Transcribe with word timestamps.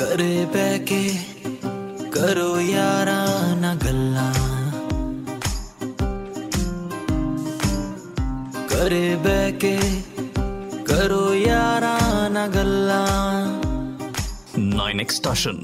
ਘਰੇ 0.00 0.44
ਬਹਿ 0.44 0.78
ਕੇ 0.78 1.10
ਕਰੋ 2.12 2.60
ਯਾਰਾਂ 2.60 3.56
ਨਾ 3.56 3.74
ਗੱਲਾਂ। 3.74 4.32
ਘਰੇ 8.66 9.16
ਬਹਿ 9.16 9.52
ਕੇ 9.52 9.78
ਕਰੋ 10.86 11.34
ਯਾਰਾਂ 11.34 12.30
ਨਾ 12.30 12.46
ਗੱਲਾਂ। 12.48 13.60
9x 14.60 15.14
Station 15.18 15.60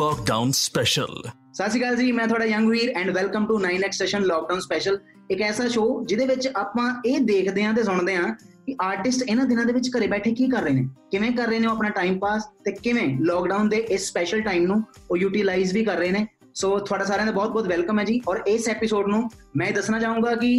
Lockdown 0.00 0.48
Special 0.62 1.14
ਸਤਿ 1.52 1.68
ਸ਼੍ਰੀ 1.70 1.80
ਅਕਾਲ 1.80 1.96
ਜੀ 1.96 2.12
ਮੈਂ 2.12 2.26
ਤੁਹਾਡਾ 2.26 2.44
young 2.44 2.68
Veer 2.70 2.92
and 2.96 3.10
welcome 3.10 3.46
to 3.46 3.58
9x 3.60 3.98
session 3.98 4.24
lockdown 4.24 4.60
special 4.60 4.98
ਇੱਕ 5.30 5.42
ਐਸਾ 5.42 5.68
ਸ਼ੋਅ 5.68 6.04
ਜਿਹਦੇ 6.04 6.26
ਵਿੱਚ 6.26 6.48
ਆਪਾਂ 6.56 7.02
ਇਹ 7.06 7.20
ਦੇਖਦੇ 7.20 7.64
ਹਾਂ 7.64 7.74
ਤੇ 7.74 7.82
ਸੁਣਦੇ 7.82 8.16
ਹਾਂ 8.16 8.34
ਕਿ 8.66 8.74
ਆਰਟਿਸਟ 8.82 9.22
ਇਹਨਾਂ 9.28 9.44
ਦਿਨਾਂ 9.46 9.64
ਦੇ 9.64 9.72
ਵਿੱਚ 9.72 9.88
ਘਰੇ 9.96 10.06
ਬੈਠੇ 10.06 10.30
ਕੀ 10.34 10.46
ਕਰ 10.48 10.62
ਰਹੇ 10.62 10.72
ਨੇ? 10.72 10.88
ਕਿਵੇਂ 11.10 11.30
ਕਰ 11.32 11.46
ਰਹੇ 11.48 11.58
ਨੇ 11.58 11.66
ਉਹ 11.66 11.72
ਆਪਣਾ 11.72 11.88
ਟਾਈਮ 11.90 12.18
ਪਾਸ 12.18 12.44
ਤੇ 12.64 12.72
ਕਿਵੇਂ 12.72 13.06
ਲਾਕਡਾਊਨ 13.26 13.68
ਦੇ 13.68 13.76
ਇਸ 13.76 14.08
ਸਪੈਸ਼ਲ 14.08 14.40
ਟਾਈਮ 14.42 14.66
ਨੂੰ 14.66 14.82
ਉਹ 15.10 15.16
ਯੂਟਿਲਾਈਜ਼ 15.16 15.72
ਵੀ 15.74 15.84
ਕਰ 15.84 15.96
ਰਹੇ 15.96 16.10
ਨੇ? 16.10 16.26
ਸੋ 16.54 16.78
ਤੁਹਾਡਾ 16.78 17.04
ਸਾਰਿਆਂ 17.04 17.26
ਦਾ 17.26 17.32
ਬਹੁਤ-ਬਹੁਤ 17.32 17.66
ਵੈਲਕਮ 17.68 17.98
ਹੈ 17.98 18.04
ਜੀ। 18.04 18.20
ਔਰ 18.28 18.40
ਇਸ 18.46 18.68
ਐਪੀਸੋਡ 18.68 19.06
ਨੂੰ 19.06 19.22
ਮੈਂ 19.56 19.70
ਦੱਸਣਾ 19.72 19.98
ਚਾਹੂੰਗਾ 20.00 20.34
ਕਿ 20.34 20.52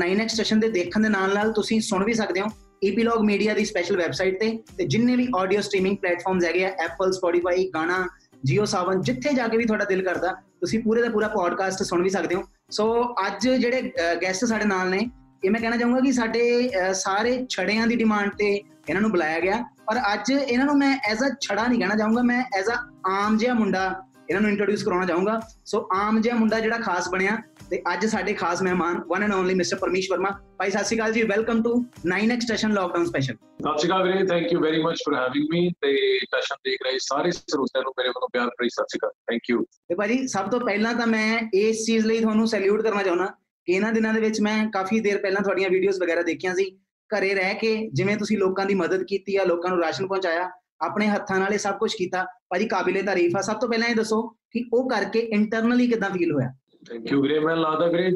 9x 0.00 0.34
ਸੈਸ਼ਨ 0.36 0.60
ਦੇ 0.60 0.68
ਦੇਖਣ 0.70 1.00
ਦੇ 1.00 1.08
ਨਾਲ-ਨਾਲ 1.08 1.52
ਤੁਸੀਂ 1.52 1.80
ਸੁਣ 1.80 2.04
ਵੀ 2.04 2.14
ਸਕਦੇ 2.14 2.40
ਹੋ 2.40 2.46
ਈਪੀਲੌਗ 2.84 3.20
ਮੀਡੀਆ 3.24 3.54
ਦੀ 3.54 3.64
ਸਪੈਸ਼ਲ 3.64 3.96
ਵੈਬਸਾਈਟ 3.96 4.38
ਤੇ 4.40 4.50
ਤੇ 4.78 4.86
ਜਿੰਨੇ 4.86 5.16
ਵੀ 5.16 5.26
ਆਡੀਓ 5.36 5.60
ਸਟ੍ਰੀਮਿੰਗ 5.60 5.96
ਪਲੇਟਫਾਰਮਸ 5.96 6.44
ਹੈਗੇ 6.44 6.64
ਆ 6.64 6.68
Apple 6.84 7.12
Spotify 7.12 7.68
Gaana 7.74 8.06
JIO 8.44 8.64
Sawan 8.64 9.00
ਜਿੱਥੇ 9.00 9.32
ਜਾ 9.34 9.46
ਕੇ 9.48 9.56
ਵੀ 9.56 9.64
ਤੁਹਾਡਾ 9.64 9.84
ਦਿਲ 9.84 10.02
ਕਰਦਾ, 10.02 10.32
ਤੁਸੀਂ 10.60 10.82
ਪੂਰੇ 10.82 11.02
ਦਾ 11.02 11.08
ਪੂਰਾ 11.08 11.28
ਪੋਡਕਾਸਟ 11.28 11.82
ਸੁਣ 11.82 12.02
ਵੀ 12.02 12.10
ਸਕਦੇ 12.10 12.34
ਹੋ। 12.34 12.42
ਸੋ 12.70 12.84
ਅੱਜ 13.26 13.48
ਜਿਹੜੇ 13.48 13.92
ਗੈਸਟ 14.22 14.44
ਸਾਡੇ 14.44 14.64
ਨਾਲ 14.64 14.90
ਨੇ 14.90 14.98
ਇਹ 15.44 15.50
ਮੈਂ 15.50 15.60
ਕਹਿਣਾ 15.60 15.76
ਚਾਹੂੰਗਾ 15.76 16.00
ਕਿ 16.00 16.12
ਸਾਡੇ 16.12 16.70
ਸਾਰੇ 16.94 17.38
ਛੜਿਆਂ 17.50 17.86
ਦੀ 17.86 17.96
ਡਿਮਾਂਡ 17.96 18.30
ਤੇ 18.38 18.54
ਇਹਨਾਂ 18.54 19.00
ਨੂੰ 19.02 19.10
ਬੁਲਾਇਆ 19.10 19.40
ਗਿਆ। 19.40 19.62
ਪਰ 19.86 20.00
ਅੱਜ 20.12 20.30
ਇਹਨਾਂ 20.32 20.66
ਨੂੰ 20.66 20.76
ਮੈਂ 20.78 20.96
ਐਜ਼ 21.10 21.22
ਅ 21.24 21.34
ਛੜਾ 21.40 21.66
ਨਹੀਂ 21.66 21.78
ਕਹਿਣਾ 21.78 21.94
ਚਾਹੂੰਗਾ 21.96 22.22
ਮੈਂ 22.22 22.42
ਐਜ਼ 22.58 22.68
ਅ 22.68 22.76
ਆਮ 23.10 23.36
ਜਿਹਾ 23.38 23.54
ਮੁੰਡਾ 23.54 23.84
ਇਹਨਾਂ 24.30 24.40
ਨੂੰ 24.42 24.50
ਇੰਟਰੋਡਿਊਸ 24.50 24.82
ਕਰਾਉਣਾ 24.84 25.06
ਚਾਹੂੰਗਾ। 25.06 25.40
ਸੋ 25.64 25.88
ਆਮ 25.94 26.20
ਜਿਹਾ 26.20 26.34
ਮੁੰਡਾ 26.36 26.58
ਜਿਹੜਾ 26.60 26.78
ਖਾਸ 26.78 27.08
ਬਣਿਆ 27.10 27.36
ਤੇ 27.70 27.80
ਅੱਜ 27.92 28.04
ਸਾਡੇ 28.06 28.32
ਖਾਸ 28.34 28.62
ਮਹਿਮਾਨ 28.62 29.00
one 29.08 29.22
and 29.22 29.32
only 29.34 29.54
mister 29.54 29.76
Parmesh 29.76 30.10
Verma 30.10 30.30
ਭਾਈ 30.58 30.70
ਸਤਿ 30.70 30.84
ਸ਼੍ਰੀ 30.84 30.96
ਅਕਾਲ 30.98 31.12
ਜੀ 31.12 31.22
welcome 31.22 31.62
to 31.62 31.72
9x 32.12 32.40
station 32.40 32.72
lockdown 32.74 33.04
special 33.06 33.34
ਸਤਿ 33.34 33.78
ਸ਼੍ਰੀ 33.78 33.88
ਅਕਾਲ 33.88 34.02
ਵੀਰੇ 34.02 34.26
thank 34.26 34.52
you 34.52 34.60
very 34.60 34.82
much 34.82 35.02
for 35.06 35.16
having 35.16 35.46
me 35.52 35.68
ਤੇ 35.82 35.96
ਸਟੇਸ਼ਨ 36.24 36.56
ਦੇਖ 36.64 36.82
ਰਹੇ 36.84 36.98
ਸਾਰੇ 37.02 37.30
ਸਰੋਤਿਆਂ 37.30 37.82
ਨੂੰ 37.82 37.92
ਮੇਰੇ 37.98 38.08
ਵੱਲੋਂ 38.08 38.28
ਪਿਆਰ 38.32 38.48
ਭਰੀ 38.58 38.68
ਸਤਿ 38.68 38.84
ਸ਼੍ਰੀ 38.88 38.98
ਅਕਾਲ। 38.98 39.12
ਥੈਂਕ 39.30 39.50
ਯੂ 39.50 39.64
ਤੇ 39.88 39.94
ਭਾਜੀ 39.94 40.26
ਸਭ 40.28 40.50
ਤੋਂ 40.50 40.60
ਪਹਿਲਾਂ 40.60 40.94
ਤਾਂ 40.94 41.06
ਮੈਂ 41.06 41.38
ਇਸ 41.54 41.84
ਚੀਜ਼ 41.86 42.06
ਲਈ 42.06 42.20
ਤੁਹਾਨੂੰ 42.20 42.46
ਸੈਲੂਟ 42.48 42.82
ਕਰਨਾ 42.82 43.02
ਚਾਹੁੰਦਾ। 43.02 43.32
ਇਹਨਾਂ 43.68 43.92
ਦਿਨਾਂ 43.92 44.12
ਦੇ 44.14 44.20
ਵਿੱਚ 44.20 44.40
ਮੈਂ 44.40 44.66
ਕਾਫੀ 44.72 45.00
ਦੇਰ 45.00 45.18
ਪਹਿਲਾਂ 45.18 45.42
ਤੁਹਾਡੀਆਂ 45.42 45.70
ਵੀਡੀਓਜ਼ 45.70 46.00
ਵਗੈਰਾ 46.02 46.22
ਦੇਖੀਆਂ 46.22 46.54
ਸੀ। 46.54 46.70
ਘਰੇ 47.10 47.34
ਰਹਿ 47.34 47.54
ਕੇ 47.54 47.74
ਜਿਵੇਂ 47.92 48.16
ਤੁਸੀਂ 48.16 48.38
ਲੋਕਾਂ 48.38 48.64
ਦੀ 48.66 48.74
ਮਦਦ 48.74 49.02
ਕੀਤੀ 49.04 49.36
ਆ, 49.36 49.44
ਲੋਕਾਂ 49.44 49.70
ਨੂੰ 49.70 49.80
ਰਾਸ਼ਨ 49.80 50.06
ਪਹੁੰਚਾਇਆ, 50.06 50.50
ਆਪਣੇ 50.82 51.06
ਹੱਥਾਂ 51.08 51.38
ਨਾਲ 51.40 51.52
ਇਹ 51.52 51.58
ਸਭ 51.58 51.78
ਕੁਝ 51.78 51.94
ਕੀਤਾ, 51.94 52.24
ਭਾਜੀ 52.50 52.66
ਕਾਬਿਲੇ 52.68 53.02
ਤਾਰੀਫ 53.02 53.36
ਆ 53.36 53.40
ਸਭ 53.42 53.58
ਤੋਂ 53.60 53.68
ਪਹਿਲਾਂ 53.68 53.88
ਇਹ 53.88 53.94
ਦੱਸੋ 53.96 54.22
ਕਿ 54.52 54.64
ਉਹ 54.72 54.88
ਕਰਕੇ 54.90 55.18
ਇੰਟਰਨਲੀ 55.32 55.86
ਕਿਦਾਂ 55.86 56.10
ਫੀਲ 56.10 56.32
ਹੋਇਆ? 56.32 56.52
ਥੈਂਕ 56.88 57.10
ਯੂ 57.12 57.20
ਵੀਰੇ 57.22 57.38
ਮੈਂ 57.40 57.56
ਲੱਗਦਾ 57.56 57.86
ਵੀਰੇ 57.86 58.10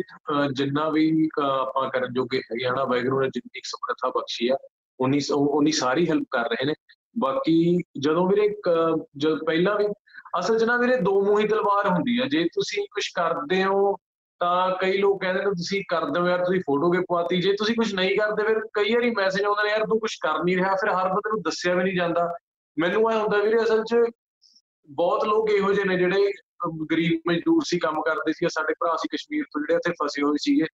ਜਿੰਨਾ 0.57 0.89
ਵੀ 0.91 1.29
ਆਪਾਂ 1.41 1.89
ਕਰਨ 1.91 2.13
ਜੋਗੇ 2.15 2.39
ਹੈਗੇ 2.41 2.67
ਹਨਾ 2.67 2.85
ਵਾਹਿਗੁਰੂ 2.85 3.21
ਨੇ 3.21 3.29
ਜਿੰਨੀ 3.35 3.61
ਸਮਰੱਥਾ 3.65 4.11
ਬਖਸ਼ੀ 4.17 4.49
ਆ 4.49 4.57
ਉਨੀ 4.99 5.21
ਉਨੀ 5.31 5.73
ਸਾਰੀ 5.73 6.09
ਹੈਲਪ 6.09 6.27
ਕਰ 6.31 6.49
ਰਹੇ 6.51 6.67
ਨੇ। 6.67 6.75
ਬਾਕੀ 7.17 7.55
ਜਦੋਂ 8.01 8.27
ਵੀਰੇ 8.29 8.49
ਜਦ 9.19 9.43
ਪਹਿਲਾਂ 9.47 9.75
ਵੀ, 9.79 9.87
ਅਸਲ 10.39 10.59
'ਚ 10.59 10.65
ਨਾ 10.65 10.77
ਵੀਰੇ 10.77 10.97
ਦੋ 11.01 11.21
ਮੂੰਹੀ 11.25 11.49
ਤਲਵਾਰ 11.49 11.89
ਹੁੰਦੀ 11.89 12.19
ਆ, 12.19 12.27
ਜੇ 12.27 12.45
ਤੁਸੀਂ 12.55 12.85
ਕੁਝ 12.93 13.05
ਕਰਦੇ 13.15 13.63
ਹੋ 13.65 13.97
ਤਾਂ 14.43 14.71
ਕਈ 14.81 14.99
ਲੋਕ 14.99 15.21
ਕਹਿੰਦੇ 15.21 15.41
ਨੇ 15.41 15.51
ਤੁਸੀਂ 15.51 15.83
ਕਰਦੇ 15.89 16.21
ਹੋ 16.21 16.27
ਯਾਰ, 16.27 16.45
ਤੁਸੀਂ 16.45 16.61
ਫੋਟੋ 16.61 16.91
ਕੇ 16.91 16.99
ਪਵਾਤੀ। 17.01 17.43
ਜੇ 17.43 17.53
ਤੁਸੀਂ 17.53 17.75
ਕੁਝ 17.75 17.95
ਨਹੀਂ 17.95 18.17
ਕਰਦੇ 18.19 18.43
ਫਿਰ 18.43 18.61
ਕਈ 18.61 18.95
ਵਾਰੀ 18.95 19.11
ਮੈਸੇਜ 19.11 19.45
ਆਉਂਦੇ 19.45 19.65
ਨੇ, 19.65 19.71
ਯਾਰ, 19.71 19.87
ਤੂੰ 19.87 20.01
ਕੁਝ 20.01 20.15
ਕਰ 20.23 20.45
ਨਹੀਂ 20.45 20.57
ਰਿਹਾ। 20.57 20.75
ਫਿਰ 20.75 20.91
ਹਰ 20.91 21.09
ਬੰਦੇ 21.09 21.31
ਨੂੰ 21.31 21.43
ਦੱਸਿਆ 21.43 21.75
ਵੀ 21.75 21.85
ਨਹੀਂ 21.85 21.97
ਜਾਂਦਾ। 21.97 22.35
ਮੈਨੂੰ 22.79 23.13
ਇਹ 23.13 23.17
ਹੁੰਦਾ 23.17 23.39
ਵੀਰੇ, 23.39 23.63
ਅਸਲ 23.63 23.85
'ਚ 23.85 23.97
ਬਹੁਤ 24.91 25.25
ਲੋਕ 25.25 25.51
ਇਹੋ 25.51 25.73
ਜਿਹੇ 25.73 25.85
ਨੇ 25.85 25.97
ਜਿਹੜੇ 25.97 26.33
ਗਰੀਬ 26.93 27.33
ਮਜ਼ਦੂਰ 27.33 27.63
ਸੀ, 27.67 27.79
ਕੰਮ 27.79 28.03
ਕਰਦੇ 28.03 28.33
ਸੀ 28.33 28.47
ਸਾਡੇ 28.49 28.73
ਭਰਾ 28.73 28.97
ਸੀ 28.97 29.09
ਕਸ਼ਮੀਰ 29.09 29.45
ਤੋਂ, 29.45 29.61
ਜਿਹੜੇ 29.61 29.75
ਇੱਥੇ 29.75 29.93
ਫਸੇ 29.93 30.23
ਹੋਏ 30.23 30.37
ਸੀਗੇ। 30.39 30.65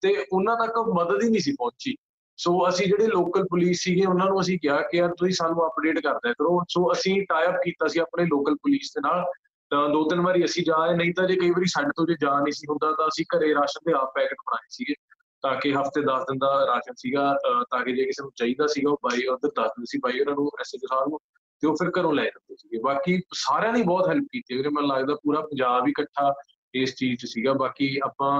ਤੇ 0.00 0.24
ਉਹਨਾਂ 0.32 0.56
ਤੱਕ 0.56 0.78
ਮਦਦ 0.78 1.22
ਹੀ 1.22 1.30
ਨਹੀਂ 1.30 1.40
ਸੀ 1.40 1.52
ਪਹੁੰਚੀ। 1.52 1.96
ਸੋ 2.36 2.68
ਅਸੀਂ 2.68 2.86
ਜਿਹੜੇ 2.86 3.06
ਲੋਕਲ 3.06 3.44
ਪੁਲਿਸ 3.44 3.80
ਸੀਗੇ, 3.80 4.06
ਉਹਨਾਂ 4.06 4.26
ਨੂੰ 4.26 4.40
ਅਸੀਂ 4.40 4.58
ਕਿਹਾ 4.58 4.80
ਕਿ, 4.80 4.96
ਯਾਰ, 4.96 5.14
ਤੁਸੀਂ 5.14 5.34
ਸਾਨੂੰ 5.34 5.66
ਅਪਡੇਟ 5.66 5.98
ਕਰਦੇ 5.98 6.32
ਕਰੋ। 6.32 6.64
ਸੋ 6.68 6.92
ਅਸੀਂ 6.92 7.22
ਟਾਈ 7.22 7.46
ਅਪ 7.46 7.54
ਕੀਤਾ 7.64 7.88
ਸੀ 7.88 7.98
ਆਪਣੇ 7.98 8.24
ਲੋਕਲ 8.24 8.54
ਪੁਲਿਸ 8.54 8.92
ਦੇ 8.94 9.08
ਨਾਲ। 9.08 9.24
ਤਾਂ 9.70 9.88
ਦੋ 9.88 10.02
ਤਿੰਨ 10.08 10.20
ਵਾਰੀ 10.20 10.44
ਅਸੀਂ 10.44 10.62
ਜਾਏ, 10.66 10.94
ਨਹੀਂ 10.96 11.12
ਤਾਂ 11.14 11.26
ਜੇ 11.28 11.36
ਕਈ 11.36 11.50
ਵਾਰੀ 11.50 11.66
ਸਾਡੇ 11.66 11.90
ਤੋਂ 11.96 12.06
ਜੇ 12.06 12.16
ਜਾ 12.20 12.38
ਨਹੀਂ 12.40 12.52
ਸੀ 12.52 12.66
ਹੁੰਦਾ 12.70 12.92
ਤਾਂ 12.98 13.06
ਅਸੀਂ 13.08 13.24
ਘਰੇ 13.32 13.54
ਰਾਸ਼ਨ 13.54 13.80
ਦੇ 13.86 13.92
ਆਪ 13.92 14.12
ਪੈਕਟ 14.14 14.36
ਬਣਾਏ 14.46 14.66
ਸੀਗੇ, 14.70 14.94
ਤਾਂ 15.42 15.54
ਕਿ 15.60 15.72
ਹਫ਼ਤੇ 15.74 16.02
10 16.02 16.22
ਦਿਨ 16.22 16.38
ਦਾ 16.38 16.50
ਰਾਸ਼ਨ 16.66 16.94
ਸੀਗਾ 16.96 17.32
ਤਾਂ 17.70 17.82
ਕਿ 17.84 17.92
ਜੇ 17.96 18.04
ਕਿਸੇ 18.04 18.22
ਨੂੰ 18.22 18.32
ਚਾਹੀਦਾ 18.36 18.66
ਸੀਗਾ 18.66 18.90
ਉਹ 18.90 18.98
ਬਾਈ 19.04 19.26
ਉਹਦੇ 19.26 19.48
ਦੱਸ 19.56 19.68
ਦਿੰਦੇ 19.68 19.86
ਸੀ, 19.88 19.98
ਬਾਈ 20.04 20.20
ਉਹਨਾਂ 20.20 20.34
ਨੂੰ 20.34 20.50
ਐਸਐਚ 20.60 20.86
ਸਾਹਿਬ 20.88 21.08
ਨੂੰ 21.08 21.18
ਤੇ 21.62 21.68
ਉਹ 21.68 21.74
ਫਿਰ 21.74 21.90
ਘਰੋਂ 21.98 22.12
ਲੈ 22.14 22.24
ਜਾਂਦੇ 22.24 22.56
ਸੀਗੇ। 22.58 22.78
ਬਾਕੀ 22.84 23.20
ਸਾਰਿਆਂ 23.34 23.72
ਨੇ 23.72 23.82
ਬਹੁਤ 23.82 24.08
ਹੈਲਪ 24.08 24.26
ਕੀਤੀ 24.32 24.56
ਵੀਰੇ, 24.56 24.68
ਮੈਨੂੰ 24.68 24.90
ਲੱਗਦਾ 24.90 25.14
ਪੂਰਾ 25.14 25.40
ਪੰਜਾਬ 25.40 25.86
ਹੀ 25.86 25.90
ਇਕੱਠਾ 25.90 26.32
ਇਸ 26.74 26.94
ਚੀਜ਼ 26.94 27.20
'ਚ 27.20 27.26
ਸੀਗਾ। 27.26 27.52
ਬਾਕੀ 27.52 27.96
ਆਪਾਂ 28.04 28.32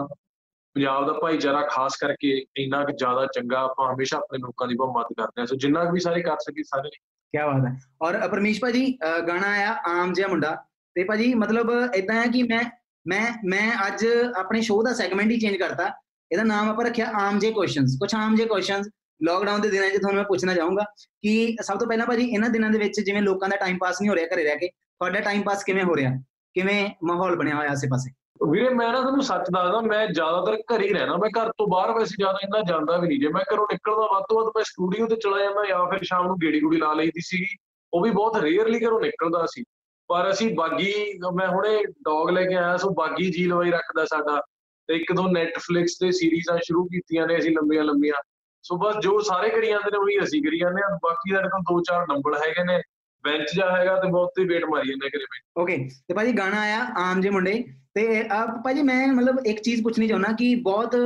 ਪੰਜਾਬ 0.76 1.06
ਦਾ 1.06 1.12
ਭਾਈਚਾਰਾ 1.12 1.60
ਖਾਸ 1.66 1.96
ਕਰਕੇ 1.96 2.44
ਇੰਨਾ 2.56 2.84
ਕਿ 2.84 2.92
ਜ਼ਿਆਦਾ 2.92 3.26
ਚੰਗਾ, 3.26 3.60
ਆਪਾਂ 3.60 3.92
ਹਮੇਸ਼ਾ 3.94 4.16
ਆਪਣੇ 4.18 4.38
ਲੋਕਾਂ 4.38 4.68
ਦੀ 4.68 4.74
ਬਹੁਤ 4.74 4.96
ਮਦਦ 4.96 5.14
ਕਰਦੇ 5.16 5.40
ਹਾਂ। 5.40 5.46
ਸੋ 5.46 5.56
ਜਿੰਨਾ 5.56 5.84
ਵੀ 5.90 6.00
ਸਾਰੇ 6.00 6.22
ਕਰ 6.22 6.36
ਸਕੀ 6.38 6.62
ਸਾਰੇ। 6.62 6.90
ਕੀ 6.90 7.38
ਬਾਤ 7.38 7.66
ਹੈ। 7.66 7.76
ਔਰ 8.02 8.28
ਪਰਮੇਸ਼ 8.28 8.60
ਭਾਜੀ 8.60 8.98
ਗਾਣਾ 9.28 9.46
ਆਇਆ, 9.48 9.76
ਆਮ 9.88 10.12
ਜਿਹਾ 10.12 10.28
ਮੁੰਡਾ। 10.28 10.56
ਤੇ 10.96 11.04
ਭਾਜੀ 11.04 11.34
ਮਤਲਬ 11.34 11.70
ਇਦਾਂ 11.94 12.14
ਹੈ 12.14 12.26
ਕਿ 12.26 12.42
ਮੈਂ 12.42 12.62
ਮੈਂ 13.06 13.24
ਮੈਂ 13.44 13.70
ਅੱਜ 13.86 14.06
ਆਪਣੇ 14.36 14.60
ਸ਼ੋਅ 14.60 14.84
ਦਾ 14.84 14.92
ਸੈਗਮੈਂਟ 14.92 15.30
ਹੀ 15.30 15.38
ਚੇਂਜ 15.38 15.56
ਕਰਤਾ। 15.56 15.90
ਇਹਦਾ 16.30 16.42
ਨਾਮ 16.42 16.68
ਆਪਾਂ 16.70 16.84
ਰੱਖਿਆ 16.84 17.10
ਆਮ 17.14 17.38
ਜੇ 17.38 17.50
ਕੁਐਸਚਨਸ 17.52 17.96
ਕੁਝ 18.00 18.14
ਆਮ 18.14 18.34
ਜੇ 18.36 18.44
ਕੁਐਸਚਨਸ 18.44 18.88
ਲਾਕਡਾਊਨ 19.20 19.60
ਦੇ 19.60 19.68
ਦਿਨਾਂ 19.68 19.90
'ਚ 19.90 19.96
ਤੁਹਾਨੂੰ 19.96 20.16
ਮੈਂ 20.16 20.24
ਪੁੱਛਣਾ 20.24 20.54
ਚਾਹੂੰਗਾ 20.54 20.84
ਕਿ 21.22 21.56
ਸਭ 21.62 21.78
ਤੋਂ 21.78 21.86
ਪਹਿਲਾਂ 21.88 22.06
ਭਾਜੀ 22.06 22.24
ਇਹਨਾਂ 22.24 22.50
ਦਿਨਾਂ 22.50 22.70
ਦੇ 22.70 22.78
ਵਿੱਚ 22.78 23.00
ਜਿਵੇਂ 23.00 23.22
ਲੋਕਾਂ 23.22 23.48
ਦਾ 23.48 23.56
ਟਾਈਮ 23.56 23.78
ਪਾਸ 23.78 24.00
ਨਹੀਂ 24.00 24.10
ਹੋ 24.10 24.14
ਰਿਹਾ 24.14 24.26
ਘਰੇ 24.26 24.44
ਰਹਿ 24.44 24.56
ਕੇ, 24.56 24.68
ਤੁਹਾਡਾ 24.68 25.20
ਟਾਈਮ 25.20 25.42
ਪਾਸ 25.42 25.64
ਕਿਵੇਂ 25.64 25.84
ਹੋ 25.84 25.96
ਰਿਹਾ? 25.96 26.10
ਕਿਵੇਂ 26.54 26.88
ਮਾਹੌਲ 27.04 27.36
ਬਣਿਆ 27.36 27.56
ਹੋਇਆ 27.56 27.70
ਆਸੇ-ਪਾਸੇ? 27.70 28.10
ਵੀਰੇ, 28.50 28.68
ਮੈਂ 28.68 28.88
ਨਾ 28.92 29.00
ਤੁਹਾਨੂੰ 29.00 29.22
ਸੱਚ 29.22 29.44
ਦੱਸਦਾ, 29.50 29.80
ਮੈਂ 29.80 30.06
ਜ਼ਿਆਦਾਤਰ 30.06 30.56
ਘਰ 30.72 30.82
ਹੀ 30.82 30.92
ਰਹਿਣਾ 30.92 31.16
ਮੈਂ 31.16 31.30
ਘਰ 31.30 31.50
ਤੋਂ 31.58 31.66
ਬਾਹਰ 31.68 31.92
ਵੈਸੇ 31.92 32.14
ਜ਼ਿਆਦਾ 32.18 32.38
ਇੰਨਾ 32.42 32.60
ਜਾਂਦਾ 32.68 32.96
ਵੀ 32.96 33.08
ਨਹੀਂ। 33.08 33.20
ਜੇ 33.20 33.28
ਮੈਂ 33.28 33.42
ਘਰੋਂ 33.54 33.66
ਨਿਕਲਦਾ, 33.72 34.06
ਵੱਧ 34.14 34.24
ਤੋਂ 34.28 34.36
ਵੱਧ 34.36 34.52
ਮੈਂ 34.56 34.64
ਸਟੂਡੀਓ 34.64 35.06
ਤੇ 35.06 35.16
ਚਲਾ 35.16 35.38
ਜਾਂਦਾ 35.38 35.64
ਜਾਂ 35.64 35.84
ਫਿਰ 35.86 36.02
ਸ਼ਾਮ 36.02 36.26
ਨੂੰ 36.26 36.36
ਗੇੜੀ 36.42 36.60
ਗੂੜੀ 36.60 36.76
ਲਾ 36.76 36.92
ਲਈਦੀ 36.92 37.20
ਸੀਗੀ। 37.20 37.56
ਉਹ 37.92 38.02
ਵੀ 38.02 38.10
ਬਹੁਤ 38.10 38.36
ਰੇਅਰਲੀ 38.36 38.80
ਘਰੋਂ 38.86 39.00
ਨਿਕਲਦਾ 39.00 39.46
ਸੀ। 39.46 39.64
ਪਰ 40.08 40.30
ਅਸੀਂ 40.30 40.54
ਬਾਗੀ, 40.54 40.92
ਮੈਂ 41.34 41.48
ਹੁਣੇ 41.48 41.82
ਡੌਗ 41.84 42.30
ਲੈ 42.30 42.44
ਕੇ 42.44 42.54
ਆਇਆ, 42.54 42.76
ਸੋ 42.76 42.90
ਬਾਗੀ 42.90 43.30
ਜੀ 43.30 43.44
ਲਵਾਈ 43.44 43.70
ਰੱਖਦਾ 43.70 44.04
ਸਾਡਾ। 44.04 44.42
ਤੇ 44.86 44.94
ਇੱਕ 44.94 45.12
ਦੋ 45.12 45.28
ਨੈਟਫਲਿਕਸ 45.28 45.98
ਤੇ 46.00 46.12
ਸੀਰੀਜ਼ਾਂ 46.12 46.58
ਸ਼ੁਰੂ 46.58 46.84
ਕੀਤੀਆਂ 46.84 47.26
ਨੇ 47.26 47.38
ਅਸੀਂ 47.38 47.50
ਲੰਬੀਆਂ 47.50 47.84
ਲੰਬੀਆਂ। 47.84 48.22
ਸੋ 48.62 48.76
ਬਸ 48.76 48.94
ਜੋ 49.02 49.20
ਸਾਰੇ 49.20 49.48
ਕਰੀ 49.50 49.68
ਜਾਂਦੇ 49.68 49.90
ਨੇ, 49.92 49.98
ਉਹੀ 49.98 50.18
ਅਸੀਂ 50.24 50.42
ਕਰੀ 50.42 50.58
ਜਾਂਦੇ 50.58 50.82
ਆ 50.84 50.98
ਬਾਕੀ 51.02 51.34
ਸਾਡੇ 51.34 51.48
ਕੋਲ 51.48 51.60
ਦੋ 51.60 51.82
ਚਾਰ 51.82 52.06
ਨੰਬਰ 52.08 52.34
ਹੈਗੇ 52.34 52.64
ਨੇ। 52.64 52.82
ਬੈਂਚ 53.24 53.48
ਜਾ 53.56 53.76
ਹੈਗਾ 53.76 53.96
ਤੇ 53.96 54.08
ਬਹੁਤ 54.08 54.30
ਤੇ 54.36 54.44
ਵੇਟ 54.44 54.64
ਮਾਰੀ 54.64 54.88
ਜਾਂਦੇ 54.88 55.10
ਕਰੇ 55.10 55.24
ਬੈਠ। 55.24 55.62
ਓਕੇ 55.62 55.88
ਤੇ 56.08 56.14
ਭਾਜੀ 56.14 56.32
ਗਾਣਾ 56.32 56.60
ਆਇਆ, 56.60 56.80
ਆਮ 56.96 57.20
ਜੇ 57.20 57.30
ਮੁੰਡੇ। 57.30 57.64
ਤੇ 57.94 58.28
ਆ 58.32 58.46
ਭਾਜੀ 58.46 58.82
ਮੈਂ 58.82 59.08
ਮਤਲਬ 59.08 59.46
ਇੱਕ 59.46 59.60
ਚੀਜ਼ 59.62 59.82
ਪੁੱਛਣੀ 59.82 60.08
ਚਾਹੁੰਦਾ 60.08 60.28
ਕਿ 60.32 60.54
ਬਹੁਤ 60.54 60.96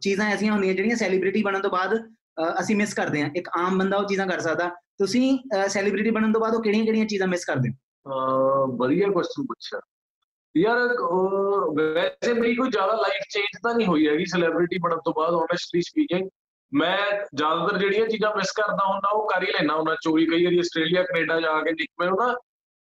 ਚੀਜ਼ਾਂ 0.00 0.26
ਐਸੀਆਂ 0.30 0.52
ਹੁੰਦੀਆਂ 0.52 0.74
ਜਿਹੜੀਆਂ 0.74 0.96
ਸੈਲੀਬ੍ਰਿਟੀ 0.96 1.42
ਬਣਨ 1.42 1.60
ਤੋਂ 1.60 1.70
ਬਾਅਦ 1.70 2.12
ਅਸੀਂ 2.60 2.76
ਮਿਸ 2.76 2.94
ਕਰਦੇ 2.94 3.22
ਹਾਂ। 3.22 3.30
ਇੱਕ 3.36 3.48
ਆਮ 3.58 3.78
ਬੰਦਾ 3.78 3.96
ਉਹ 3.96 4.08
ਚੀਜ਼ਾਂ 4.08 4.26
ਕਰ 4.26 4.40
ਸਕਦਾ। 4.40 4.68
ਤੁਸੀਂ 4.68 5.38
ਸੈਲੀਬ੍ਰਿਟੀ 5.68 6.10
ਬਣਨ 6.10 6.32
ਤੋਂ 6.32 6.40
ਬਾਅਦ 6.40 6.54
ਉਹ 6.54 6.62
ਕਿਹੜੀਆਂ-ਕਿਹੜੀਆਂ 6.62 7.06
ਚੀਜ਼ਾਂ 7.06 7.28
ਮਿਸ 7.28 7.44
ਕਰਦੇ 7.44 7.68
ਹੋ? 7.68 7.74
ਵਧੀਆ 8.80 9.10
ਕੁਐਸਚਨ 9.12 9.46
ਪੁੱਛਿਆ। 9.46 9.80
ਯਾਰ 10.54 10.94
ਵੈਸੇ 11.76 12.32
ਮੇਰੀ 12.34 12.54
ਕੋਈ 12.54 12.70
ਜ਼ਿਆਦਾ 12.70 12.92
ਲਾਈਫ 12.92 13.24
ਚੇਂਜ 13.32 13.58
ਤਾਂ 13.62 13.74
ਨਹੀਂ 13.74 13.86
ਹੋਈ 13.86 14.06
ਹੈਗੀ 14.08 14.24
ਸੈਲੀਬ੍ਰਿਟੀ 14.26 14.78
ਬਣਨ 14.82 14.98
ਤੋਂ 15.04 15.12
ਬਾਅਦ 15.16 15.34
ਓਨੈਸਟਲੀ 15.34 15.80
ਸਪੀਕਿੰਗ 15.82 16.28
ਮੈਂ 16.72 16.96
ਜ਼ਿਆਦਾਤਰ 17.34 17.78
ਜਿਹੜੀਆਂ 17.78 18.06
ਚੀਜ਼ਾਂ 18.06 18.30
ਮਿਸ 18.36 18.50
ਕਰਦਾ 18.52 18.84
ਹੁੰਦਾ, 18.86 19.08
ਉਹ 19.08 19.28
ਕਰ 19.28 19.42
ਹੀ 19.42 19.52
ਲੈਣਾ 19.52 19.76
ਹੁੰਦਾ, 19.76 19.94
ਚੋਰੀ, 20.02 20.26
ਕਈ 20.26 20.44
ਵਾਰੀ 20.44 20.58
ਆਸਟ੍ਰੇਲੀਆ, 20.58 21.02
ਕੈਨੇਡਾ 21.02 21.40
ਜਾ 21.40 21.60
ਕੇ 21.62 21.72
ਦੇਖ, 21.72 21.88
ਮੈਨੂੰ 22.00 22.16
ਨਾ 22.18 22.34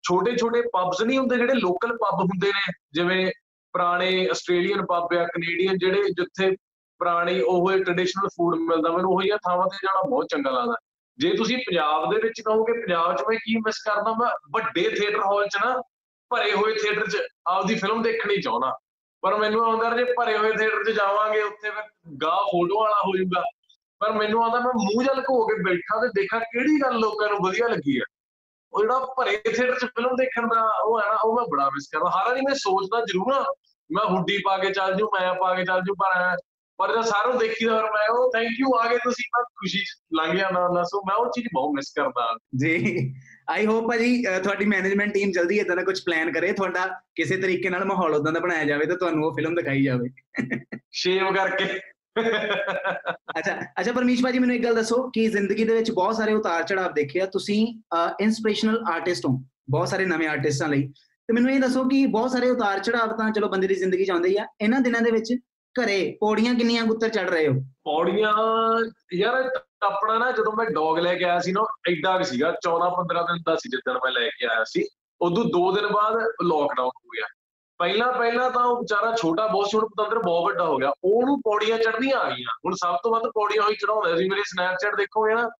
ਛੋਟੇ 0.05 0.37
ਛੋਟੇ 0.37 0.61
ਪਬਸ 0.73 1.03
ਨਹੀਂ 1.03 1.19
ਹੁੰਦੇ, 1.19 1.37
ਜਿਹੜੇ 1.37 1.55
ਲੋਕਲ 1.55 1.97
ਪਬ 1.97 2.21
ਹੁੰਦੇ 2.21 2.49
ਨੇ, 2.49 2.73
ਜਿਵੇਂ 2.93 3.31
ਪੁਰਾਣੇ 3.75 4.29
ਆਸਟ੍ਰੇਲੀਅਨ 4.31 4.85
ਪਬ 4.87 5.15
ਆ 5.19 5.25
ਕੈਨੇਡੀਅਨ 5.25 5.79
ਜਿਹੜੇ 5.79 6.03
ਜਿੱਥੇ 6.19 6.51
ਪੁਰਾਣੀ 7.01 7.41
ਉਹ 7.41 7.71
ਟ੍ਰੈਡੀਸ਼ਨਲ 7.85 8.29
ਫੂਡ 8.29 8.57
ਮਿਲਦਾ, 8.59 8.91
ਮੈਨੂੰ 8.91 9.13
ਉਹ 9.13 9.23
ਜਿਹਾ 9.23 9.37
ਥਾਵਾਂ 9.49 9.67
ਤੇ 9.67 9.87
ਜਾਣਾ 9.87 10.09
ਬਹੁਤ 10.11 10.27
ਚੰਗਾ 10.31 10.51
ਲੱਗਦਾ। 10.51 10.75
ਜੇ 11.19 11.37
ਤੁਸੀਂ 11.37 11.59
ਪੰਜਾਬ 11.59 12.15
ਦੇ 12.15 12.21
ਵਿੱਚ 12.21 12.41
ਕਹੋਗੇ, 12.41 12.73
ਪੰਜਾਬ 12.73 13.17
'ਚ 13.17 13.23
ਮੈਂ 13.29 13.37
ਕੀ 13.37 13.57
ਮਿਸ 13.57 13.79
ਕਰਦਾ 13.79 14.13
ਮੈਂ 14.13 14.31
ਵੱਡੇ 14.53 14.83
ਥੀਏਟਰ 14.83 15.21
ਹਾਲ 15.21 15.49
'ਚ 15.49 15.57
ਨਾ, 15.65 15.83
ਭਰੇ 16.31 16.53
ਹੋਏ 16.53 16.75
ਥੀਏਟਰ 16.75 17.07
'ਚ 17.07 17.19
ਆਪਦੀ 17.47 17.75
ਫਿਲਮ 17.75 18.03
ਦੇਖਣੀ 18.03 18.41
ਚਾਹੁੰਦਾ। 18.41 18.79
ਪਰ 19.23 19.37
ਮੈਨੂੰ 19.37 19.65
ਆਉਂਦਾ 19.65 19.97
ਜੇ 19.97 20.05
ਭਰੇ 20.05 20.39
ਹੋਏ 20.39 20.53
ਥੀਏਟਰ 20.53 20.85
'ਚ 20.85 20.91
ਜਾਵਾਂਗੇ, 20.91 21.43
ਉੱਥੇ 21.43 21.71
ਫਿਰ 21.71 21.83
ਗਾ 22.23 22.37
ਫੋਟੋ 22.37 22.81
ਵਾਲਾ 22.81 22.97
ਹੋ 22.97 23.17
ਜਾਊਗਾ। 23.17 23.43
ਪਰ 24.01 24.13
ਮੈਨੂੰ 24.13 24.43
ਆਉਂਦਾ 24.43 24.61
ਮੈਂ 24.61 24.73
ਮੂੰਹ 24.75 25.05
ਜਲ 25.05 25.23
ਘੋ 25.31 25.47
ਕੇ 25.47 25.63
ਬੈਠਾ 25.63 26.01
ਤੇ 26.01 26.09
ਦੇਖਾਂ 26.21 26.41
ਕਿਹੜੀ 26.41 26.81
ਗੱਲ 26.83 26.99
ਲੋਕਾਂ 26.99 27.29
ਨੂੰ 27.29 27.39
ਵਧੀਆ 27.49 27.69
ਲੱਗੀ 27.69 27.99
ਆ। 27.99 28.05
ਉਹ 28.73 28.81
ਜਿਹੜਾ 28.81 28.99
ਭਰੇ 28.99 29.37
ਥੀਏਟਰ 29.37 29.79
'ਚ 29.79 29.85
ਫਿਲਮ 29.85 30.17
ਦੇਖਣ 30.17 30.47
ਦਾ 30.47 30.61
ਉਹ 30.85 31.01
ਹੈ 31.01 31.07
ਨਾ, 31.07 31.19
ਉਹ 31.25 31.35
ਮੈਂ 31.35 31.45
ਬੜਾ 31.51 31.67
ਮਿਸ 31.67 31.89
ਕਰਦਾ। 31.93 32.11
ਹਾਲਾਂਕਿ 32.11 32.41
ਮੈਂ 32.41 32.55
ਸੋਚਦਾ 32.55 33.01
ਜ਼ਰੂਰ 33.01 33.33
ਆ, 33.33 33.45
ਮੈਂ 33.91 34.05
ਹੁੱਡੀ 34.05 34.39
ਪਾ 34.39 34.59
ਕੇ 34.59 34.71
ਚੱਲ 34.71 34.95
ਜੂ, 34.95 35.07
ਮੈਂ 35.07 35.35
ਪਾ 35.35 35.55
ਕੇ 35.55 35.65
ਚੱਲ 35.65 35.81
ਜੂ, 35.81 35.95
ਪਰ 35.95 36.37
ਪਰ 36.79 36.93
ਜਦ 36.93 37.05
ਸਾਰੋਂ 37.05 37.39
ਦੇਖੀਦਾ 37.41 37.77
ਔਰ 37.77 37.85
ਮੈਂ 37.85 38.09
ਉਹ 38.09 38.31
ਥੈਂਕ 38.33 38.49
ਯੂ 38.61 38.75
ਆ 38.79 38.89
ਗਏ 38.89 38.99
ਤੁਸੀਂ 39.05 39.25
ਮੈਂ 39.37 39.45
ਖੁਸ਼ੀ 39.45 39.81
ਲੰਘ 40.17 40.33
ਗਿਆ 40.33 40.51
ਨਾ 40.51 40.69
ਨਾ 40.75 40.83
ਸੋ 40.83 41.01
ਮੈਂ 41.01 41.17
ਉਹ 41.17 41.31
ਚੀਜ਼ 41.31 41.49
ਬਹੁਤ 41.55 41.75
ਮਿਸ 41.75 41.93
ਕਰਦਾ। 41.97 42.37
ਜੀ 42.57 43.15
ਆਈ 43.51 43.67
ਹੋਪ 43.67 43.89
ਭਾਜੀ 43.89 44.23
ਤੁਹਾਡੀ 44.43 44.65
ਮੈਨੇਜਮੈਂਟ 44.65 45.13
ਟੀਮ 45.15 45.31
ਜਲਦੀ 45.31 45.59
ਇਦਾਂ 45.59 45.77
ਦਾ 45.77 45.83
ਕੁਝ 45.83 45.99
ਪਲਾਨ 46.01 46.33
ਕਰੇ 46.33 46.53
ਤੁਹਾਡਾ 46.53 46.87
ਕਿਸੇ 47.15 47.37
ਤਰੀਕੇ 47.37 47.71
ਨਾਲ 47.71 47.85
ਮਾਹੌਲ 47.85 48.15
ਉਦਾਂ 48.15 48.33
ਦਾ 48.33 48.41
ਬਣਾਇਆ 48.41 48.65
ਜਾਵੇ 48.65 48.87
ਤੇ 48.87 48.97
ਤੁਹਾਨੂੰ 48.97 49.25
ਉਹ 49.27 49.33
ਫਿਲਮ 49.33 49.55
ਦਿਖਾਈ 49.55 49.83
ਜਾਵੇ। 49.85 50.09
ਸ਼ੇਵ 50.93 51.33
ਕਰਕੇ। 51.35 51.65
ਅੱਛਾ 53.39 53.55
ਅੱਛਾ 53.81 53.93
ਪਰਮੇਸ਼ 53.93 54.23
ਭਾਜੀ 54.23 54.39
ਮੈਨੂੰ 54.39 54.57
ਇੱਕ 54.57 54.65
ਗੱਲ 54.65 54.75
ਦੱਸੋ 54.75 55.03
ਕਿ 55.11 55.27
ਜ਼ਿੰਦਗੀ 55.29 55.65
ਦੇ 55.65 55.75
ਵਿੱਚ 55.75 55.91
ਬਹੁਤ 55.91 56.17
ਸਾਰੇ 56.17 56.35
ਉਤਾਰ 56.35 56.63
ਚੜਾਵ 56.63 56.93
ਦੇਖੇ 56.95 57.21
ਆ। 57.21 57.27
ਤੁਸੀਂ 57.27 57.61
ਇਨਸਪੀਰੇਸ਼ਨਲ 58.21 58.83
ਆਰਟਿਸਟ 58.93 59.27
ਹੋ 59.27 59.33
ਬਹੁਤ 59.71 59.89
ਸਾਰੇ 59.89 60.05
ਨਵੇਂ 60.07 60.29
ਆਰਟਿਸਟਾਂ 60.29 60.69
ਲਈ। 60.69 60.87
ਤੇ 61.29 61.35
ਮੈਨੂੰ 61.35 61.51
ਇਹ 61.51 61.61
ਦੱਸੋ 61.61 61.85
ਕਿ 61.89 62.07
ਬਹੁਤ 62.07 62.31
ਸਾਰੇ 62.31 62.51
ਉਤਾਰ 62.51 62.79
ਚੜਾਵ 62.79 63.17
ਤਾਂ 63.17 63.31
ਚਲੋ 63.31 63.49
ਬੰਦੇ 63.49 63.67
ਦੀ 63.67 63.75
ਜ਼ਿੰਦਗੀ 63.75 64.05
ਚ 64.05 64.11
ਆਉਂਦੇ 64.11 64.37
ਆ। 64.39 64.47
ਇਹਨਾਂ 64.61 64.81
ਦਿਨਾਂ 64.81 65.01
ਦੇ 65.01 65.11
ਵਿੱਚ 65.11 65.35
ਘਰੇ, 65.83 66.17
ਪੌੜੀਆਂ 66.21 66.55
ਕਿੰਨੀਆਂ 66.55 66.85
ਗੁੱਤਰ 66.85 67.09
ਚੜ 67.09 67.31
ਰਹੇ 67.31 67.49
ਹੋ? 67.49 67.55
ਪੌੜੀਆਂ, 67.85 68.33
ਯਾਰ 69.15 69.51
ਆਪਣਾ 69.83 70.19
ਨਾ 70.19 70.33
ਜਦੋਂ 70.33 70.53
ਮੈਂ 70.53 70.67
ਡੌਗ 70.67 70.99
ਲੈ 70.99 71.15
ਕੇ 71.15 71.25
ਆਇਆ 71.25 71.39
ਸੀ 71.39 71.53
ਨਾ, 71.53 71.65
ਐਡਾ 71.91 72.19
ਕਿ 72.19 72.25
ਸੀਗਾ 72.25 72.55
14 72.65 72.89
15 72.91 73.23
ਦਿਨ 73.23 73.43
ਦਾ 73.47 73.57
ਸੀ 73.57 73.69
ਜਿੱਦਣ 73.69 73.95
ਮੈਂ 73.95 74.13
ਲੈ 74.13 74.29
ਕੇ 74.29 74.47
ਆਇਆ 74.47 74.65
ਸੀ। 74.65 74.89
ਉਦੋਂ 75.21 75.45
2 75.45 75.73
ਦਿਨ 75.73 75.87
ਬਾਅਦ 75.87 76.15
ਲੋਕਡਾਊਨ 76.43 76.89
ਹੋ 76.89 77.09
ਗਿਆ। 77.09 77.27
ਪਹਿਲਾਂ 77.79 78.13
ਪਹਿਲਾਂ 78.13 78.51
ਤਾਂ 78.51 78.65
ਉਹ 78.65 78.77
ਵਿਚਾਰਾ 78.77 79.17
ਛੋਟਾ 79.17 79.47
ਬਹੁਤ 79.47 79.69
ਛੋਟਾ 79.71 79.87
ਪਤੰਦਰ 79.87 80.19
ਬਹੁਤ 80.19 80.45
ਵੱਡਾ 80.45 80.65
ਹੋ 80.65 80.77
ਗਿਆ। 80.77 80.93
ਉਹਨੂੰ 81.05 81.41
ਪੌੜੀਆਂ 81.41 81.79
ਚੜ੍ਹਨੀਆਂ 81.79 82.17
ਆ 82.17 82.25
ਗਈਆਂ। 82.25 82.59
ਹੁਣ 82.67 82.75
ਸਭ 82.75 82.97
ਤੋਂ 83.03 83.13
ਵੱਧ 83.13 83.23
ਪੌੜੀਆਂ 83.23 83.63
ਹੋਈ 83.63 83.75
ਚੜਾਉਂਦਾ 83.75 84.17
ਸੀ। 84.17 84.29
ਮੇਰੇ 84.29 84.43
ਸਨੈਪਚੈਟ 84.47 84.95
ਦੇਖੋਗੇ 84.97 85.35
ਨਾ, 85.35 85.51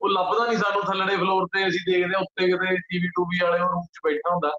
ਉਹ 0.00 0.08
ਲੱਭਦਾ 0.08 0.46
ਨਹੀਂ 0.46 0.58
ਸਾਨੂੰ 0.58 0.82
ਥੱਲੜੇ 0.82 1.16
ਫਲੋਰ 1.16 1.46
ਤੇ, 1.46 1.68
ਅਸੀਂ 1.68 1.92
ਦੇਖਦੇ 1.92 2.14
ਆ 2.16 2.18
ਉੱਤੇ 2.18 2.46
ਕਿਤੇ 2.46 2.76
ਟੀਵੀ 2.76 3.08
ਟੂਵੀ 3.08 3.38
ਵਾਲੇ 3.42 3.60
ਉਹ 3.60 3.68
ਰੂਮ 3.68 3.82
'ਚ 3.82 3.98
ਬੈਠਾ 4.04 4.30
ਹੁੰਦਾ। 4.30 4.50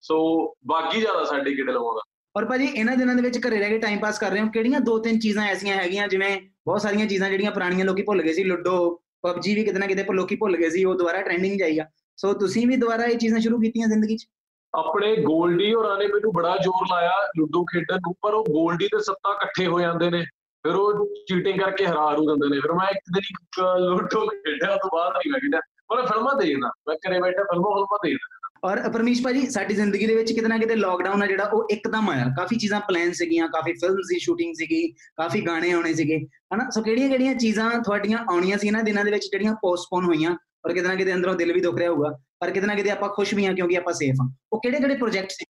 ਸੋ 0.00 0.48
ਬਾਗੀ 0.66 1.00
ਜ਼ਿਆਦਾ 1.00 1.24
ਸਾਡੇ 1.24 1.54
ਕਿਹੜੇ 1.54 1.72
ਲਵਾਉਂਦਾ। 1.72 2.00
ਔਰ 2.36 2.44
ਭਾਜੀ, 2.44 2.64
ਇਹਨਾਂ 2.66 2.96
ਦਿਨਾਂ 2.96 3.14
ਦੇ 3.14 3.22
ਵਿੱਚ 3.22 3.38
ਘਰੇ 3.38 3.58
ਰਹਿ 3.58 3.70
ਕੇ 3.70 3.78
ਟਾਈਮ 3.78 3.98
ਪਾਸ 4.00 4.18
ਕਰ 4.18 4.30
ਰਹੇ 4.30 4.40
ਹੋ, 4.40 4.46
ਕਿਹੜੀਆਂ 4.46 4.80
ਦੋ 4.80 4.98
ਤਿੰਨ 4.98 5.18
ਚੀਜ਼ਾਂ 5.18 5.46
ਐਸੀਆਂ 5.46 5.76
ਹੈਗੀਆਂ, 5.76 6.08
ਜਿਵੇਂ 6.08 6.36
ਬਹੁਤ 6.66 6.80
ਸਾਰੀਆਂ 6.80 7.06
ਚੀਜ਼ਾਂ 7.06 7.30
ਜਿਹੜੀਆਂ 7.30 7.50
ਪੁਰਾਣੀਆਂ 7.50 7.84
ਲੋਕੀ 7.84 8.02
ਭੁੱਲ 8.02 8.22
ਗਏ 8.22 8.32
ਸੀ, 8.32 8.44
ਲੁੱਡੋ, 8.44 9.00
ਪਬਜੀ 9.22 9.54
ਵੀ 9.54 9.64
ਕਿਤੇ 9.64 9.78
ਨਾ 9.78 9.86
ਕਿਤੇ 9.86 10.04
ਲੋਕੀ 10.12 10.36
ਭੁੱਲ 10.36 10.56
ਗਏ 10.56 10.68
ਸੀ, 10.70 10.84
ਉਹ 10.84 10.94
ਦੁਬਾਰਾ 10.94 11.20
ਟ੍ਰੈਂਡਿੰਗ 11.22 11.58
ਜਾਈਆ 11.58 11.86
ਸੋ 12.18 12.32
ਤੁਸੀਂ 12.32 12.66
ਵੀ 12.66 12.76
ਦੁਬਾਰਾ 12.76 13.04
ਇਹ 13.04 13.18
ਚੀਜ਼ਾਂ 13.18 13.40
ਸ਼ੁਰੂ 13.40 13.58
ਕੀਤੀਆਂ 13.60 13.88
ਜ਼ਿੰਦਗੀ 13.88 14.16
'ਚ? 14.16 14.26
ਆਪਣੇ 14.74 15.16
ਗੋਲਡੀ 15.16 15.74
ਹੋਰਾਂ 15.74 15.96
ਨੇ 15.98 16.06
ਮੈਨੂੰ 16.06 16.32
ਬੜਾ 16.32 16.56
ਜ਼ੋਰ 16.62 16.86
ਲਾਇਆ 16.90 17.12
ਲੁੱਡੋ 17.38 17.64
ਖੇਡਣ 17.64 17.96
ਨੂੰ, 17.96 18.14
ਪਰ 18.22 18.34
ਉਹ 18.34 18.44
ਗੋਲਡੀ 18.44 18.88
ਤੇ 18.88 18.98
ਸੱਤਾ 18.98 19.32
ਇਕੱਠੇ 19.32 19.66
ਹੋ 19.66 19.80
ਜਾਂਦੇ 19.80 20.10
ਨੇ, 20.10 20.22
ਫਿਰ 20.64 20.74
ਉਹ 20.74 21.06
ਚੀਟਿੰਗ 21.28 21.60
ਕਰਕੇ 21.60 21.86
ਹਰਾ 21.86 22.10
ਰੂ 22.10 22.26
ਦਿੰਦੇ 22.26 22.48
ਨੇ, 22.54 22.60
ਫਿਰ 22.60 22.72
ਮੈਂ 22.72 22.88
ਇੱਕ 22.90 23.00
ਦਿਨ 23.14 23.24
ਹੀ 23.24 23.84
ਲੁੱਡੋ 23.86 24.26
ਖੇਡਿਆ 24.26 24.76
ਤੋਂ 24.76 24.90
ਬਾਅਦ 24.92 25.12
ਨਹੀਂ 25.12 25.32
ਮੈਂ 25.32 25.40
ਖੇਡਿਆ। 25.40 25.60
ਪਰ 25.88 26.06
ਫਿਲਮਾਂ 26.06 26.34
ਦੇਖਦਾ 26.34 26.70
ਮੈਂ 26.88 26.96
ਘਰੇ 26.96 27.20
ਬੈਠਾ 27.20 27.42
ਫਿਲਮਾਂ 27.42 27.70
ਫਿਲਮਾਂ 27.70 27.98
ਦੇਖਦਾ 28.04 28.41
ਔਰ 28.64 28.90
ਪਰਮੇਸ਼ 28.90 29.22
ਭਾਜੀ, 29.22 29.50
ਸਾਡੀ 29.50 29.74
ਜ਼ਿੰਦਗੀ 29.74 30.06
ਦੇ 30.06 30.14
ਵਿੱਚ 30.14 30.32
ਕਿਤੇ 30.32 30.48
ਨਾ 30.48 30.58
ਕਿਤੇ 30.58 30.74
ਲੋਕਡਾਊਨ 30.74 31.22
ਆ 31.22 31.26
ਜਿਹੜਾ, 31.26 31.44
ਉਹ 31.44 31.68
ਇੱਕਦਮ 31.70 32.10
ਆਇਆ। 32.10 32.24
ਕਾਫੀ 32.36 32.56
ਚੀਜ਼ਾਂ 32.56 32.80
ਪਲਾਨ 32.80 33.12
ਸੀਗੀਆਂ, 33.12 33.48
ਕਾਫੀ 33.48 33.72
ਫਿਲਮਸ 33.72 34.06
ਦੀ 34.08 34.18
ਸ਼ੂਟਿੰਗ 34.18 34.54
ਸੀਗੀ, 34.54 34.88
ਕਾਫੀ 34.92 35.46
ਗਾਣੇ 35.46 35.70
ਆਉਣੇ 35.70 35.94
ਸੀਗੇ। 35.94 36.18
ਹਨਾ? 36.54 36.70
ਸੋ 36.70 36.82
ਕਿਹੜੀਆਂ 36.82 37.08
ਕਿਹੜੀਆਂ 37.08 37.34
ਚੀਜ਼ਾਂ 37.34 37.70
ਤੁਹਾਡੀਆਂ 37.82 38.18
ਆਉਣੀਆਂ 38.18 38.58
ਸੀ 38.58 38.66
ਇਹਨਾਂ 38.66 38.82
ਦਿਨਾਂ 38.82 39.04
ਦੇ 39.04 39.10
ਵਿੱਚ 39.10 39.24
ਜਿਹੜੀਆਂ 39.24 39.54
ਪੋਸਟਪੋਨ 39.54 40.04
ਹੋਈਆਂ? 40.04 40.36
ਔਰ 40.66 40.72
ਕਿਤੇ 40.72 40.88
ਨਾ 40.88 40.94
ਕਿਤੇ 40.94 41.14
ਅੰਦਰੋਂ 41.14 41.34
ਦਿਲ 41.34 41.52
ਵੀ 41.52 41.60
ਦੁਖ 41.60 41.78
ਰਿਹਾ 41.78 41.90
ਹੋਊਗਾ। 41.90 42.18
ਪਰ 42.40 42.50
ਕਿਤੇ 42.50 42.66
ਨਾ 42.66 42.74
ਕਿਤੇ 42.74 42.90
ਆਪਾਂ 42.90 43.08
ਖੁਸ਼ 43.08 43.34
ਵੀ 43.34 43.46
ਹਾਂ 43.46 43.54
ਕਿਉਂਕਿ 43.54 43.76
ਆਪਾਂ 43.76 43.92
ਸੇਫ 43.92 44.14
ਹਾਂ। 44.22 44.34
ਉਹ 44.52 44.60
ਕਿਹੜੇ 44.60 44.78
ਕਿਹੜੇ 44.78 44.94
ਪ੍ਰੋਜੈਕਟ 44.94 45.30
ਸੀ 45.30 45.44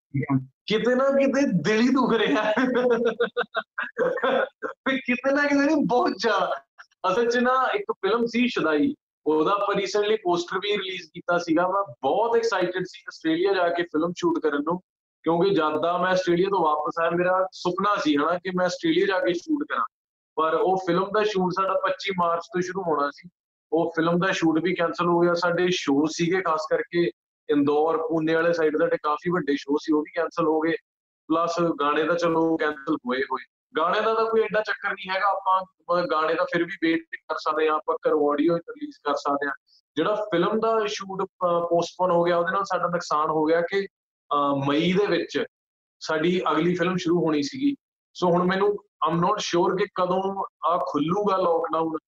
ਕਿਤੇ 0.67 0.94
ਨਾ 0.94 1.11
ਕਿਤੇ 1.11 1.41
ਦਿਲ 1.62 1.81
ਹੀ 1.81 1.88
ਦੁਖ 1.88 2.12
ਰਿਹਾ। 2.12 2.53
ਵੀ 4.88 4.99
ਕਿਤੇ 4.99 5.35
ਨਾ 5.35 5.43
ਕਿਤੇ 5.43 5.85
ਬਹੁਤ 5.87 6.12
ਜ਼ਿਆਦਾ। 6.19 6.65
ਅਸਲ 7.12 7.31
'ਚ 7.31 7.37
ਨਾ 7.37 7.69
ਇੱਕ 7.75 7.93
ਫਿਲਮ 7.93 8.26
ਸੀ 8.26 8.49
ਸ਼ਦਾਈ। 8.49 8.94
ਉਹਦਾ 9.27 9.51
ਆਪਾਂ 9.51 9.75
ਰੀਸੈਂਟਲੀ 9.75 10.17
ਪੋਸਟਰ 10.17 10.59
ਵੀ 10.59 10.73
ਰਿਲੀਜ਼ 10.73 11.11
ਕੀਤਾ 11.15 11.39
ਸੀਗਾ। 11.39 11.69
ਮੈਂ 11.69 11.95
ਬਹੁਤ 12.03 12.37
ਐਕਸਾਈਟਿਡ 12.37 12.85
ਸੀ 12.87 13.03
ਆਸਟ੍ਰੇਲੀਆ 13.09 13.53
ਜਾ 13.53 13.69
ਕੇ 13.69 13.83
ਫਿਲਮ 13.83 14.13
ਸ਼ੂਟ 14.17 14.39
ਕਰਨ 14.39 14.63
ਨੂੰ, 14.63 14.81
ਕਿਉਂਕਿ 15.23 15.51
ਜਦ 15.51 15.83
ਦਾ 15.83 15.99
ਮੈਂ 15.99 16.11
ਆਸਟ੍ਰੇਲੀਆ 16.11 16.47
ਤੋਂ 16.51 16.65
ਵਾਪਸ 16.65 17.01
ਆਇਆ, 17.01 17.11
ਮੇਰਾ 17.11 17.47
ਸੁਪਨਾ 17.53 17.97
ਸੀ 17.97 18.17
ਹਨਾ 18.17 18.39
ਕਿ 18.39 18.51
ਮੈਂ 18.57 18.67
ਆਸਟ੍ਰੇਲੀਆ 18.67 19.07
ਜਾ 19.07 19.21
ਕੇ 19.21 19.35
ਸ਼ੂਟ 19.35 19.67
ਕਰਾਂ। 19.69 19.85
ਪਰ 20.37 20.55
ਉਹ 20.55 20.77
ਫਿਲਮ 20.77 21.05
ਦਾ 21.05 21.23
ਸ਼ੂਟ 21.23 21.53
ਸਾਡਾ 21.53 21.81
25 21.85 22.13
ਮਾਰਚ 22.19 22.45
ਤੋਂ 22.45 22.61
ਸ਼ੁਰੂ 22.63 22.83
ਹੋਣਾ 22.83 23.11
ਸੀ। 23.11 23.29
ਉਹ 23.73 23.93
ਫਿਲਮ 23.97 24.19
ਦਾ 24.19 24.33
ਸ਼ੂਟ 24.33 24.59
ਵੀ 24.63 24.75
ਕੈਨਸਲ 24.75 25.07
ਹੋ 25.07 25.21
ਗਿਆ। 25.21 25.35
ਸਾਡੇ 25.35 25.67
ਸ਼ੋਅ 25.71 26.09
ਸੀਗੇ, 26.11 26.41
ਖਾਸ 26.41 26.67
ਕਰਕੇ 26.71 27.11
ਇੰਦੌਰ, 27.51 27.97
ਪੂਨੇ 27.97 28.35
ਵਾਲੇ 28.35 28.53
ਸਾਈਡ 28.53 28.77
ਦੇ 28.77 28.97
ਕਾਫੀ 29.03 29.31
ਵੱਡੇ 29.31 29.57
ਸ਼ੋਅ 29.57 29.77
ਸੀ, 29.83 29.93
ਉਹ 29.93 30.03
ਵੀ 30.03 30.13
ਕੈਨਸਲ 30.13 30.47
ਹੋ 30.47 30.61
ਗਏ। 30.61 30.73
ਪਲੱਸ 31.29 31.55
ਗਾਣੇ 31.81 32.05
ਤਾਂ 32.05 32.17
ਚਲੋ 32.17 32.57
ਕੈਨਸਲ 32.57 32.95
ਹੋਏ 32.95 33.21
ਹੋਏ। 33.23 33.45
ਗਾਣੇ 33.77 34.01
ਦਾ 34.01 34.15
ਤਾਂ 34.15 34.25
ਕੋਈ 34.27 34.41
ਐਡਾ 34.43 34.61
ਚੱਕਰ 34.63 34.93
ਨਹੀਂ 34.93 35.11
ਹੈਗਾ, 35.11 35.29
ਆਪਾਂ 35.29 36.03
ਗਾਣੇ 36.11 36.35
ਦਾ 36.35 36.45
ਫਿਰ 36.53 36.65
ਵੀ 36.65 36.77
ਵੇਟ 36.83 37.03
ਕਰ 37.29 37.37
ਸਕਦੇ 37.39 37.69
ਆ 37.69 37.75
ਆਪਾਂ 37.75 37.97
ਕਰ 38.03 38.13
ਆਡੀਓ 38.31 38.57
ਰਿਲੀਜ਼ 38.57 38.97
ਕਰ 39.05 39.15
ਸਕਦੇ 39.17 39.49
ਆ 39.49 39.53
ਜਿਹੜਾ 39.97 40.15
ਫਿਲਮ 40.33 40.59
ਦਾ 40.61 40.77
ਸ਼ੂਟ 40.89 41.23
ਪੋਸਟਪੋਨ 41.43 42.11
ਹੋ 42.11 42.23
ਗਿਆ, 42.25 42.37
ਉਹਦੇ 42.39 42.53
ਨਾਲ 42.53 42.65
ਸਾਡਾ 42.65 42.89
ਨੁਕਸਾਨ 42.89 43.31
ਹੋ 43.31 43.45
ਗਿਆ 43.45 43.61
ਕਿ 43.71 43.87
ਮਈ 44.67 44.93
ਦੇ 44.93 45.07
ਵਿੱਚ 45.07 45.45
ਸਾਡੀ 46.03 46.41
ਅਗਲੀ 46.51 46.75
ਫਿਲਮ 46.75 46.97
ਸ਼ੁਰੂ 46.97 47.25
ਹੋਣੀ 47.25 47.43
ਸੀਗੀ। 47.43 47.75
ਸੋ 48.17 48.31
ਹੁਣ 48.31 48.47
ਮੈਨੂੰ 48.47 48.69
ਆਮ 49.07 49.21
ਨਾਟ 49.21 49.39
ਸ਼ੋਰ 49.41 49.77
ਕਿ 49.77 49.87
ਕਦੋਂ 49.95 50.23
ਆ 50.67 50.77
ਖੁੱਲੂਗਾ 50.89 51.37
ਲੋਕਡਾਊਨ 51.37 51.99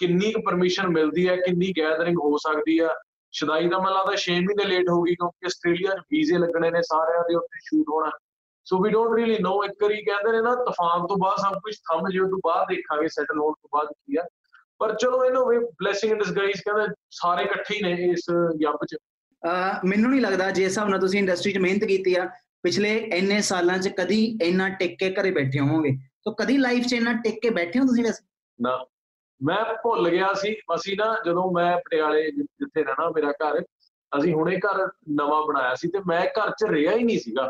ਕਿੰਨੀ 0.00 0.32
ਕੁ 0.32 0.40
ਪਰਮਿਸ਼ਨ 0.46 0.88
ਮਿਲਦੀ 0.88 1.28
ਹੈ, 1.28 1.36
ਕਿੰਨੀ 1.36 1.72
ਗੈਦਰਿੰਗ 1.78 2.18
ਹੋ 2.18 2.36
ਸਕਦੀ 2.38 2.78
ਆ 2.78 2.94
ਸ਼ਦਾਈ 3.34 3.68
ਦਾ 3.68 3.78
ਮੈਨੂੰ 3.78 3.96
ਲੱਗਦਾ 3.96 4.16
6 4.22 4.34
ਮਹੀਨੇ 4.42 4.64
ਲੇਟ 4.64 4.88
ਹੋ 4.90 5.02
ਗਈ 5.02 5.14
ਕਿਉਂਕਿ 5.14 5.46
ਆਸਟ੍ਰੇਲੀਆ 5.46 5.94
ਵੀਜ਼ੇ 6.12 6.38
ਲੱਗਣੇ 6.38 6.70
ਨੇ 6.70 6.82
ਸਾਰਿਆਂ 6.82 7.22
ਦੇ 7.28 7.34
ਉੱਤੇ 7.36 7.60
ਸ਼ੂਟ 7.64 7.88
ਹੋਣਾ। 7.88 8.10
ਸੋ 8.68 8.78
ਵੀ 8.82 8.90
ਡੋਨਟ 8.90 9.16
ਰੀਲੀ 9.16 9.38
ਨੋ 9.38 9.64
ਇੱਕ 9.64 9.82
ਵਾਰੀ 9.82 10.02
ਕਹਿੰਦੇ 10.02 10.32
ਨੇ 10.32 10.40
ਨਾ 10.40 10.54
ਤੂਫਾਨ 10.54 11.06
ਤੋਂ 11.06 11.16
ਬਾਅਦ 11.16 11.38
ਸਭ 11.38 11.54
ਕੁਝ 11.58 11.74
ਥੰਮ 11.76 12.08
ਜਿਉ 12.10 12.28
ਤੋਂ 12.30 12.38
ਬਾਅਦ 12.44 12.66
ਦੇਖਾਂਗੇ 12.68 13.08
ਸੈਟਲ 13.08 13.38
ਹੋਣ 13.38 13.52
ਤੋਂ 13.52 13.68
ਬਾਅਦ 13.72 13.88
ਕੀ 13.92 14.16
ਆ। 14.16 14.24
ਪਰ 14.78 14.94
ਚਲੋ 14.94 15.24
ਇਹਨੂੰ 15.24 15.46
ਵੀ 15.46 15.58
ਬਲੇਸਿੰਗ 15.58 16.12
ਇਨ 16.12 16.18
ਡਿਸਗਾਈਜ਼ 16.18 16.60
ਕਹਿੰਦੇ 16.62 16.94
ਸਾਰੇ 17.10 17.44
ਇਕੱਠੇ 17.44 17.74
ਹੀ 17.74 17.82
ਨੇ 17.82 18.10
ਇਸ 18.12 18.24
ਯੱਬ 18.62 18.84
'ਚ। 18.84 18.96
ਮੈਨੂੰ 19.84 20.10
ਨਹੀਂ 20.10 20.20
ਲੱਗਦਾ 20.20 20.50
ਜੇ 20.50 20.64
ਹਿਸਾਬ 20.64 20.88
ਨਾਲ 20.88 21.00
ਤੁਸੀਂ 21.00 21.18
ਇੰਡਸਟਰੀ 21.18 21.52
'ਚ 21.52 21.58
ਮਿਹਨਤ 21.58 21.84
ਕੀਤੀ 21.84 22.14
ਆ 22.14 22.28
ਪਿਛਲੇ 22.62 22.96
ਇੰਨੇ 22.96 23.40
ਸਾਲਾਂ 23.40 23.78
'ਚ 23.78 23.88
ਕਦੀ 23.88 24.38
ਇੰਨਾ 24.42 24.68
ਟਿਕ 24.68 24.98
ਕੇ 24.98 25.10
ਘਰੇ 25.10 25.30
ਬੈਠੇ 25.30 25.60
ਹੋਵੋਗੇ। 25.60 25.96
ਸੋ 26.24 26.32
ਕਦੀ 26.34 26.56
ਲਾਈਫ 26.56 26.86
'ਚ 26.86 26.92
ਇੰਨਾ 26.92 27.12
ਟਿਕ 27.12 27.40
ਕੇ 27.42 27.50
ਬੈਠੇ 27.50 27.78
ਹੋ 27.78 27.86
ਤੁਸੀਂ 27.86 28.04
ਵੈਸੇ? 28.04 28.24
ਨਾ। 28.60 28.84
ਮੈਂ 29.40 29.64
ਭੁੱਲ 29.82 30.08
ਗਿਆ 30.10 30.32
ਸੀ। 30.34 30.54
ਅਸੀਂ 30.74 30.96
ਨਾ 30.96 31.14
ਜਦੋਂ 31.26 31.50
ਮੈਂ 31.52 31.76
ਪਟਿਆਲੇ 31.76 32.30
ਜਿੱਥੇ 32.30 32.84
ਰਹਿਣਾ 32.84 33.08
ਮੇਰਾ 33.10 33.32
ਘਰ 33.32 33.60
ਅਸੀਂ 34.12 34.34
ਹੁਣੇ 34.34 34.56
ਘਰ 34.56 34.86
ਨਵਾਂ 35.08 35.42
ਬਣਾਇਆ 35.46 35.74
ਸੀ 35.74 35.88
ਤੇ 35.88 35.98
ਮੈਂ 36.06 36.26
ਘਰ 36.38 36.50
'ਚ 36.50 36.64
ਰਿਹਾ 36.70 36.92
ਹੀ 36.96 37.02
ਨਹੀਂ 37.04 37.18
ਸੀਗਾ। 37.18 37.48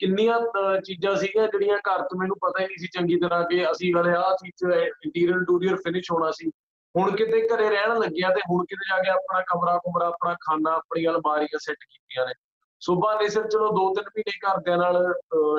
ਕਿੰਨੀਆਂ 0.00 0.38
ਚੀਜ਼ਾਂ 0.84 1.14
ਸੀਗੀਆਂ 1.16 1.46
ਜਿਹੜੀਆਂ 1.48 1.76
ਘਰ 1.78 2.02
'ਚ 2.02 2.16
ਮੈਨੂੰ 2.18 2.36
ਪਤਾ 2.36 2.60
ਹੀ 2.60 2.66
ਨਹੀਂ 2.66 2.76
ਸੀ 2.78 2.86
ਚੰਗੀ 2.86 3.18
ਤਰ੍ਹਾਂ 3.20 3.42
ਕਿ 3.44 3.70
ਅਸੀਂ 3.70 3.94
ਵਾਲੇ 3.94 4.12
ਆਹ 4.12 4.32
ਚੀਜ਼ 4.34 4.64
ਇੰਟੀਰੀਅਰ 4.72 5.36
ਇੰਟੀਰੀਅਰ 5.36 5.76
ਫਿਨਿਸ਼ 5.76 6.10
ਹੋਣਾ 6.12 6.30
ਸੀ। 6.30 6.50
ਹੁਣ 6.94 7.16
ਕਿਤੇ 7.16 7.40
ਘਰੇ 7.48 7.68
ਰਹਿਣ 7.70 7.98
ਲੱਗਿਆ 7.98 8.30
ਤੇ 8.30 8.40
ਹੁਣ 8.50 8.64
ਕਿਤੇ 8.64 8.88
ਜਾ 8.90 9.02
ਕੇ 9.02 9.10
ਆਪਣਾ 9.10 9.40
ਕਮਰਾ 9.40 9.76
ਕੁਮਰਾ, 9.78 10.06
ਆਪਣਾ 10.06 10.34
ਖਾਣਾ 10.40 10.74
ਆਪਣੀ 10.76 11.06
ਅਲਮਾਰੀਆਂ 11.06 11.58
ਸੈੱਟ 11.58 11.76
ਕੀਤੀਆਂ 11.76 12.26
ਨੇ। 12.26 12.32
ਸੁਬਾਹ 12.80 13.18
ਨੇ 13.22 13.28
ਸਿਰ 13.28 13.46
ਚਲੋ 13.48 13.68
ਦੋ 13.68 13.92
ਤਿੰਨ 13.94 14.08
ਮਹੀਨੇ 14.08 14.38
ਘਰਦਿਆਂ 14.46 14.76
ਨਾਲ 14.78 15.12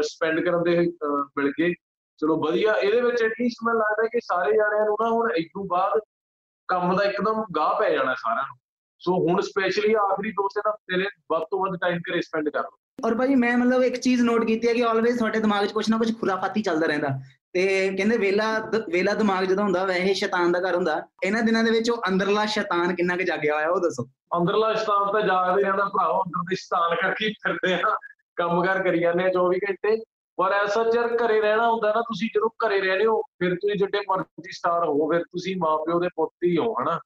ਸਪੈਂਡ 0.04 0.39
ਕਰਨ 0.45 0.63
ਦੇ 0.63 0.80
ਮਿਲ 1.38 1.51
ਗਏ। 1.60 1.74
ਚਲੋ 2.19 2.36
ਵਧੀਆ, 2.42 2.74
ਇਹਦੇ 2.74 3.01
ਵਿੱਚ 3.01 3.24
ਐਟਲੀਸਟ 3.24 3.66
ਮੈਨੂੰ 3.66 3.81
ਲੱਗਦਾ 3.81 4.07
ਕਿ 4.07 4.19
ਸਾਰੇ 4.19 4.54
ਜਾਣਿਆਂ 4.57 4.86
ਨੂੰ 4.86 4.95
ਨਾ 5.01 5.10
ਹੁਣ 5.10 5.31
ਇਸ 5.31 5.45
ਤੋਂ 5.45 5.66
ਬਾਅਦ 5.66 6.00
ਕੰਮ 6.68 6.95
ਦਾ 6.98 7.04
ਇੱਕਦਮ 7.04 7.44
ਗਾਹ 7.56 7.80
ਪੈ 7.80 7.89
ਜਾਣਾ 7.89 8.13
ਸਾਰਿਆਂ 8.13 8.45
ਨੂੰ। 8.48 8.57
ਸੋ 9.00 9.13
ਹੁਣ 9.28 9.42
ਸਪੈਸ਼ਲੀ 9.42 9.94
ਆਖਰੀ 9.94 10.31
ਦੋ 10.31 10.48
ਤਿੰਨ 10.48 10.69
ਹਫ਼ਤੇ 10.69 10.98
ਨੇ, 10.98 11.06
ਵੱਧ 11.31 11.44
ਤੋਂ 11.51 11.60
ਵੱਧ 11.60 11.80
ਟਾਈਮ 11.81 11.98
ਘਰੇ 11.98 12.22
ਸਪੈਂਡ 12.22 12.50
ਕਰ 12.50 12.60
ਲਓ। 12.60 12.78
ਔਰ 13.05 13.15
ਭਾਈ 13.15 13.35
ਮੈਂ 13.35 13.57
ਮਤਲਬ 13.57 13.83
ਇੱਕ 13.83 13.95
ਚੀਜ਼ 13.95 14.21
ਨੋਟ 14.21 14.45
ਕੀਤੀ 14.45 14.67
ਹੈ 14.67 14.73
ਕਿ 14.73 14.83
ਆਲਵੇਜ਼ 14.83 15.17
ਤੁਹਾਡੇ 15.17 15.39
ਦਿਮਾਗ 15.39 15.65
'ਚ 15.65 15.71
ਕੁਝ 15.71 15.89
ਨਾ 15.89 15.97
ਕੁਝ 15.97 16.19
ਖੁਰਾਫਾਤੀ 16.19 16.61
ਚੱਲਦਾ 16.61 16.88
ਰਹਿੰਦਾ। 16.88 17.07
ਤੇ 17.53 17.94
ਕਹਿੰਦੇ 17.97 18.17
ਵੇਲਾ 18.17 18.71
ਵੇਲਾ 18.89 19.13
ਦਿਮਾਗ 19.13 19.44
ਜਦੋਂ 19.44 19.63
ਹੁੰਦਾ, 19.63 19.85
ਵੈਸੇ 19.85 20.13
ਸ਼ੈਤਾਨ 20.13 20.51
ਦਾ 20.51 20.59
ਘਰ 20.59 20.75
ਹੁੰਦਾ। 20.75 21.03
ਇਹਨਾਂ 21.23 21.44
ਦਿਨਾਂ 21.44 21.63
ਦੇ 21.63 21.71
ਵਿੱਚ 21.71 21.91
ਉਹ 21.91 22.01
ਅੰਦਰਲਾ 22.07 22.45
ਸ਼ੈਤਾਨ 22.45 22.95
ਕਿੰਨਾ 22.95 23.17
ਕੁ 23.17 23.23
ਜਾਗਿਆ 23.23 23.55
ਹੋਇਆ, 23.55 23.69
ਉਹ 23.69 23.79
ਦੱਸੋ। 23.79 24.03
ਅੰਦਰਲਾ 24.38 24.74
ਸ਼ੈਤਾਨ 24.74 25.12
ਤਾਂ 25.12 25.22
ਜਾਗਦੇ 25.22 25.62
ਰਹਿੰਦਾ 25.62 25.86
ਭਰਾਓ 25.86 26.22
ਅੰਦਰ 26.22 26.41
ਦੇ 26.41 26.55
ਸ਼ੈਤਾਨ 26.55 26.95
ਕਰਕੇ 27.01 27.29
ਫਿਰਦੇ 27.29 27.74
ਆ। 27.74 27.98
ਕੰਮਕਾਰ 28.36 28.83
ਕਰੀ 28.83 29.00
ਜਾਂਦੇ 29.00 29.24
ਆ 29.24 29.29
24 29.29 29.60
ਘੰਟੇ। 29.69 30.03
ਪਰ 30.38 30.51
ਐਸਾ 30.51 30.83
ਚਰ 30.83 31.07
ਘਰੇ 31.07 31.41
ਰਹਿਣਾ 31.41 31.72
ਹੁੰਦਾ 31.72 31.88
ਨਾ, 31.88 32.01
ਤੁਸੀਂ 32.01 32.29
ਜਦੋਂ 32.36 32.50
ਘਰੇ 32.50 32.81
ਰਹਿੰਦੇ 32.81 33.05
ਹੋ, 33.05 33.22
ਫਿਰ 33.22 33.55
ਤੁਸੀਂ 33.55 33.79
ਜਿੱਡੇ 33.79 34.00
ਮਰਜ਼ੀ 34.10 34.51
ਸਟਾਰ 34.51 34.86
ਹੋ, 34.86 35.12
ਫਿਰ 35.12 35.24
ਤੁਸੀਂ 35.24 35.55
ਮਾਪਿਓ 35.57 36.00
ਦੇ 36.00 36.07
ਪੁੱਤ 36.07 36.31
ਹੀ 36.45 36.57
ਹੋ, 36.57 36.74
ਹਨਾ। 36.74 37.00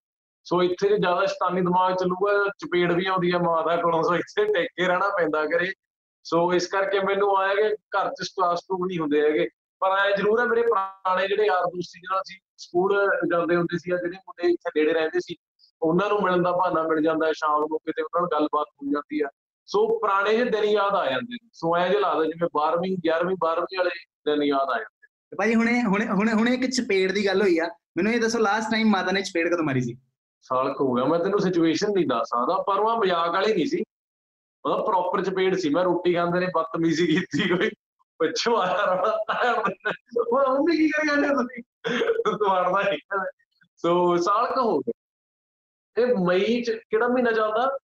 ਸੋ 0.45 0.61
ਇੱਥੇ 0.63 0.87
ਜੇ 0.89 0.97
ਜ਼ਿਆਦਾ 0.97 1.25
ਸ਼ੈਤਾਨੀ 1.25 1.61
ਦਿਮਾਗ 1.61 1.95
ਚੱਲੂਗਾ, 1.95 2.31
ਚਪੇੜ 2.59 2.91
ਵੀ 2.91 3.05
ਆਉਂਦੀ 3.05 3.31
ਆ 3.31 3.37
ਮਾਂ 3.37 3.63
ਦਾ 3.63 3.75
ਕੋਲੋਂ, 3.75 4.03
ਸੋ 4.03 4.15
ਇੱਥੇ 4.15 4.45
ਟੇਕ 4.45 4.67
ਕੇ 4.77 4.87
ਰਹਿਣਾ 4.87 5.09
ਪੈਂਦਾ 5.17 5.45
ਕਰੇ 5.45 5.71
ਸੋ 6.25 6.53
ਇਸ 6.53 6.67
ਕਰਕੇ 6.67 6.99
ਮੈਨੂੰ 6.99 7.35
ਆਇਆ 7.37 7.53
ਕਿ 7.55 7.75
ਘਰ 7.95 8.09
'ਚ 8.09 8.23
ਸਟਾਸ 8.23 8.59
ਟੂ 8.61 8.85
ਨਹੀਂ 8.85 8.99
ਹੁੰਦੇ 8.99 9.21
ਹੈਗੇ। 9.21 9.47
ਪਰ 9.81 9.97
ਐ 9.99 10.11
ਜ਼ਰੂਰ 10.17 10.39
ਹੈ 10.39 10.45
ਮੇਰੇ 10.45 10.61
ਪੁਰਾਣੇ 10.61 11.27
ਜਿਹੜੇ 11.27 11.45
ਯਾਰ 11.45 11.65
ਦੋਸਤ 11.65 11.89
ਸੀ 11.91 11.99
ਜਿਹਨਾਂ 11.99 12.21
ਸੀ 12.25 12.37
ਸਕੂਲ 12.57 12.93
ਜਾਂਦੇ 13.31 13.55
ਹੁੰਦੇ 13.55 13.77
ਸੀ 13.77 13.91
ਆ 13.91 13.97
ਜਿਹੜੇ 13.97 14.17
ਮੁੰਡੇ 14.17 14.51
ਇੱਥੇ 14.51 14.79
ਨੇੜੇ 14.79 14.93
ਰਹਿੰਦੇ 14.93 15.19
ਸੀ, 15.19 15.35
ਉਹਨਾਂ 15.81 16.09
ਨੂੰ 16.09 16.21
ਮਿਲਣ 16.23 16.43
ਦਾ 16.43 16.51
ਬਹਾਨਾ 16.51 16.83
ਮਿਲ 16.87 17.01
ਜਾਂਦਾ 17.03 17.31
ਸ਼ਾਮ 17.33 17.59
ਨੂੰ, 17.59 17.79
ਕਿਤੇ 17.79 18.01
ਉਹਨਾਂ 18.01 18.21
ਨਾਲ 18.21 18.29
ਗੱਲਬਾਤ 18.33 18.67
ਹੋ 18.67 18.91
ਜਾਂਦੀ 18.91 19.21
ਆ। 19.21 19.29
ਸੋ 19.65 19.87
ਪੁਰਾਣੇ 19.99 20.35
ਜਿਹੇ 20.35 20.49
ਦਿਨ 20.49 20.63
ਯਾਦ 20.63 20.95
ਆ 20.95 21.05
ਜਾਂਦੇ 21.09 21.33
ਨੇ। 21.33 21.49
ਸੋ 21.53 21.75
ਐ 21.77 21.87
ਜਿਹਾ 21.89 21.99
ਲੱਗਦਾ 21.99 22.25
ਜਿਵੇਂ 22.25 22.49
12ਵੀਂ 22.55 22.95
11ਵੀਂ 23.07 23.35
12ਵੀਂ 23.45 23.77
ਵਾਲੇ 23.77 23.89
ਦਿਨ 24.25 24.43
ਯਾਦ 24.43 24.69
ਆ 24.69 24.77
ਜਾਂਦੇ 24.77 25.35
ਭਾਈ 25.37 25.55
ਹੁਣੇ 25.55 25.81
ਹੁਣੇ 25.83 26.07
ਹੁਣੇ 26.07 26.33
ਹੁਣੇ 26.33 26.53
ਇੱਕ 26.53 26.65
ਚਪੇੜ 26.71 27.11
ਦੀ 27.11 27.25
ਗੱਲ 27.25 27.41
ਹੋਈ 27.41 27.57
ਆ। 27.59 27.67
ਮੈਨੂੰ 27.97 28.11
ਇਹ 28.13 28.19
ਦੱਸੋ 28.19 28.39
ਲਾਸਟ 28.39 28.71
ਟਾਈਮ 28.71 28.89
ਮਾਤਾ 28.89 29.11
ਨੇ 29.11 29.21
ਚਪੇੜ 29.21 29.47
ਕਦੋਂ 29.47 29.65
ਮਾਰੀ 29.65 29.81
ਸੀ? 29.81 29.97
ਸਾਲ 30.41 30.75
ਹੋ 30.79 30.93
ਗਿਆ। 30.93 31.05
ਮੈਂ 31.05 31.19
ਤੈਨੂੰ 31.19 31.39
ਸਿਚੁਏਸ਼ਨ 31.39 31.87
ਨਹੀਂ 31.87 32.07
ਦੱਸ 32.07 32.27
ਸਕਦਾ 32.27 32.63
ਪਰ 32.67 32.79
ਉਹ 32.79 32.97
ਮਜ਼ਾਕ 32.97 33.29
ਵਾਲੀ 33.29 33.53
ਨਹੀਂ 33.53 33.65
ਸੀ। 33.65 33.83
ਉਹਦਾ 34.65 34.77
ਪ੍ਰੋਪਰ 34.83 35.23
ਚਪੇੜ 35.23 35.55
ਸੀ। 35.55 35.69
ਮੈਂ 35.69 35.83
ਰੋਟੀ 35.83 36.13
ਖਾਂਦੇ 36.13 36.39
ਨੇ 36.39 36.47
ਬਦਤਮੀਜ਼ੀ 36.55 37.07
ਕੀਤੀ 37.07 37.57
ਕੋਈ। 37.57 37.69
ਪਿੱਛੋਂ 38.19 38.57
ਆਇਆ 38.57 38.85
ਰਹਾ 38.85 39.51
ਉਹ 39.51 40.39
ਉਹਨੇ। 40.39 40.77
ਕੀ 40.77 40.89
ਕਰੀ 40.89 41.07
ਜਾਂਦੇ 41.07 41.27
ਤੁਸੀਂ? 41.27 41.63
ਤੁਹਾਡਾ 42.37 42.81
ਨਹੀਂ 42.89 42.99
ਸੋ 43.77 44.17
ਸਾਲ 44.17 44.45
ਕ 44.45 44.57
ਹੋ 44.57 44.79
ਗਿਆ 44.79 44.91
ਇਹ 46.03 46.15
ਮਈ 46.25 46.61
ਚ 46.63 46.71
ਕਿਹੜਾ 46.71 47.07
ਮਹੀਨਾ 47.07 47.31
ਚੱਲਦਾ? 47.31 47.77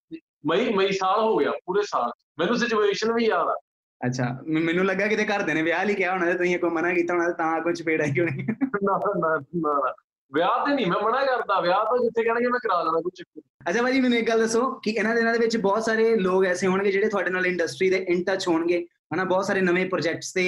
ਮਈ 0.46 0.74
ਮਈ 0.74 0.92
ਸਾਲ 0.92 1.20
ਹੋ 1.20 1.38
ਗਿਆ 1.38 1.52
ਪੂਰੇ 1.66 1.82
ਸਾਲ 1.84 2.12
ਮੈਨੂੰ 2.40 2.58
ਸਿਚੁਏਸ਼ਨ 2.58 3.14
ਵੀ 3.14 3.26
ਯਾਦ 3.26 3.48
ਆ। 3.48 3.60
ਅੱਛਾ 4.06 4.40
ਮੈਨੂੰ 4.48 4.86
ਲੱਗਾ 4.86 5.08
ਕਿਤੇ 5.08 5.26
ਘਰ 5.26 5.42
ਦੇ 5.42 5.54
ਨੇ 5.54 5.62
ਵਿਆਹ 5.62 5.86
ਲਈ 5.86 5.94
ਕਿਹਾ 5.94 6.12
ਹੋਣਾ 6.12 6.26
ਤੇ 6.26 6.34
ਤੁਸੀਂ 6.34 6.60
ਕੋਈ 6.60 6.70
ਮਨਾ 6.70 6.94
ਕੀਤਾ 6.94 7.14
ਹੋਣਾ 7.14 7.32
ਤਾਂ 7.32 7.62
ਕੁਝ 7.62 7.84
ਪੇੜ 7.84 8.02
ਆਈ 8.02 8.12
ਹੋਣੀ। 8.20 8.44
ਨਾ 8.84 9.00
ਨਾ 9.18 9.42
ਨਾ। 9.56 9.94
ਵਿਆਹ 10.34 10.65
ਤੇ 10.65 10.74
ਨਹੀਂ 10.74 10.86
ਮੈਂ 10.88 11.01
ਮਨਾ 11.03 11.25
ਕਰਦਾ 11.25 11.60
ਵਿਆਹ 11.62 11.84
ਤਾਂ 11.84 11.98
ਜਿੱਥੇ 11.98 12.24
ਕਹਿਣਗੇ 12.24 12.48
ਮੈਂ 12.48 12.60
ਕਰਾ 12.60 12.81
ਲੈਣਾ 12.84 13.01
ਕੁਝ 13.01 13.22
ਅੱਛਾ 13.69 13.81
ਭਾਜੀ 13.84 14.00
ਮੈਨੂੰ 14.01 14.17
ਇੱਕ 14.17 14.27
ਗੱਲ 14.29 14.39
ਦੱਸੋ 14.39 14.69
ਕਿ 14.84 14.91
ਇਹਨਾਂ 14.91 15.15
ਦਿਨਾਂ 15.15 15.34
ਦੇ 15.34 15.39
ਵਿੱਚ 15.39 15.57
ਬਹੁਤ 15.57 15.84
ਸਾਰੇ 15.84 16.15
ਲੋਕ 16.15 16.46
ਐਸੇ 16.46 16.67
ਹੋਣਗੇ 16.67 16.91
ਜਿਹੜੇ 16.91 17.10
ਤੁਹਾਡੇ 17.10 17.29
ਨਾਲ 17.29 17.46
ਇੰਡਸਟਰੀ 17.46 17.89
ਦੇ 17.89 17.98
ਇਨ 18.10 18.24
ਟੱਚ 18.24 18.48
ਹੋਣਗੇ। 18.48 18.86
ਹਨਾ 19.13 19.24
ਬਹੁਤ 19.24 19.46
ਸਾਰੇ 19.46 19.62
ਨਵੇਂ 19.62 19.86
ਪ੍ਰੋਜੈਕਟਸ 19.89 20.31
ਤੇ 20.34 20.43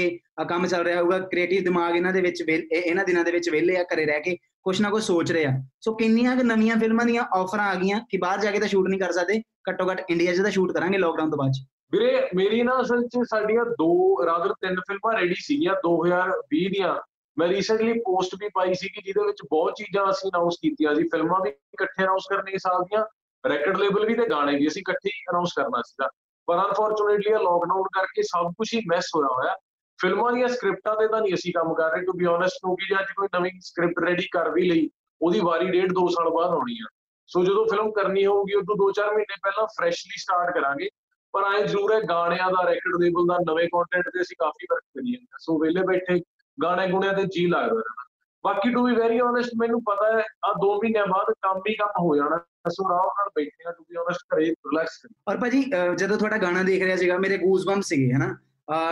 ਕੰਮ 0.49 0.67
ਚੱਲ 0.67 0.83
ਰਿਹਾ 0.83 1.01
ਹੋਊਗਾ 1.01 1.19
ਕ੍ਰੀਏਟਿਵ 1.19 1.63
ਦਿਮਾਗ 1.63 1.95
ਇਹਨਾਂ 1.95 2.13
ਦੇ 2.13 2.21
ਵਿੱਚ 2.21 2.43
ਇਹਨਾਂ 2.71 3.05
ਦਿਨਾਂ 3.05 3.23
ਦੇ 3.23 3.31
ਵਿੱਚ 3.31 3.49
ਵਿਹਲੇ 3.49 3.77
ਆ 3.77 3.83
ਘਰੇ 3.93 4.05
ਰਹਿ 4.05 4.21
ਕੇ 4.21 4.35
ਕੁਛ 4.63 4.81
ਨਾ 4.81 4.89
ਕੁਛ 4.89 5.03
ਸੋਚ 5.03 5.31
ਰਹੇ 5.31 5.45
ਆ। 5.45 5.51
ਸੋ 5.81 5.93
ਕਿੰਨੀਆਂ 5.95 6.35
ਕਿ 6.37 6.43
ਨਵੀਆਂ 6.43 6.75
ਫਿਲਮਾਂ 6.79 7.05
ਦੀਆਂ 7.05 7.23
ਆਫਰਾਂ 7.35 7.65
ਆ 7.65 7.75
ਗਈਆਂ 7.75 7.99
ਕਿ 8.09 8.17
ਬਾਹਰ 8.17 8.39
ਜਾ 8.39 8.51
ਕੇ 8.51 8.59
ਤਾਂ 8.59 8.67
ਸ਼ੂਟ 8.67 8.87
ਨਹੀਂ 8.87 8.99
ਕਰ 8.99 9.11
ਸਕਦੇ 9.11 9.41
ਘੱਟੋ 9.69 9.89
ਘੱਟ 9.91 10.01
ਇੰਡੀਆ 10.09 10.33
'ਚ 10.33 10.41
ਤਾਂ 10.41 10.51
ਸ਼ੂਟ 10.51 10.71
ਕਰਾਂਗੇ 10.71 10.97
ਲੋਕਡਾਊਨ 10.97 11.29
ਤੋਂ 11.29 11.37
ਬਾਅਦ 11.37 11.51
ਵੀਰੇ 11.93 12.27
ਮੇਰੀ 12.35 12.61
ਨਾ 12.63 12.81
ਅਸਲ 12.81 13.07
'ਚ 13.07 13.19
ਸਾਡੀਆਂ 13.29 13.65
ਦੋ 13.65 14.25
ਰਾਦਰ 14.25 14.53
ਤਿੰਨ 14.53 14.79
ਫਿਲਮਾਂ 14.87 15.13
ਰੈਡੀ 15.13 15.35
ਸੀਗੀਆਂ 15.37 15.73
2020 15.85 16.67
ਦੀਆਂ। 16.69 16.95
ਮੈਂ 17.39 17.47
ਰੀਸੈਂਟਲੀ 17.47 17.93
ਪੋਸਟ 17.93 18.35
ਵੀ 18.39 18.49
ਪਾਈ 18.53 18.73
ਸੀ 18.73 18.87
ਕਿ 18.87 19.01
ਜਿਹਦੇ 19.01 19.25
ਵਿੱਚ 19.25 19.41
ਬਹੁਤ 19.49 19.73
ਚੀਜ਼ਾਂ 19.77 20.09
ਅਸੀਂ 20.11 20.29
ਅਨਾਉਂਸ 20.29 20.55
ਕੀਤੀਆਂ 20.61 20.95
ਸੀ, 20.95 21.03
ਫਿਲਮਾਂ 21.03 21.39
ਵੀ 21.43 21.49
ਇਕੱਠੇ 21.49 22.03
ਅਨਾਉਂਸ 22.03 22.23
ਕਰਨੀ 22.29 22.57
ਸਾਲ 22.57 22.83
ਦੀਆਂ 22.83 23.05
ਰੈਕਡ 23.49 23.77
ਲੇਬਲ 23.77 24.05
ਵੀ 24.05 24.15
ਤੇ 24.15 24.25
ਗਾਣੇ 24.29 24.55
ਵੀ 24.55 24.67
ਅਸੀਂ 24.67 24.81
ਇਕੱਠੇ 24.81 25.09
ਹੀ 25.09 25.21
ਅਨਾਉਂਸ 25.31 25.53
ਕਰਨਾ 25.55 25.81
ਸੀਗਾ। 25.81 26.09
ਪਰ 26.47 26.55
ਅਨਫੋਰਚੂਨੇਟਲੀ 26.55 27.33
ਇਹ 27.33 27.39
ਲੋਕਡਾਊਨ 27.39 27.83
ਕਰਕੇ 27.83 28.21
ਸਭ 28.21 28.53
ਕੁਝ 28.53 28.73
ਹੀ 28.73 28.79
ਮਿਸ 28.79 29.05
ਹੋਇਆ 29.15 29.27
ਹੋਇਆ। 29.27 29.55
ਫਿਲਮਾਂ 29.99 30.31
ਦੀਆਂ 30.33 30.47
ਸਕ੍ਰਿਪਟਾਂ 30.47 30.95
ਤੇ 30.95 31.07
ਤਾਂ 31.07 31.21
ਨਹੀਂ 31.21 31.33
ਅਸੀਂ 31.33 31.53
ਕੰਮ 31.53 31.73
ਕਰ 31.73 31.91
ਰਹੇ 31.91 32.01
ਟੂ 32.01 32.13
ਬੀ 32.13 32.25
ਓਨੈਸਟ 32.25 32.53
ਕਿਉਂਕਿ 32.53 32.85
ਜੇ 32.89 32.99
ਅੱਜ 32.99 33.07
ਕੋਈ 33.17 33.27
ਨਵੀਂ 33.35 33.51
ਸਕ੍ਰਿਪਟ 33.61 34.03
ਰੈਡੀ 34.03 34.27
ਕਰ 34.27 34.49
ਵੀ 34.49 34.69
ਲਈ, 34.69 34.89
ਉਹਦੀ 35.21 35.39
ਵਾਰੀ 35.39 35.67
ਡੇਢ 35.67 35.91
2 35.91 36.07
ਸਾਲ 36.07 36.29
ਬਾਅਦ 36.29 36.49
ਆਉਣੀ 36.49 36.77
ਆ। 36.83 36.87
ਸੋ 37.27 37.43
ਜਦੋਂ 37.43 37.65
ਫਿਲਮ 37.65 37.91
ਕਰਨੀ 37.91 38.25
ਹੋਊਗੀ, 38.25 38.53
ਉਦੋਂ 38.53 38.75
2-4 38.75 39.13
ਮਹੀਨੇ 39.13 39.35
ਪਹਿਲਾਂ 39.43 39.67
ਫਰੈਸ਼ਲੀ 39.67 40.17
ਸਟਾਰਟ 40.17 40.53
ਕਰਾਂਗੇ। 40.53 40.89
ਪਰ 41.33 41.43
ਐ 41.55 41.61
ਜ਼ਰੂਰ 41.63 41.93
ਹੈ, 41.93 41.99
ਗਾਣਿਆਂ 41.99 42.49
ਦਾ 42.51 42.63
ਰੈਕਡ 42.69 43.01
ਲੇਬਲ 43.01 43.27
ਦਾ, 43.27 43.37
ਨਵੇਂ 43.51 43.67
ਕੰਟੈਂਟ 43.67 44.09
ਤੇ 44.09 44.21
ਅਸੀਂ 44.21 44.35
ਕਾਫੀ 44.39 44.67
ਵਰਕ 44.71 44.83
ਕਰੀ 44.83 45.11
ਜਾਂਦੇ 45.11 45.37
ਸੋ 45.39 45.59
ਵੇਲੇ 45.59 45.81
ਬੈਠੇ 45.81 46.21
ਗਾਣੇ 46.63 46.87
ਗੁਣਿਆਂ 46.91 47.13
ਤੇ 47.13 47.23
ਜੀ 47.33 47.45
ਲੱਗਦਾ 47.47 47.67
ਰਹਿਣਾ 47.67 48.05
ਬਾਕੀ 48.43 48.71
ਟੂ 48.73 48.85
ਵੀ 48.85 48.95
ਵੈਰੀ 48.95 49.19
ਓਨੈਸਟ 49.19 49.49
ਮੈਨੂੰ 49.59 49.81
ਪਤਾ 49.83 50.05
ਹੈ 50.11 50.23
ਆ 50.45 50.53
2 50.65 50.69
ਮਹੀਨਿਆਂ 50.81 51.05
ਬਾਅਦ 51.07 51.33
ਕੰਮ 51.41 51.61
ਹੀ 51.69 51.73
ਕੰਮ 51.75 52.03
ਹੋ 52.03 52.15
ਜਾਣਾ। 52.15 52.37
ਸੋ 52.69 52.85
ਆਰਾਮ 52.85 53.07
ਨਾਲ 53.19 53.29
ਬੈਠੇਗਾ 53.35 53.71
ਟੂ 53.71 53.83
ਵੀ 53.89 53.97
ਓਨੈਸਟ 53.97 54.35
ਘਰੇ 54.35 54.45
ਰਿਲੈਕਸ 54.45 54.99
ਔਰ 55.29 55.37
ਭਾਜੀ 55.37 55.63
ਜਦੋਂ 55.97 56.17
ਤੁਹਾਡਾ 56.17 56.37
ਗਾਣਾ 56.37 56.63
ਦੇਖ 56.63 56.83
ਰਿਹਾ 56.83 56.95
ਸੀਗਾ 56.97 57.17
ਮੇਰੇ 57.17 57.37
ਗੂਸ 57.37 57.65
ਬੰਪ 57.67 57.83
ਸੀਗੇ 57.83 58.11
ਹਨਾ? 58.13 58.35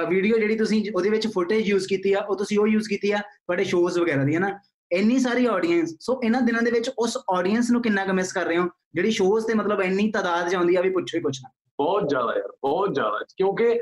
ਵੀਡੀਓ 0.10 0.38
ਜਿਹੜੀ 0.38 0.56
ਤੁਸੀਂ 0.58 0.84
ਉਹਦੇ 0.96 1.10
ਵਿੱਚ 1.10 1.28
ਫੁਟੇਜ 1.34 1.68
ਯੂਜ਼ 1.70 1.88
ਕੀਤੀ 1.88 2.14
ਆ 2.14 2.22
ਉਹ 2.30 2.36
ਤੁਸੀਂ 2.38 2.58
ਉਹ 2.60 2.68
ਯੂਜ਼ 2.68 2.90
ਕੀਤੀ 2.90 3.12
ਆ 3.12 3.18
ਤੁਹਾਡੇ 3.18 3.64
ਸ਼ੋਜ਼ 3.64 4.00
ਵਗੈਰਾ 4.00 4.24
ਦੀ 4.24 4.36
ਹਨਾ? 4.36 4.50
ਇੰਨੀ 4.92 5.18
ਸਾਰੀ 5.20 5.46
ਆਡੀਅנס 5.46 5.96
ਸੋ 6.02 6.20
ਇਹਨਾਂ 6.24 6.42
ਦਿਨਾਂ 6.42 6.62
ਦੇ 6.64 6.72
ਵਿੱਚ 6.72 6.90
ਉਸ 7.00 7.18
ਆਡੀਅנס 7.38 7.72
ਨੂੰ 7.72 7.82
ਕਿੰਨਾ 7.82 8.06
ਕੁ 8.06 8.14
ਮਿਸ 8.14 8.32
ਕਰ 8.34 8.46
ਰਹੇ 8.46 8.58
ਹੋ? 8.58 8.68
ਜਿਹੜੀ 8.96 9.12
ਸ਼ੋਜ਼ 9.12 9.48
ਤੇ 9.48 9.54
ਮਤਲਬ 9.54 9.82
ਇੰਨੀ 9.82 10.10
ਤਾਦਾਦ 10.12 10.48
ਜਾਂਦੀ 10.50 10.76
ਆ 10.76 10.82
ਵੀ 10.82 10.90
ਪੁੱਛੋ 10.90 11.18
ਹੀ 11.18 11.22
ਪੁੱਛਣਾ। 11.24 11.50
ਬਹੁਤ 11.80 12.08
ਜ਼ਿਆਦਾ 12.10 12.36
ਯਾਰ 12.36 12.52
ਬਹੁਤ 12.64 12.94
ਜ਼ਿਆਦਾ। 12.94 13.20
ਕਿਉਂਕਿ 13.38 13.74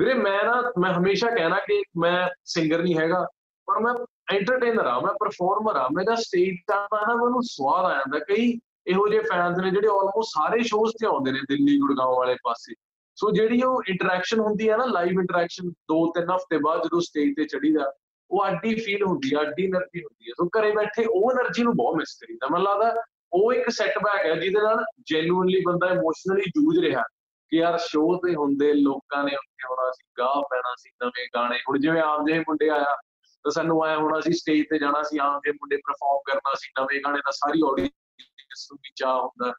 ਵੀਰੇ 0.00 0.14
ਮੈਂ 0.14 0.44
ਨਾ, 0.44 0.72
ਮੈਂ 0.78 0.92
ਹਮੇਸ਼ਾ 0.94 1.30
ਕਹਿਣਾ 1.30 1.56
ਕਿ 1.58 1.82
ਮੈਂ 1.98 2.28
ਸਿੰਗਰ 2.44 2.82
ਨਹੀਂ 2.82 2.94
ਹੈਗਾ, 2.98 3.26
ਪਰ 3.68 3.80
ਮੈਂ 3.80 3.94
ਐਂਟਰਟੇਨਰ 4.34 4.86
ਆ 4.86 4.98
ਮੈਂ 5.00 5.12
ਪਰਫਾਰਮਰ 5.20 5.76
ਆ 5.76 5.88
ਮੇਰਾ 5.96 6.14
ਸਟੇਜ 6.14 6.54
ਦਾ 6.68 6.76
ਨਾ 6.92 7.14
ਮੈਨੂੰ 7.14 7.42
ਸਵਾਦ 7.42 7.84
ਆ 7.84 7.94
ਜਾਂਦਾ। 7.94 8.18
ਕਈ 8.18 8.46
ਇਹੋ 8.86 9.08
ਜਿਹੇ 9.08 9.22
ਫੈਨਸ 9.22 9.58
ਨੇ 9.58 9.70
ਜਿਹੜੇ 9.70 9.88
ਆਲਮੋਸਟ 9.88 10.30
ਸਾਰੇ 10.30 10.62
ਸ਼ੋਜ਼ 10.62 10.92
ਤੇ 10.92 11.06
ਆਉਂਦੇ 11.06 11.32
ਨੇ, 11.32 11.40
ਦਿੱਲੀ 11.48 11.78
ਗੁੜਗਾਉਂ 11.78 12.16
ਵਾਲੇ 12.16 12.34
ਪਾਸੇ। 12.44 12.74
ਸੋ 13.18 13.30
ਜਿਹੜੀ 13.30 13.62
ਉਹ 13.62 13.82
ਇੰਟਰੈਕਸ਼ਨ 13.88 14.40
ਹੁੰਦੀ 14.40 14.70
ਹੈ 14.70 14.76
ਨਾ 14.76 14.84
ਲਾਈਵ 14.84 15.20
ਇੰਟਰੈਕਸ਼ਨ 15.20 15.70
2-3 15.92 16.34
ਹਫ਼ਤੇ 16.34 16.58
ਬਾਅਦ 16.58 16.82
ਜਦੋਂ 16.84 17.00
ਸਟੇਜ 17.00 17.34
ਤੇ 17.36 17.44
ਚੜੀਦਾ 17.44 17.92
ਉਹ 18.30 18.42
ਆਡੀ 18.42 18.74
ਫੀਲ 18.74 19.02
ਹੁੰਦੀ 19.02 19.34
ਆ 19.34 19.40
ਆਡੀ 19.40 19.66
એનર્ਜੀ 19.66 20.02
ਹੁੰਦੀ 20.02 20.30
ਆ। 20.30 20.34
ਸੋ 20.36 20.48
ਘਰੇ 20.58 20.70
ਬੈਠੇ 20.72 21.04
ਉਹ 21.04 21.30
એનર્ਜੀ 21.30 21.62
ਨੂੰ 21.62 21.76
ਬਹੁਤ 21.76 21.96
ਮਿਸ 21.96 22.16
ਕਰੀਦਾ। 22.20 22.48
ਮੈਨੂੰ 22.52 22.66
ਲੱਗਦਾ 22.66 23.02
ਉਹ 23.32 23.52
ਇੱਕ 23.52 23.70
ਸੈਟਬੈਕ 23.70 24.26
ਹੈ 24.26 24.34
ਜਿਹਦੇ 24.34 24.62
ਨਾਲ 24.62 24.84
ਜੈਨੂਇਨਲੀ 25.10 25.60
ਬੰਦਾ 25.66 25.90
ਇਮੋਸ਼ਨਲੀ 25.90 26.50
ਜੂਝ 26.56 26.78
ਰਿਹਾ। 26.78 27.02
ਕਿ 27.50 27.56
ਯਾਰ 27.56 27.78
ਸ਼ੋਅ 27.78 28.16
ਤੇ 28.16 28.34
ਹੁੰਦੇ 28.34 28.72
ਲੋਕਾਂ 28.72 29.24
ਨੇ 29.24 29.34
ਉੱਥੇ 29.34 29.66
ਹੋਣਾ 29.70 29.90
ਸੀ, 29.90 30.04
ਗਾਹ 30.18 30.42
ਪੈਣਾ 30.42 30.74
ਸੀ 30.78 30.90
ਨਵੇਂ 31.04 31.26
ਗਾਣੇ। 31.34 31.58
ਹੁਣ 31.58 31.78
ਜਿਵੇਂ 31.78 32.02
ਆਮ 32.02 32.26
ਜਿਹੇ 32.26 32.38
ਮੁੰਡੇ 32.38 32.68
ਆਇਆ, 32.68 32.96
ਤਾਂ 33.44 33.50
ਸਾਨੂੰ 33.50 33.84
ਆਇਆ 33.84 33.96
ਹੋਣਾ 33.96 34.20
ਸੀ 34.20 34.32
ਸਟੇਜ 34.32 34.64
ਤੇ 34.70 34.78
ਜਾਣਾ 34.78 35.02
ਸੀ, 35.02 35.18
ਆਮ 35.18 35.38
ਜਿਹੇ 35.38 35.52
ਮੁੰਡੇ 35.52 35.76
ਪਰਫਾਰਮ 35.76 36.20
ਕਰਨਾ 36.26 36.54
ਸੀ, 36.54 36.70
ਨਵੇਂ 36.80 37.00
ਗਾਣੇ 37.00 37.18
ਦਾ 37.18 37.30
ਸਾਰੀ 37.30 37.60
ਆਡੀਅנס 37.70 38.68
ਨੂੰ 38.72 38.78
ਵੀ 38.82 38.90
ਚਾਹ 38.96 39.20
ਹੁੰਦਾ। 39.20 39.52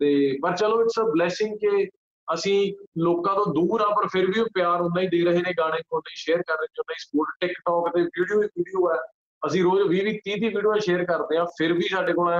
ਤੇ 0.00 0.38
ਪਰ 0.42 0.56
ਚਲੋ 0.56 0.80
ਇਟਸ 0.82 0.98
ਅ 1.00 1.02
ਬਲੇਸਿੰਗ 1.02 1.56
ਕਿ 1.56 1.88
ਅਸੀਂ 2.34 2.74
ਲੋਕਾਂ 2.98 3.34
ਤੋਂ 3.34 3.46
ਦੂਰ 3.46 3.80
ਆ, 3.80 3.86
ਪਰ 3.88 4.06
ਫਿਰ 4.06 4.26
ਵੀ 4.26 4.40
ਉਹ 4.40 4.46
ਪਿਆਰ 4.54 4.80
ਉਨਾ 4.80 5.00
ਹੀ 5.00 5.08
ਦੇ 5.08 5.24
ਰਹੇ 5.24 5.42
ਨੇ 5.42 5.52
ਗਾਣੇ 5.58 5.78
ਨੂੰ 5.78 5.96
ਉਨਾ 5.98 6.10
ਹੀ 6.10 6.16
ਸ਼ੇਅਰ 6.16 6.42
ਕਰ 6.42 6.54
ਰਹੇ 6.54 6.66
ਨੇ 6.66 6.80
ਉਨਾ 6.80 6.92
ਹੀ 6.92 7.00
ਸਪੋਰਟ 7.00 7.28
ਟਿਕਟੌਕ 7.40 7.88
ਤੇ 7.94 8.02
ਵੀਡੀਓ 8.02 8.42
ਹੀ 8.42 8.48
ਵੀਡੀਓ 8.58 8.90
ਹੈ 8.90 8.98
ਅਸੀਂ 9.46 9.62
ਰੋਜ਼ 9.62 9.82
20 9.82 10.00
20 10.00 10.18
30 10.28 10.38
30 10.38 10.54
ਵੀਡੀਓ 10.54 10.78
ਸ਼ੇਅਰ 10.78 11.04
ਕਰਦੇ 11.04 11.36
ਆ, 11.36 11.44
ਫਿਰ 11.44 11.72
ਵੀ 11.72 11.88
ਸਾਡੇ 11.88 12.12
ਕੋਲ 12.12 12.34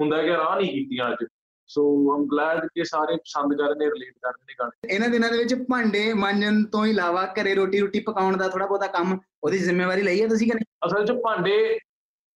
ਹੁੰਦਾ 0.00 0.22
ਕਿ 0.22 0.28
ਰਾਹ 0.28 0.56
ਨਹੀਂ 0.56 0.70
ਕੀਤੀਆਂ 0.72 1.12
ਅੱਜ। 1.12 1.24
ਸੋ 1.68 1.84
ਆਮ 2.12 2.26
ਗਲੈਡ 2.26 2.66
ਕਿ 2.66 2.84
ਸਾਰੇ 2.84 3.16
ਪਸੰਦ 3.16 3.56
ਕਰ 3.58 3.64
ਰਹੇ 3.64 3.74
ਨੇ 3.74 3.86
ਰਿਲੇਟ 3.86 4.14
ਕਰ 4.22 4.30
ਰਹੇ 4.30 4.44
ਨੇ 4.46 4.54
ਗਾਣੇ 4.58 4.94
ਇਹਨਾਂ 4.94 5.08
ਦਿਨਾਂ 5.08 5.30
ਦੇ 5.30 5.38
ਵਿੱਚ 5.38 5.54
ਭਾਂਡੇ 5.68 6.12
ਮਾਂਜਣ 6.14 6.62
ਤੋਂ 6.64 6.84
ਇਲਾਵਾ 6.86 7.24
ਘਰੇ 7.40 7.54
ਰੋਟੀ 7.54 7.80
ਰੋਟੀ 7.80 8.00
ਪਕਾਉਣ 8.00 8.36
ਦਾ 8.36 8.48
ਥੋੜਾ 8.48 8.66
ਬਹੁਤਾ 8.66 8.86
ਕੰਮ 8.86 9.18
ਉਹਦੀ 9.42 9.58
ਜ਼ਿੰਮੇਵਾਰੀ 9.58 10.02
ਲਈ 10.02 10.22
ਹੈ 10.22 10.28
ਤੁਸੀਂ 10.28 10.46
ਕਿ 10.46 10.54
ਨਹੀਂ 10.54 10.86
ਅਸਲ 10.86 11.04
'ਚ 11.06 11.12
ਭਾਂਡੇ 11.22 11.56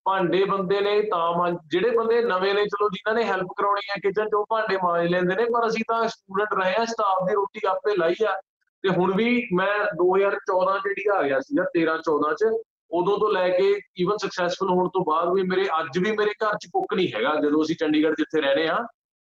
ਭਾਂਡੇ 0.07 0.45
ਬੰਦੇ 0.45 0.81
ਨੇ 0.81 1.01
ਤਾਂ 1.03 1.51
ਜਿਹੜੇ 1.71 1.91
ਬੰਦੇ 1.91 2.21
ਨਵੇਂ 2.23 2.55
ਨੇ 2.55 2.65
ਚਲੋ 2.67 2.89
ਜਿਨ੍ਹਾਂ 2.89 3.15
ਨੇ 3.15 3.25
ਹੈਲਪ 3.25 3.49
ਕਰਾਉਣੀ 3.57 3.89
ਹੈ 3.91 4.01
ਕਿਚਨ 4.03 4.29
'ਚ 4.29 4.35
ਉਹ 4.35 4.47
ਭਾਂਡੇ 4.51 4.77
ਮਾਂਜ 4.77 5.11
ਲੈਂਦੇ 5.11 5.35
ਨੇ 5.35 5.45
ਪਰ 5.45 5.67
ਅਸੀਂ 5.69 5.85
ਤਾਂ 5.89 6.07
ਸਟੂਡੈਂਟ 6.09 6.55
ਰਹੇ 6.55 6.75
ਆ 6.75 6.85
ਸਟਾਫ 6.85 7.27
ਦੀ 7.29 7.35
ਰੋਟੀ 7.35 7.67
ਆਪੇ 7.69 7.97
ਲਾਈ 7.97 8.25
ਆ 8.29 8.35
ਤੇ 8.85 8.89
ਹੁਣ 8.89 9.15
ਵੀ 9.17 9.29
ਮੈਂ 9.55 9.73
2014 9.99 10.79
ਜਿਹੜੀ 10.79 11.09
ਆ 11.11 11.23
ਗਿਆ 11.23 11.41
ਸੀਗਾ 11.41 11.65
13 11.77 11.97
14 12.05 12.35
'ਚ 12.35 12.53
ਉਦੋਂ 12.91 13.19
ਤੋਂ 13.19 13.31
ਲੈ 13.31 13.49
ਕੇ 13.49 13.69
ਈਵਨ 13.99 14.17
ਸਕਸੈਸਫੁਲ 14.17 14.71
ਹੋਣ 14.71 14.89
ਤੋਂ 14.89 15.05
ਬਾਅਦ 15.05 15.33
ਵੀ 15.33 15.43
ਮੇਰੇ 15.43 15.67
ਅੱਜ 15.81 15.99
ਵੀ 15.99 16.13
ਮੇਰੇ 16.13 16.33
ਘਰ 16.45 16.57
'ਚ 16.57 16.69
ਕੁੱਕ 16.73 16.95
ਨਹੀਂ 16.95 17.09
ਹੈਗਾ 17.13 17.35
ਜਦੋਂ 17.41 17.63
ਅਸੀਂ 17.63 17.77
ਚੰਡੀਗੜ੍ਹ 17.77 18.15
ਜਿੱਥੇ 18.15 18.41
ਰਹਿ 18.41 18.55
ਰਹੇ 18.55 18.69
ਆ 18.69 18.79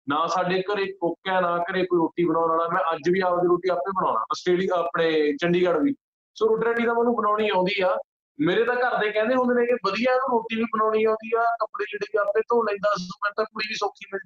ਨਾ 0.07 0.25
ਸਾਡੇ 0.33 0.61
ਘਰੇ 0.61 0.85
ਕੁੱਕ 1.01 1.29
ਹੈ 1.29 1.39
ਨਾ 1.41 1.57
ਘਰੇ 1.69 1.83
ਕੋਈ 1.85 1.97
ਰੋਟੀ 1.99 2.23
ਬਣਾਉਣ 2.25 2.49
ਵਾਲਾ 2.49 2.67
ਮੈਂ 2.73 2.81
ਅੱਜ 2.93 3.09
ਵੀ 3.13 3.19
ਆਪਦੀ 3.27 3.47
ਰੋਟੀ 3.47 3.69
ਆਪੇ 3.69 3.91
ਬਣਾਉਣਾ 3.97 4.19
ਆਸਟ੍ਰੇਲੀਆ 4.31 4.75
ਆਪਣੇ 4.75 5.09
ਚੰਡੀਗੜ੍ਹ 5.41 5.79
ਵੀ। 5.79 5.93
ਸੋ 6.37 6.47
ਰੋਟੀ 6.47 6.65
ਰਾਟੀ 6.65 6.85
ਤਾਂ 6.85 6.93
ਮੈਨੂੰ 6.95 7.15
ਬਣਾਉਣੀ 7.15 7.49
ਆਉਂਦੀ 7.49 7.81
ਆ। 7.81 7.97
ਮੇਰੇ 8.39 8.63
ਤਾਂ 8.65 8.75
ਘਰ 8.75 8.97
ਦੇ 8.99 9.09
ਕਹਿੰਦੇ 9.11 9.35
ਹੁੰਦੇ 9.35 9.53
ਨੇ 9.59 9.65
ਕਿ 9.65 9.73
ਵਧੀਆ 9.85 10.11
ਇਹਨੂੰ 10.13 10.29
ਰੋਟੀ 10.31 10.55
ਵੀ 10.55 10.63
ਬਣਾਉਣੀ 10.73 11.03
ਆਉਂਦੀ 11.03 11.31
ਆ 11.37 11.43
ਕੱਪੜੇ 11.59 11.85
ਜਿਹੜੇ 11.91 12.19
ਆਪੇ 12.21 12.41
ਧੋ 12.49 12.61
ਲੈਂਦਾ 12.63 12.93
ਮੈਂ 13.23 13.31
ਤਾਂ 13.37 13.45
ਕੁੜੀ 13.45 13.67
ਵੀ 13.69 13.75
ਸੌਖੀ 13.75 14.05
ਮਿਲ 14.13 14.19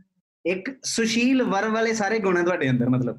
ਇੱਕ 0.46 0.70
ਸੁਸ਼ੀਲ 0.86 1.44
ਵਰ 1.44 1.68
ਵਾਲੇ 1.70 1.94
ਸਾਰੇ 1.94 2.20
ਗੁਣ 2.20 2.38
ਆ 2.38 2.44
ਤੁਹਾਡੇ 2.44 2.70
ਅੰਦਰ 2.70 2.90
ਮਤਲਬ। 2.90 3.18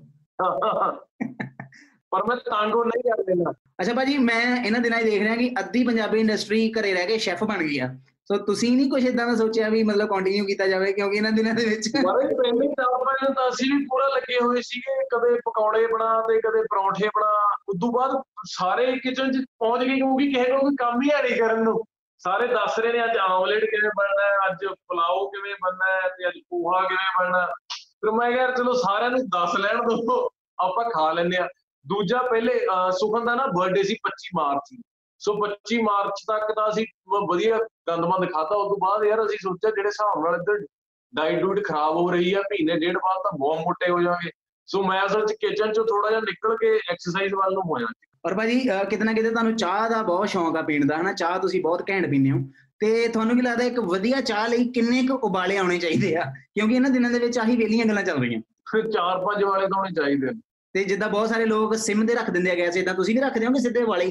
ਪਰ 2.13 2.25
ਮੈਂ 2.29 2.37
ਤਾਂਗੋ 2.37 2.85
ਨਹੀਂ 2.85 3.03
ਕਰ 3.03 3.23
ਲੈਣਾ 3.29 3.53
ਅੱਛਾ 3.81 3.93
ਭਾਜੀ 3.95 4.17
ਮੈਂ 4.19 4.41
ਇਹਨਾਂ 4.57 4.81
ਦਿਨਾਂ 4.81 5.01
'ਚ 5.01 5.05
ਦੇਖ 5.05 5.23
ਰਿਹਾ 5.23 5.37
ਕਿ 5.37 5.51
ਅੱਧੀ 5.61 5.85
ਪੰਜਾਬੀ 5.85 6.21
ਇੰਡਸਟਰੀ 6.21 6.73
ਘਰੇ 6.73 6.93
ਰਹਿ 6.95 7.07
ਕੇ 7.07 7.19
ਸ਼ੈਫ 7.19 7.45
ਬਣ 7.45 7.63
ਗਈ 7.63 7.79
ਆ। 7.79 7.87
ਸੋ 8.29 8.37
ਤੁਸੀਂ 8.47 8.71
ਨਹੀਂ 8.77 8.91
ਕੁਝ 8.91 9.05
ਇਦਾਂ 9.07 9.27
ਦਾ 9.27 9.35
ਸੋਚਿਆ 9.37 9.69
ਵੀ 9.69 9.83
ਮਤਲਬ 9.83 10.09
ਕੰਟੀਨਿਊ 10.09 10.45
ਕੀਤਾ 10.47 10.67
ਜਾਵੇ 10.67 10.93
ਕਿਉਂਕਿ 10.93 11.17
ਇਹਨਾਂ 11.17 11.31
ਦਿਨਾਂ 11.33 11.55
ਦੇ 11.55 11.65
ਵਿੱਚ? 11.65 11.89
ਮਾਰੇ 12.05 12.35
ਪਹਿਲੇ 12.35 12.69
ਤਾਂ 12.75 13.33
ਤਾਂ 13.35 13.49
ਅਸੀਂ 13.49 13.71
ਵੀ 13.71 13.85
ਪੂਰਾ 13.87 14.07
ਲੱਗੇ 14.09 14.39
ਹੋਏ 14.41 14.61
ਸੀਗੇ, 14.63 14.95
ਕਦੇ 15.13 15.35
ਪਕੌੜੇ 15.45 15.87
ਬਣਾ 15.87 16.21
ਤੇ 16.29 16.41
ਕਦੇ 16.41 16.63
ਪਰੌਂਠੇ 16.71 17.09
ਬਣਾ, 17.17 17.33
ਉਦੋਂ 17.69 17.91
ਬਾਅਦ 17.93 18.13
ਸਾਰੇ 18.51 18.87
ਕਿਚਨ 18.99 19.33
'ਚ 19.33 19.45
ਪਹੁੰਚ 19.59 19.85
ਗਏ 19.85 19.97
ਕਿਉਂਕਿ 19.97 20.27
ਕਿਸੇ 20.33 20.51
ਨੂੰ 20.51 20.61
ਕੋਈ 20.61 20.77
ਕੰਮ 20.77 21.01
ਹੀ 21.03 21.11
ਹੈ 21.11 21.23
ਨਹੀਂ 21.23 21.37
ਕਰਨ 21.37 21.63
ਨੂੰ। 21.65 21.83
ਸਾਰੇ 22.21 22.47
ਦੱਸ 22.47 22.79
ਰਹੇ 22.79 22.93
ਨੇ, 22.93 23.05
ਅੱਜ 23.05 23.17
ਆਮਲੇਟ 23.19 23.65
ਕਿਵੇਂ 23.65 23.91
ਬਣਨਾ 23.97 24.25
ਹੈ, 24.25 24.51
ਅੱਜ 24.51 24.65
ਪਲਾਓ 24.89 25.27
ਕਿਵੇਂ 25.27 25.55
ਬਣਨਾ 25.63 25.87
ਹੈ 25.93 26.09
ਤੇ 26.09 26.29
ਅੱਜ 26.29 26.39
ਪੋਹਾ 26.51 26.81
ਕਿਵੇਂ 26.83 27.11
ਬਣਨਾ 27.21 27.47
ਫਿਰ 27.75 28.11
ਮੈਂ 28.11 28.31
ਕਿਹਾ, 28.33 28.51
ਚਲੋ 28.51 28.73
ਸਾਰਿਆਂ 28.75 29.11
ਨੂੰ 29.11 29.21
ਦੱਸ 29.29 29.57
ਲੈਣ 29.61 29.83
ਦੋ, 29.89 30.17
ਆਪਾਂ 30.59 30.85
ਖਾ 30.91 31.11
ਲੈਂਦੇ 31.13 31.37
ਆ 31.37 31.49
ਦੂਜਾ 31.87 32.23
ਪਹਿਲੇ 32.23 32.59
ਸੁਖਨ 32.99 33.25
ਦਾ 33.25 33.35
ਨਾ 33.35 33.47
ਬਰਥਡੇ 33.57 33.83
ਸੀ 33.83 33.95
25 34.03 34.29
ਮਾਰਚ 34.35 34.73
ਨੂੰ। 34.73 34.83
ਸੋ 35.23 35.33
25 35.41 35.81
ਮਾਰਚ 35.83 36.21
ਤੱਕ 36.29 36.53
ਤਾਂ 36.53 36.69
ਅਸੀਂ 36.69 36.87
ਵਧੀਆ 37.29 37.59
ਗੰਦਮੰਦ 37.89 38.31
ਖਾਦਾ 38.33 38.57
ਉਸ 38.57 38.69
ਤੋਂ 38.69 38.77
ਬਾਅਦ 38.79 39.05
ਯਾਰ 39.05 39.25
ਅਸੀਂ 39.27 39.39
ਸੋਚਿਆ 39.43 39.71
ਜਿਹੜੇ 39.71 39.89
ਹਿਸਾਬ 39.89 40.25
ਨਾਲ 40.25 40.35
ਇੱਧਰ 40.35 40.67
ਡਾਈਟ 41.13 41.41
ਡੂਟ 41.41 41.61
ਖਰਾਬ 41.65 41.97
ਹੋ 41.97 42.11
ਰਹੀ 42.11 42.33
ਆ 42.35 42.41
ਮਹੀਨੇ 42.41 42.79
ਡੇਢ 42.79 42.97
ਬਾਅਦ 42.97 43.21
ਤਾਂ 43.25 43.39
ਬਹੁਤ 43.39 43.59
ਮੋਟੇ 43.59 43.91
ਹੋ 43.91 44.01
ਜਾਵਾਂਗੇ 44.03 44.31
ਸੋ 44.69 44.83
ਮੈਂ 44.83 45.07
ਅਸਲ 45.07 45.27
ਚ 45.27 45.33
ਕਿਚਨ 45.33 45.73
ਚੋਂ 45.73 45.85
ਥੋੜਾ 45.85 46.09
ਜਿਹਾ 46.11 46.21
ਨਿਕਲ 46.21 46.57
ਕੇ 46.57 46.75
ਐਕਸਰਸਾਈਜ਼ 46.91 47.35
ਵੱਲ 47.35 47.53
ਨੂੰ 47.55 47.63
ਹੋਇਆ। 47.63 47.87
ਔਰ 48.27 48.35
ਭਾਜੀ 48.35 48.59
ਕਿਤੇ 48.91 49.05
ਨਾ 49.05 49.13
ਕਿਤੇ 49.13 49.31
ਤੁਹਾਨੂੰ 49.31 49.57
ਚਾਹ 49.57 49.89
ਦਾ 49.91 50.03
ਬਹੁਤ 50.03 50.29
ਸ਼ੌਂਕ 50.29 50.57
ਆ 50.57 50.63
ਪੀਣ 50.63 50.87
ਦਾ 50.87 50.97
ਹਨਾ? 50.97 51.13
ਚਾਹ 51.13 51.39
ਤੁਸੀਂ 51.39 51.61
ਬਹੁਤ 51.63 51.83
ਘੈਂਟ 51.91 52.07
ਪੀਂਦੇ 52.11 52.31
ਹੋ। 52.31 52.39
ਤੇ 52.81 53.09
ਤੁਹਾਨੂੰ 53.09 53.37
ਕੀ 53.37 53.43
ਲੱਗਦਾ 53.43 53.65
ਇੱਕ 53.65 53.81
ਵਧੀਆ 53.81 54.21
ਚਾਹ 54.21 54.49
ਲਈ 54.49 54.65
ਕਿੰਨੇ 54.73 55.03
ਕੁ 55.07 55.15
ਉਬਾਲੇ 55.29 55.57
ਆਉਣੇ 55.57 55.79
ਚਾਹੀਦੇ 55.79 56.15
ਆ? 56.17 56.25
ਕਿਉਂਕਿ 56.55 56.75
ਇਹਨਾਂ 56.75 56.91
ਦਿਨਾਂ 56.91 57.11
ਦੇ 57.11 57.19
ਵਿੱਚ 57.19 57.39
ਆਹੀ 57.39 57.57
ਵੇਲੀਆਂ 57.57 57.87
ਗੱਲਾਂ 57.87 58.03
ਚੱਲ 58.03 58.21
ਰਹੀਆਂ। 58.21 58.41
ਫਿਰ 58.71 58.91
ਚਾਰ 58.91 59.19
ਪੰਜ 59.19 59.45
ਵਾਲੇ 59.45 59.67
ਤਾਂ 59.67 59.79
ਹੋਣੇ 59.79 59.91
ਚਾਹੀਦੇ 59.93 60.27
ਨੇ 60.27 60.41
ਤੇ 60.75 60.83
ਜਿੱਦਾਂ 60.85 61.09
ਬਹੁਤ 61.09 61.29
ਸਾਰੇ 61.29 61.45
ਲੋਕ 61.47 61.75
ਸਿਮ 61.77 62.07
ਤੇ 62.07 62.15
ਰੱਖ 62.15 62.31
ਦਿੰਦੇ 62.31 62.51
ਆ 62.51 62.55
ਗੈਸ 62.57 62.77
ਇਦਾਂ 62.77 62.95
ਤੁਸੀਂ 62.95 63.15
ਨਹੀਂ 63.15 63.25
ਰੱਖਦੇ 63.25 63.47
ਹੋਗੇ 63.47 63.61
ਸਿੱਧੇ 63.61 63.83
ਵਾਲੇ? 63.85 64.07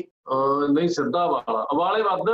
ਨਹੀਂ 0.73 0.89
ਸਿੱਧਾ 0.89 1.25
ਵਾਲਾ। 1.27 1.65
ਵਾਲੇ 1.77 2.01
ਵੱਧ 2.03 2.29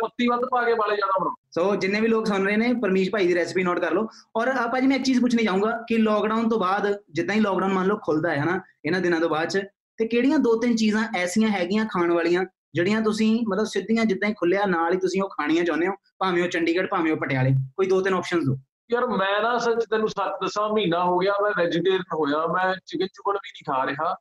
ਪੱਤੀ 0.00 0.28
ਵੱਧ 0.28 0.44
ਪਾ 0.50 0.62
ਕੇ 0.64 0.72
ਵਾਲੇ 0.78 0.96
ਜ਼ਿਆਦਾ 0.96 1.18
ਬਣਾਉਂ 1.20 1.34
ਸੋ 1.54 1.74
ਜਿੰਨੇ 1.80 2.00
ਵੀ 2.00 2.08
ਲੋਕ 2.08 2.26
ਸੁਣ 2.26 2.46
ਰਹੇ 2.46 2.56
ਨੇ 2.56 2.72
ਪਰਮੀਸ਼ 2.82 3.10
ਭਾਈ 3.10 3.26
ਦੀ 3.26 3.34
ਰੈਸਪੀ 3.34 3.62
ਨੋਟ 3.62 3.78
ਕਰ 3.80 3.92
ਲਓ। 3.94 4.06
ਔਰ 4.36 4.48
ਆਪਾਂ 4.48 4.80
ਜੀ 4.80 4.86
ਮੈਂ 4.86 4.96
ਇੱਕ 4.96 5.04
ਚੀਜ਼ 5.04 5.20
ਪੁੱਛਣੀ 5.20 5.44
ਚਾਹੂੰਗਾ 5.44 5.70
ਕਿ 5.88 5.96
ਲੋਕਡਾਊਨ 5.98 6.48
ਤੋਂ 6.48 6.58
ਬਾਅਦ 6.60 6.94
ਜਿੱਦਾਂ 7.10 7.34
ਹੀ 7.34 7.40
ਲੋਕਡਾਊਨ 7.40 7.72
ਮੰਨ 7.72 7.86
ਲਓ 7.86 7.96
ਖੁੱਲਦਾ 8.04 8.30
ਹੈ 8.30 8.42
ਹਨਾ 8.42 8.60
ਇਹਨਾਂ 8.84 9.00
ਦਿਨਾਂ 9.00 9.20
ਤੋਂ 9.20 9.28
ਬਾਅਦ 9.28 9.48
ਚ 9.48 9.62
ਤੇ 9.98 10.06
ਕਿਹੜੀਆਂ 10.08 10.38
ਦੋ 10.38 10.54
ਤਿੰਨ 10.60 10.76
ਚੀਜ਼ਾਂ 10.76 11.04
ਐਸੀਆਂ 11.16 11.48
ਹੈਗੀਆਂ 11.48 11.84
ਖਾਣ 11.92 12.12
ਵਾਲੀਆਂ 12.12 12.44
ਜਿਹੜੀਆਂ 12.74 13.00
ਤੁਸੀਂ 13.02 13.30
ਮਤਲਬ 13.48 13.66
ਸਿੱਧੀਆਂ 13.66 14.04
ਜਿੱਦਾਂ 14.04 14.28
ਹੀ 14.28 14.34
ਖੁੱਲਿਆ 14.34 14.66
ਨਾਲ 14.66 14.92
ਹੀ 14.92 14.98
ਤੁਸੀਂ 14.98 15.22
ਉਹ 15.22 15.28
ਖਾਣੀਆਂ 15.28 15.64
ਚਾਹੁੰਦੇ 15.64 15.86
ਹੋ 15.86 15.92
ਭਾਵੇਂ 16.18 16.42
ਉਹ 16.42 16.48
ਚੰਡੀਗੜ੍ਹ 16.48 16.86
ਭਾਵੇਂ 16.88 17.12
ਉਹ 17.12 17.16
ਪਟਿਆਲੇ। 17.16 17.50
ਕੋਈ 17.76 17.86
ਦੋ 17.86 18.00
ਤਿੰਨ 18.00 18.14
ਆਪਸ਼ਨਸ 18.14 18.44
ਦਿਓ। 18.44 18.56
ਯਾਰ 18.92 19.06
ਮੈਂ 19.06 19.40
ਨਾ 19.42 19.58
ਸੱਚ 19.58 19.84
ਤੈਨੂੰ 19.90 20.08
ਸੱਚ 20.08 20.32
ਦੱਸਾਂ 20.42 20.68
ਮਹੀਨਾ 20.68 21.04
ਹੋ 21.04 21.18
ਗਿਆ 21.18 21.34
ਮੈਂ 21.42 21.50
ਵੈਜੀਟੇਰੀਅਨ 21.58 22.02
ਹੋਇਆ, 22.14 22.46
ਮੈਂ 22.46 22.74
ਚਿਕਨ 22.86 23.06
ਚੁਕਨ 23.06 23.32
ਵੀ 23.32 23.50
ਨਹੀਂ 23.50 23.64
ਖਾ 23.66 23.84
ਰਿਹਾ 23.86 24.14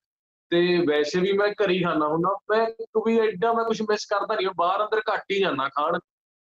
ਤੇ 0.51 0.85
ਵੈਸੇ 0.88 1.19
ਵੀ 1.19 1.31
ਮੈਂ 1.31 1.47
ਘਰ 1.63 1.69
ਹੀ 1.69 1.83
ਖਾਣਾ 1.83 2.07
ਹੁੰਦਾ, 2.07 2.29
ਮੈਂ 2.51 2.65
ਕੋਈ 2.93 3.19
ਐਡਾ 3.19 3.53
ਮੈਂ 3.53 3.63
ਕੁਝ 3.65 3.81
ਮਿਸ 3.81 4.05
ਕਰਦਾ 4.05 4.35
ਨਹੀਂ 4.35 4.47
ਬਾਹਰ 4.57 4.83
ਅੰਦਰ 4.83 5.01
ਘੱਟ 5.13 5.23
ਹੀ 5.31 5.39
ਜਾਂਦਾ 5.39 5.67
ਖਾਣ, 5.69 5.99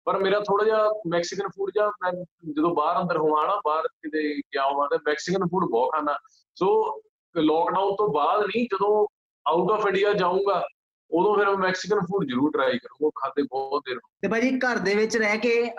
ਪਰ 0.08 0.18
ਮੇਰਾ 0.20 0.40
ਥੋੜਾ 0.40 0.66
ਜਿਹਾ 0.66 0.90
ਮੈਕਸੀਕਨ 1.08 1.48
ਫੂਡ 1.48 1.72
ਜਾਂ 1.76 1.88
ਮੈਂ 2.04 2.12
ਜਦੋਂ 2.52 2.76
ਬਾਹਰ 2.76 3.02
ਅੰਦਰ 3.02 3.18
ਹੋਵਾਂ 3.18 3.48
ਨਾ, 3.48 3.62
ਬਾਹਰ 3.66 3.88
ਕਿਤੇ 3.88 4.36
ਗਿਆ 4.36 4.66
ਹੋਵਾਂ 4.66 4.88
ਤੇ 4.90 4.98
ਮੈਕਸੀਕਨ 5.08 5.48
ਫੂਡ 5.48 5.70
ਬਹੁਤ 5.72 5.92
ਖਾਣਾ 5.92 6.18
ਸੋ 6.56 7.02
ਲੋਕਡਾਊਨ 7.36 7.96
ਤੋਂ 7.96 8.08
ਬਾਅਦ 8.08 8.42
ਨਹੀਂ, 8.42 8.66
ਜਦੋਂ 8.66 9.08
ਆਊਟ 9.46 9.72
ਆਫ 9.72 9.88
ਇੰਡੀਆ 9.88 10.14
ਜਾਊਂਗਾ 10.14 10.64
ਉਦੋਂ 11.12 11.36
ਫਿਰ 11.38 11.46
ਮੈਂ 11.46 11.58
ਮੈਕਸੀਕਨ 11.58 12.00
ਫੂਡ 12.00 12.26
ਜ਼ਰੂਰ 12.26 12.52
ਟਰਾਈ 12.52 12.78
ਕਰੂੰਗਾ 12.78 13.10
ਖਾਤੇ 13.16 13.44
ਬਹੁਤ 13.44 13.84
ਦੇਰ 13.90 13.98
ਤੇ 14.22 14.28
ਭਾਜੀ 14.28 14.60
ਘਰ 14.60 14.78
ਦੇ 14.78 14.96
ਵਿੱਚ 14.96 15.18
ਰਹਿ 15.18 15.38
ਕੇ 15.38 15.72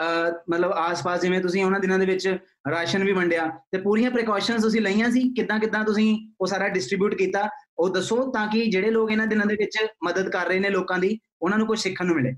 ਮਤਲਬ 0.50 0.72
ਆਸ-ਪਾਸ 0.72 1.20
ਜਿਵੇਂ 1.20 1.40
ਤੁਸੀਂ 1.40 1.64
ਉਹਨਾਂ 1.64 1.80
ਦਿਨਾਂ 1.80 1.99
ਦੇ 1.99 2.06
ਵਿੱਚ 2.06 2.38
ਰਾਸ਼ਨ 2.70 3.04
ਵੀ 3.04 3.12
ਵੰਡਿਆ 3.12 3.46
ਤੇ 3.72 3.78
ਪੂਰੀਆਂ 3.78 4.10
ਪ੍ਰੀਕਾਸ਼ਨਸ 4.10 4.62
ਤੁਸੀਂ 4.62 4.80
ਲਈਆਂ 4.80 5.10
ਸੀ? 5.10 5.32
ਕਿੱਦਾਂ 5.34 5.58
ਕਿੱਦਾਂ 5.58 5.84
ਤੁਸੀਂ 5.84 6.30
ਉਹ 6.40 6.46
ਸਾਰਾ 6.46 6.68
ਡਿਸਟ੍ਰੀਬਿਊਟ 6.68 7.14
ਕੀਤਾ? 7.14 7.49
ਉਹ 7.78 7.88
ਦੱਸੋ 7.88 8.30
ਤਾਂ 8.32 8.46
ਕਿ 8.46 8.64
ਜਿਹੜੇ 8.66 8.90
ਲੋਕ 8.90 9.10
ਇਹਨਾਂ 9.10 9.26
ਦਿਨਾਂ 9.26 9.46
ਦੇ 9.46 9.54
ਵਿੱਚ 9.54 9.78
ਮਦਦ 10.04 10.28
ਕਰ 10.28 10.46
ਰਹੇ 10.46 10.58
ਨੇ 10.58 10.70
ਲੋਕਾਂ 10.70 10.99
ਦੀ 10.99 11.18
ਉਹਨਾਂ 11.42 11.58
ਨੂੰ 11.58 11.66
ਕੁਝ 11.66 11.78
ਸਿੱਖਣ 11.78 12.06
ਨੂੰ 12.06 12.16
ਮਿਲੇ। 12.16 12.32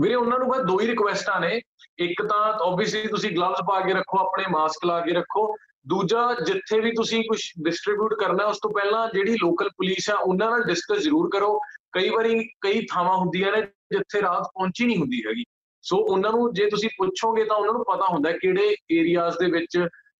ਵੀਰੇ 0.00 0.14
ਉਹਨਾਂ 0.14 0.38
ਨੂੰ 0.38 0.48
ਬਸ 0.48 0.62
ਦੋ 0.62 0.80
ਹੀ 0.80 0.86
ਰਿਕੁਐਸਟਾਂ 0.86 1.40
ਨੇ। 1.40 1.60
ਇੱਕ 1.98 2.22
ਤਾਂ 2.22 2.52
ਆਬਵੀਅਸਲੀ 2.66 3.08
ਤੁਸੀਂ 3.08 3.30
ਗਲਵਸ 3.36 3.58
ਪਾ 3.68 3.80
ਕੇ 3.80 3.92
ਰੱਖੋ 3.92 4.18
ਆਪਣੇ 4.18 4.44
ਮਾਸਕ 4.50 4.84
ਲਾ 4.84 5.00
ਕੇ 5.00 5.12
ਰੱਖੋ। 5.12 5.56
ਦੂਜਾ, 5.86 6.34
ਜਿੱਥੇ 6.46 6.80
ਵੀ 6.80 6.90
ਤੁਸੀਂ 6.92 7.22
ਕੁਝ 7.24 7.40
ਡਿਸਟ੍ਰੀਬਿਊਟ 7.64 8.14
ਕਰਨਾ, 8.14 8.44
ਉਸ 8.44 8.58
ਤੋਂ 8.62 8.70
ਪਹਿਲਾਂ 8.70 9.08
ਜਿਹੜੀ 9.14 9.36
ਲੋਕਲ 9.42 9.68
ਪੁਲਿਸ 9.68 10.10
ਆ, 10.10 10.14
ਉਹਨਾਂ 10.14 10.50
ਨਾਲ 10.50 10.62
ਡਿਸਕਸ 10.62 11.02
ਜ਼ਰੂਰ 11.02 11.30
ਕਰੋ। 11.32 11.58
ਕਈ 11.92 12.08
ਵਾਰੀ 12.08 12.44
ਕਈ 12.60 12.86
ਥਾਵਾਂ 12.92 13.16
ਹੁੰਦੀਆਂ 13.16 13.52
ਨੇ 13.52 13.62
ਜਿੱਥੇ 13.62 14.20
ਰਾਤ 14.22 14.42
ਪਹੁੰਚੀ 14.54 14.84
ਨਹੀਂ 14.86 14.98
ਹੁੰਦੀ 14.98 15.22
ਹੈਗੀ। 15.26 15.44
ਸੋ 15.84 15.96
ਉਹਨਾਂ 15.96 16.30
ਨੂੰ 16.32 16.52
ਜੇ 16.54 16.68
ਤੁਸੀਂ 16.70 16.88
ਪੁੱਛੋਗੇ 16.98 17.44
ਤਾਂ 17.44 17.56
ਉਹਨਾਂ 17.56 17.72
ਨੂੰ 17.72 17.84
ਪਤਾ 17.84 18.06
ਹੁੰਦਾ 18.10 18.32
ਕਿਹੜੇ 18.32 18.74
ਏਰੀਆਜ਼ 18.92 19.36
ਦੇ 19.38 19.50
ਵਿੱਚ 19.50 19.76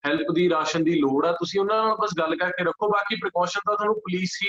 ਹੈਲਪ 0.07 0.33
ਦੀ, 0.35 0.49
ਰਾਸ਼ਨ 0.51 0.85
ਦੀ 0.85 0.95
ਲੋੜ 1.01 1.27
ਆ। 1.27 1.33
ਤੁਸੀਂ 1.33 1.61
ਉਹਨਾਂ 1.61 1.83
ਨਾਲ 1.85 1.97
ਬਸ 2.01 2.11
ਗੱਲ 2.19 2.37
ਕਰਕੇ 2.37 2.65
ਰੱਖੋ। 2.65 2.89
ਬਾਕੀ 2.89 3.17
ਪ੍ਰੀਕਾਸ਼ਨ 3.17 3.61
ਤਾਂ 3.67 3.77
ਤੁਹਾਨੂੰ 3.77 3.95
ਪੁਲਿਸ 3.95 4.39
ਹੀ 4.43 4.49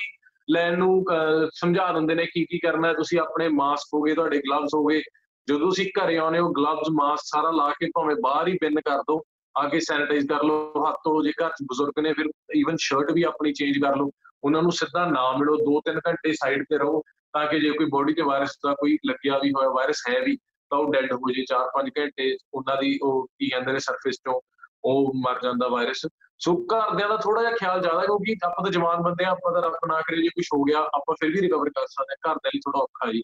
ਲੈਣ 0.50 0.78
ਨੂੰ 0.78 1.06
ਸਮਝਾ 1.54 1.92
ਦਿੰਦੇ 1.94 2.16
ਨੇ 2.16 2.26
ਕੀ 2.26 2.46
ਕੀ 2.46 2.60
ਕਰਨਾ 2.60 2.88
ਹੈ। 2.88 2.94
ਤੁਸੀਂ 2.94 3.20
ਆਪਣੇ 3.20 3.48
ਮਾਸਕ 3.48 3.94
ਹੋਗੇ 3.94 4.14
ਤੁਹਾਡੇ 4.14 4.40
ਗਲਵਜ਼ 4.40 4.76
ਹੋਗੇ 4.76 5.02
ਜਦੋਂ 5.48 5.60
ਤੁਸੀਂ 5.60 5.86
ਘਰੇ 6.00 6.18
ਆਉਨੇ 6.18 6.40
ਹੋ 6.40 6.52
ਗਲਵਜ਼ 6.52 6.90
ਮਾਸਕ 6.94 7.24
ਸਾਰਾ 7.26 7.52
ਲਾ 7.52 7.70
ਕੇ 7.70 7.90
ਭਾਵੇਂ 7.96 8.16
ਬਾਹਰ 8.24 8.48
ਹੀ 8.48 8.58
ਪਿੰਨ 8.62 8.80
ਕਰ 8.80 9.02
ਦਿਓ। 9.02 9.22
ਆ 9.58 9.68
ਕੇ 9.70 9.80
ਸੈਨੀਟਾਈਜ਼ 9.80 10.28
ਕਰ 10.28 10.44
ਲਓ, 10.44 10.86
ਹੱਥ 10.90 10.96
ਧੋ 10.96 11.24
ਜੇ 11.24 11.32
ਘਰ 11.32 11.50
ਚ 11.50 11.64
ਬਜ਼ੁਰਗ 11.64 12.00
ਨੇ, 12.00 12.14
ਫਿਰ 12.14 12.26
ਈਵਨ 12.56 12.76
ਸ਼ਰਟ 12.80 13.12
ਵੀ 13.12 13.24
ਆਪਣੀ 13.24 13.54
ਚੇਂਜ 13.54 13.78
ਕਰ 13.78 13.96
ਲਓ। 13.96 14.12
ਉਹਨਾਂ 14.44 14.62
ਨੂੰ 14.62 14.72
ਸਿੱਧਾ 14.72 15.06
ਨਾ 15.06 15.32
ਮਿਲੋ 15.32 15.58
2-3 15.58 16.00
ਘੰਟੇ 16.08 16.34
ਸਾਈਡ 16.34 16.64
ਤੇ 16.70 16.78
ਰਹੋ, 16.78 17.02
ਤਾਂ 17.34 17.48
ਕਿ 17.48 17.60
ਜੇ 17.60 17.70
ਕੋਈ 17.70 17.86
ਬੋਡੀ 17.86 18.14
ਤੇ 18.14 18.22
ਵਾਇਰਸ 18.22 18.58
ਦਾ 18.64 18.74
ਕੋਈ 18.74 18.98
ਲੱਗਿਆ 19.06 19.38
ਵੀ 19.38 19.52
ਹੋਇਆ 19.52 19.70
ਵਾਇਰਸ 19.70 20.04
ਹੈ 20.10 20.20
ਵੀ, 20.20 20.38
ਤਾਂ 20.72 20.80
ਉਹ 20.80 20.94
ਡੈਡ 20.94 21.14
ਹੋ 21.14 21.32
ਜੇ 21.32 21.46
4-5 21.50 21.90
ਘੰਟੇ, 22.00 22.38
ਉਹਨਾਂ 22.54 22.78
ਦੀ 22.82 23.00
ਉਹ 23.04 23.28
ਕੀ 23.40 23.50
ਕਹਿੰਦੇ 23.50 23.72
ਨੇ 23.72 23.80
ਸਰਫੇਸ 23.80 24.18
ਤੋਂ 24.18 24.42
ਉਹ 24.84 25.12
ਮਰ 25.16 25.40
ਜਾਂਦਾ 25.44 25.68
ਵਾਇਰਸ 25.68 26.06
ਸੋ 26.40 26.56
ਘਰਦਿਆਂ 26.56 27.10
ਦਾ 27.10 27.18
ਥੋੜਾ 27.18 27.42
ਜਿਹਾ 27.42 27.52
ਖਿਆਲ 27.52 27.82
ਜ਼ਿਆਦਾ, 27.82 28.06
ਕਿਉਂਕਿ 28.06 28.36
ਆਪਾਂ 28.44 28.64
ਤਾਂ 28.64 28.72
ਜਵਾਨ 28.72 29.02
ਬੰਦੇ 29.02 29.26
ਆ, 29.26 29.30
ਆਪਾਂ 29.30 29.54
ਤਾਂ 29.54 29.62
ਰੱਬ 29.62 29.74
ਨਾ 29.88 30.02
ਕਰੇ 30.02 30.22
ਜੇ 30.22 30.30
ਕੁਝ 30.30 30.46
ਹੋ 30.54 30.64
ਗਿਆ, 30.64 30.80
ਆਪਾਂ 30.80 31.16
ਫਿਰ 31.20 31.32
ਵੀ 31.32 31.42
ਰਿਕਵਰ 31.42 31.70
ਕਰ 31.70 31.86
ਸਕਦੇ 31.88 32.14
ਆ 32.14 32.32
ਘਰਦਿਆਂ 32.32 32.52
ਲਈ 32.56 32.60
ਥੋੜਾ 32.60 32.80
ਔਖਾ 32.80 33.12
ਜੀ। 33.12 33.24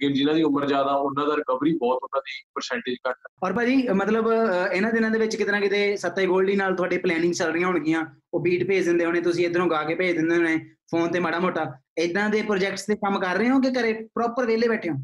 ਕਿ 0.00 0.12
ਜਿਨ੍ਹਾਂ 0.12 0.34
ਦੀ 0.36 0.42
ਉਮਰ 0.42 0.66
ਜ਼ਿਆਦਾ 0.66 0.90
ਉਹਨਾਂ 0.90 1.26
ਦਾ 1.26 1.36
ਰਿਕਵਰੀ 1.36 1.76
ਬਹੁਤ 1.76 1.98
ਉਹਨਾਂ 2.02 2.20
ਦੀ 2.20 2.42
ਪਰਸੈਂਟੇਜ 2.54 2.96
ਘੱਟ 3.08 3.16
ਔਰ 3.44 3.52
ਭਾਜੀ 3.52 3.88
ਮਤਲਬ 3.88 4.28
ਇਹਨਾਂ 4.72 4.92
ਦਿਨਾਂ 4.92 5.10
ਦੇ 5.10 5.18
ਵਿੱਚ 5.18 5.36
ਕਿਤੇ 5.36 5.52
ਨਾ 5.52 5.60
ਕਿਤੇ 5.60 5.96
ਸੱਤੇ 5.96 6.26
ਗੋਲਡੀ 6.26 6.56
ਨਾਲ 6.56 6.74
ਤੁਹਾਡੇ 6.74 6.98
ਪਲੈਨਿੰਗ 6.98 7.32
ਚੱਲ 7.32 7.52
ਰਹੀਆਂ 7.52 7.68
ਹੋਣਗੀਆਂ। 7.68 8.04
ਉਹ 8.34 8.40
ਬੀਟ 8.40 8.66
ਭੇਜ 8.68 8.84
ਦਿੰਦੇ 8.84 9.04
ਹੋਣੇ 9.04 9.20
ਤੁਸੀਂ 9.20 9.46
ਇਧਰੋਂ 9.46 9.66
ਗਾ 9.66 9.82
ਕੇ 9.82 9.94
ਭੇਜ 9.94 10.16
ਦਿੰਦੇ 10.16 10.36
ਹੋਣੇ 10.36 10.58
ਫੋਨ 10.90 11.08
ਤੇ 11.08 11.20
ਮਾੜਾ 11.20 11.38
ਮੋਟਾ। 11.38 11.72
ਇਦਾਂ 11.98 12.28
ਦੇ 12.30 12.42
ਪ੍ਰੋਜੈਕਟਸ 12.42 12.86
ਤੇ 12.86 12.94
ਕੰਮ 12.94 13.18
ਕਰ 13.20 13.36
ਰਹੇ 13.36 13.50
ਹੋ 13.50 13.60
ਕਿ 13.60 13.70
ਘਰੇ 13.70 13.92
ਪ੍ਰੋਪਰ 14.14 14.46
ਵਿਹਲੇ 14.46 14.68
ਬੈਠੇ 14.68 14.90
ਹੋ? 14.90 14.94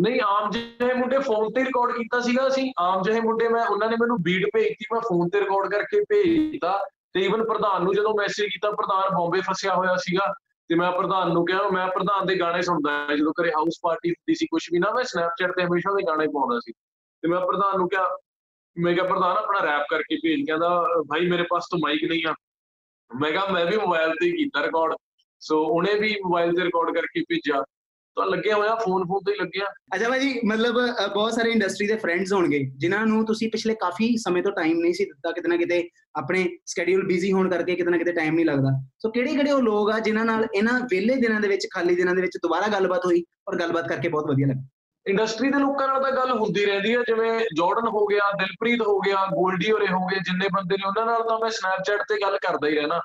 ਨਹੀਂ 0.00 0.20
ਆਮ 0.20 0.50
ਜਿਹੇ 0.50 0.94
ਮੁੰਡੇ 0.94 1.18
ਫੋਨ 1.18 1.52
ਤੇ 1.52 1.64
ਰਿਕਾਰਡ 1.64 1.92
ਕੀਤਾ 1.92 2.20
ਸੀਗਾ 2.20 2.46
ਅਸੀਂ। 2.48 2.72
ਆਮ 2.78 3.02
ਜਿਹੇ 3.02 3.20
ਮੁੰਡੇ 3.20 3.48
ਮੈਂ 3.48 3.66
ਉਹਨਾਂ 3.66 3.88
ਨੇ 3.88 3.96
ਮੈਨੂੰ 4.00 4.22
ਬੀਟ 4.22 4.46
ਭੇਜਤੀ 4.54 4.86
ਮੈਂ 4.92 5.00
ਫੋਨ 5.00 5.28
ਤੇ 5.28 5.40
ਰਿਕਾਰਡ 5.40 5.72
ਕਰਕੇ 5.72 6.00
ਭੇਜਤਾ। 6.08 6.78
ਤੇ 7.12 7.20
ਈਵਨ 7.20 7.44
ਪ੍ਰਧਾਨ 7.44 7.84
ਨੂੰ 7.84 7.94
ਜਦੋਂ 7.94 8.14
ਮੈਸੇਜ 8.14 8.46
ਕੀਤਾ 8.46 8.70
ਪ੍ਰਧਾਨ 8.70 9.14
ਬੰਬੇ 9.14 9.40
ਫਸਿਆ 9.40 9.74
ਹੋਇਆ 9.74 9.96
ਸੀਗਾ। 9.96 10.34
ਤੇ 10.72 10.76
ਮੈਂ 10.76 10.92
ਪ੍ਰਧਾਨ 10.92 11.32
ਨੂੰ 11.32 11.46
ਕਿਹਾ, 11.46 11.68
ਮੈਂ 11.68 11.88
ਪ੍ਰਧਾਨ 11.88 12.26
ਦੇ 12.26 12.40
ਗਾਣੇ 12.40 12.62
ਸੁਣਦਾ 12.62 13.16
ਜਦੋਂ 13.16 13.32
ਘਰੇ 13.32 13.50
ਹਾਊਸ 13.50 13.78
ਪਾਰਟੀ 13.82 14.10
ਹੁੰਦੀ 14.10 14.34
ਸੀ 14.34 14.46
ਕੁਝ 14.46 14.68
ਵੀ 14.72 14.78
ਨਾ, 14.78 14.90
ਮੈਂ 14.94 15.04
ਸਨੈਪਚੈਟ 15.04 15.50
ਤੇ 15.50 15.64
ਹਮੇਸ਼ਾ 15.64 15.92
ਦੇ 15.94 16.02
ਗਾਣੇ 16.06 16.26
ਪਾਉਂਦਾ 16.26 16.60
ਸੀ। 16.60 16.72
ਤੇ 17.22 17.28
ਮੈਂ 17.28 17.40
ਪ੍ਰਧਾਨ 17.40 17.78
ਨੂੰ 17.78 17.88
ਕਿਹਾ, 17.88 18.18
ਮੈਂ 18.78 18.94
ਕਿਹਾ, 18.94 19.04
ਪ੍ਰਧਾਨ, 19.04 19.36
ਆਪਣਾ 19.36 19.60
ਰੈਪ 19.60 19.86
ਕਰਕੇ 19.90 20.16
ਭੇਜ। 20.16 20.46
ਕਹਿੰਦਾ, 20.46 20.86
ਭਾਈ, 21.08 21.28
ਮੇਰੇ 21.28 21.42
ਪਾਸ 21.42 21.66
ਤਾਂ 21.70 21.78
ਮਾਈਕ 21.82 22.04
ਨਹੀਂ 22.04 22.22
ਆ। 22.28 22.34
ਮੈਂ 23.20 23.30
ਕਿਹਾ, 23.30 23.46
ਮੈਂ 23.46 23.66
ਵੀ 23.66 23.76
ਮੋਬਾਈਲ 23.76 24.10
ਤੇ 24.10 24.36
ਕੀਤਾ 24.36 24.62
ਰਿਕਾਰਡ 24.62 24.94
ਸੋ 25.40 25.64
ਉਹਨੇ 25.64 25.94
ਵੀ 25.94 26.16
ਮੋਬਾਈਲ 26.26 26.54
ਤੇ 26.54 26.64
ਰਿਕਾਰਡ 26.64 26.94
ਕਰਕੇ 26.94 27.20
ਭੇਜਿਆ। 27.20 27.64
ਤਾਂ 28.16 28.26
ਲੱਗਿਆ 28.26 28.56
ਹੋਇਆ 28.56 28.74
ਫੋਨ 28.74 29.04
ਫੋਨ 29.04 29.20
ਤੇ 29.26 29.34
ਲੱਗਿਆ। 29.34 29.64
ਅੱਛਾ 29.94 30.08
ਭਾਜੀ 30.08 30.40
ਮਤਲਬ 30.46 30.78
ਬਹੁਤ 31.14 31.32
ਸਾਰੇ 31.32 31.50
ਇੰਡਸਟਰੀ 31.50 31.86
ਦੇ 31.86 31.96
ਫਰੈਂਡਸ 31.96 32.32
ਹੋਣਗੇ 32.32 32.58
ਜਿਨ੍ਹਾਂ 32.76 33.04
ਨੂੰ 33.06 33.24
ਤੁਸੀਂ 33.26 33.48
ਪਿਛਲੇ 33.50 33.74
ਕਾਫੀ 33.74 34.16
ਸਮੇਂ 34.16 34.42
ਤੋਂ 34.42 34.52
ਟਾਈਮ 34.52 34.80
ਨਹੀਂ 34.80 34.94
ਸੀ 34.94 35.04
ਦਿੱਤਾ 35.04 35.32
ਕਿਤੇ 35.32 35.48
ਨਾ 35.48 35.56
ਕਿਤੇ 35.56 35.82
ਆਪਣੇ 36.18 36.44
ਸਕੇਡਿਊਲ 36.66 37.06
ਬਿਜ਼ੀ 37.06 37.32
ਹੋਣ 37.32 37.48
ਕਰਕੇ 37.50 37.76
ਕਿਤੇ 37.76 37.90
ਨਾ 37.90 37.98
ਕਿਤੇ 37.98 38.12
ਟਾਈਮ 38.12 38.34
ਨਹੀਂ 38.34 38.46
ਲੱਗਦਾ। 38.46 38.70
ਸੋ 38.98 39.10
ਕਿਹੜੇ 39.10 39.34
ਕਿਹੜੇ 39.36 39.50
ਉਹ 39.50 39.62
ਲੋਕ 39.62 39.90
ਆ 39.90 39.98
ਜਿਨ੍ਹਾਂ 40.00 40.24
ਨਾਲ 40.24 40.46
ਇਹਨਾਂ 40.54 40.80
ਵਿਹਲੇ 40.90 41.16
ਦਿਨਾਂ 41.16 41.40
ਦੇ 41.40 41.48
ਵਿੱਚ 41.48 41.66
ਖਾਲੀ 41.72 41.96
ਦਿਨਾਂ 41.96 42.14
ਦੇ 42.14 42.22
ਵਿੱਚ 42.22 42.38
ਦੁਬਾਰਾ 42.42 42.68
ਗੱਲਬਾਤ 42.68 43.06
ਹੋਈ 43.06 43.24
ਔਰ 43.48 43.58
ਗੱਲਬਾਤ 43.58 43.88
ਕਰਕੇ 43.88 44.08
ਬਹੁਤ 44.08 44.26
ਵਧੀਆ 44.26 44.46
ਲੱਗਾ? 44.46 44.62
ਇੰਡਸਟਰੀ 45.06 45.50
ਦੇ 45.50 45.58
ਲੋਕਾਂ 45.58 45.86
ਨਾਲ 45.88 46.02
ਤਾਂ 46.02 46.10
ਗੱਲ 46.10 46.30
ਹੁੰਦੀ 46.30 46.64
ਰਹਿੰਦੀ 46.64 46.94
ਹੈ 46.94 47.00
ਜਿਵੇਂ 47.06 47.30
ਜਾਰਡਨ 47.56 47.88
ਹੋ 47.88 48.06
ਗਿਆ 48.06 48.30
ਦਿਲਪ੍ਰੀਤ 48.32 48.82
ਹੋ 48.82 48.98
ਗਿਆ 49.00 49.24
ਗੋਲਡੀ 49.32 49.70
ਹੋਰੇ 49.72 49.86
ਹੋ 49.86 50.06
ਗਏ 50.06 50.18
ਜਿੰਨੇ 50.18 50.48
ਬੰਦੇ 50.52 50.76
ਨੇ 50.76 50.86
ਉਹਨਾਂ 50.86 51.06
ਨਾਲ 51.06 51.22
ਤਾਂ 51.28 51.38
ਮੈਂ 51.38 51.50
ਸਨੈਪਚੈਟ 51.50 52.02
ਤੇ 52.08 52.20
ਗੱਲ 52.22 52.38
ਕਰਦਾ 52.38 52.68
ਹੀ 52.68 52.74
ਰਹਿਣਾ। 52.74 53.00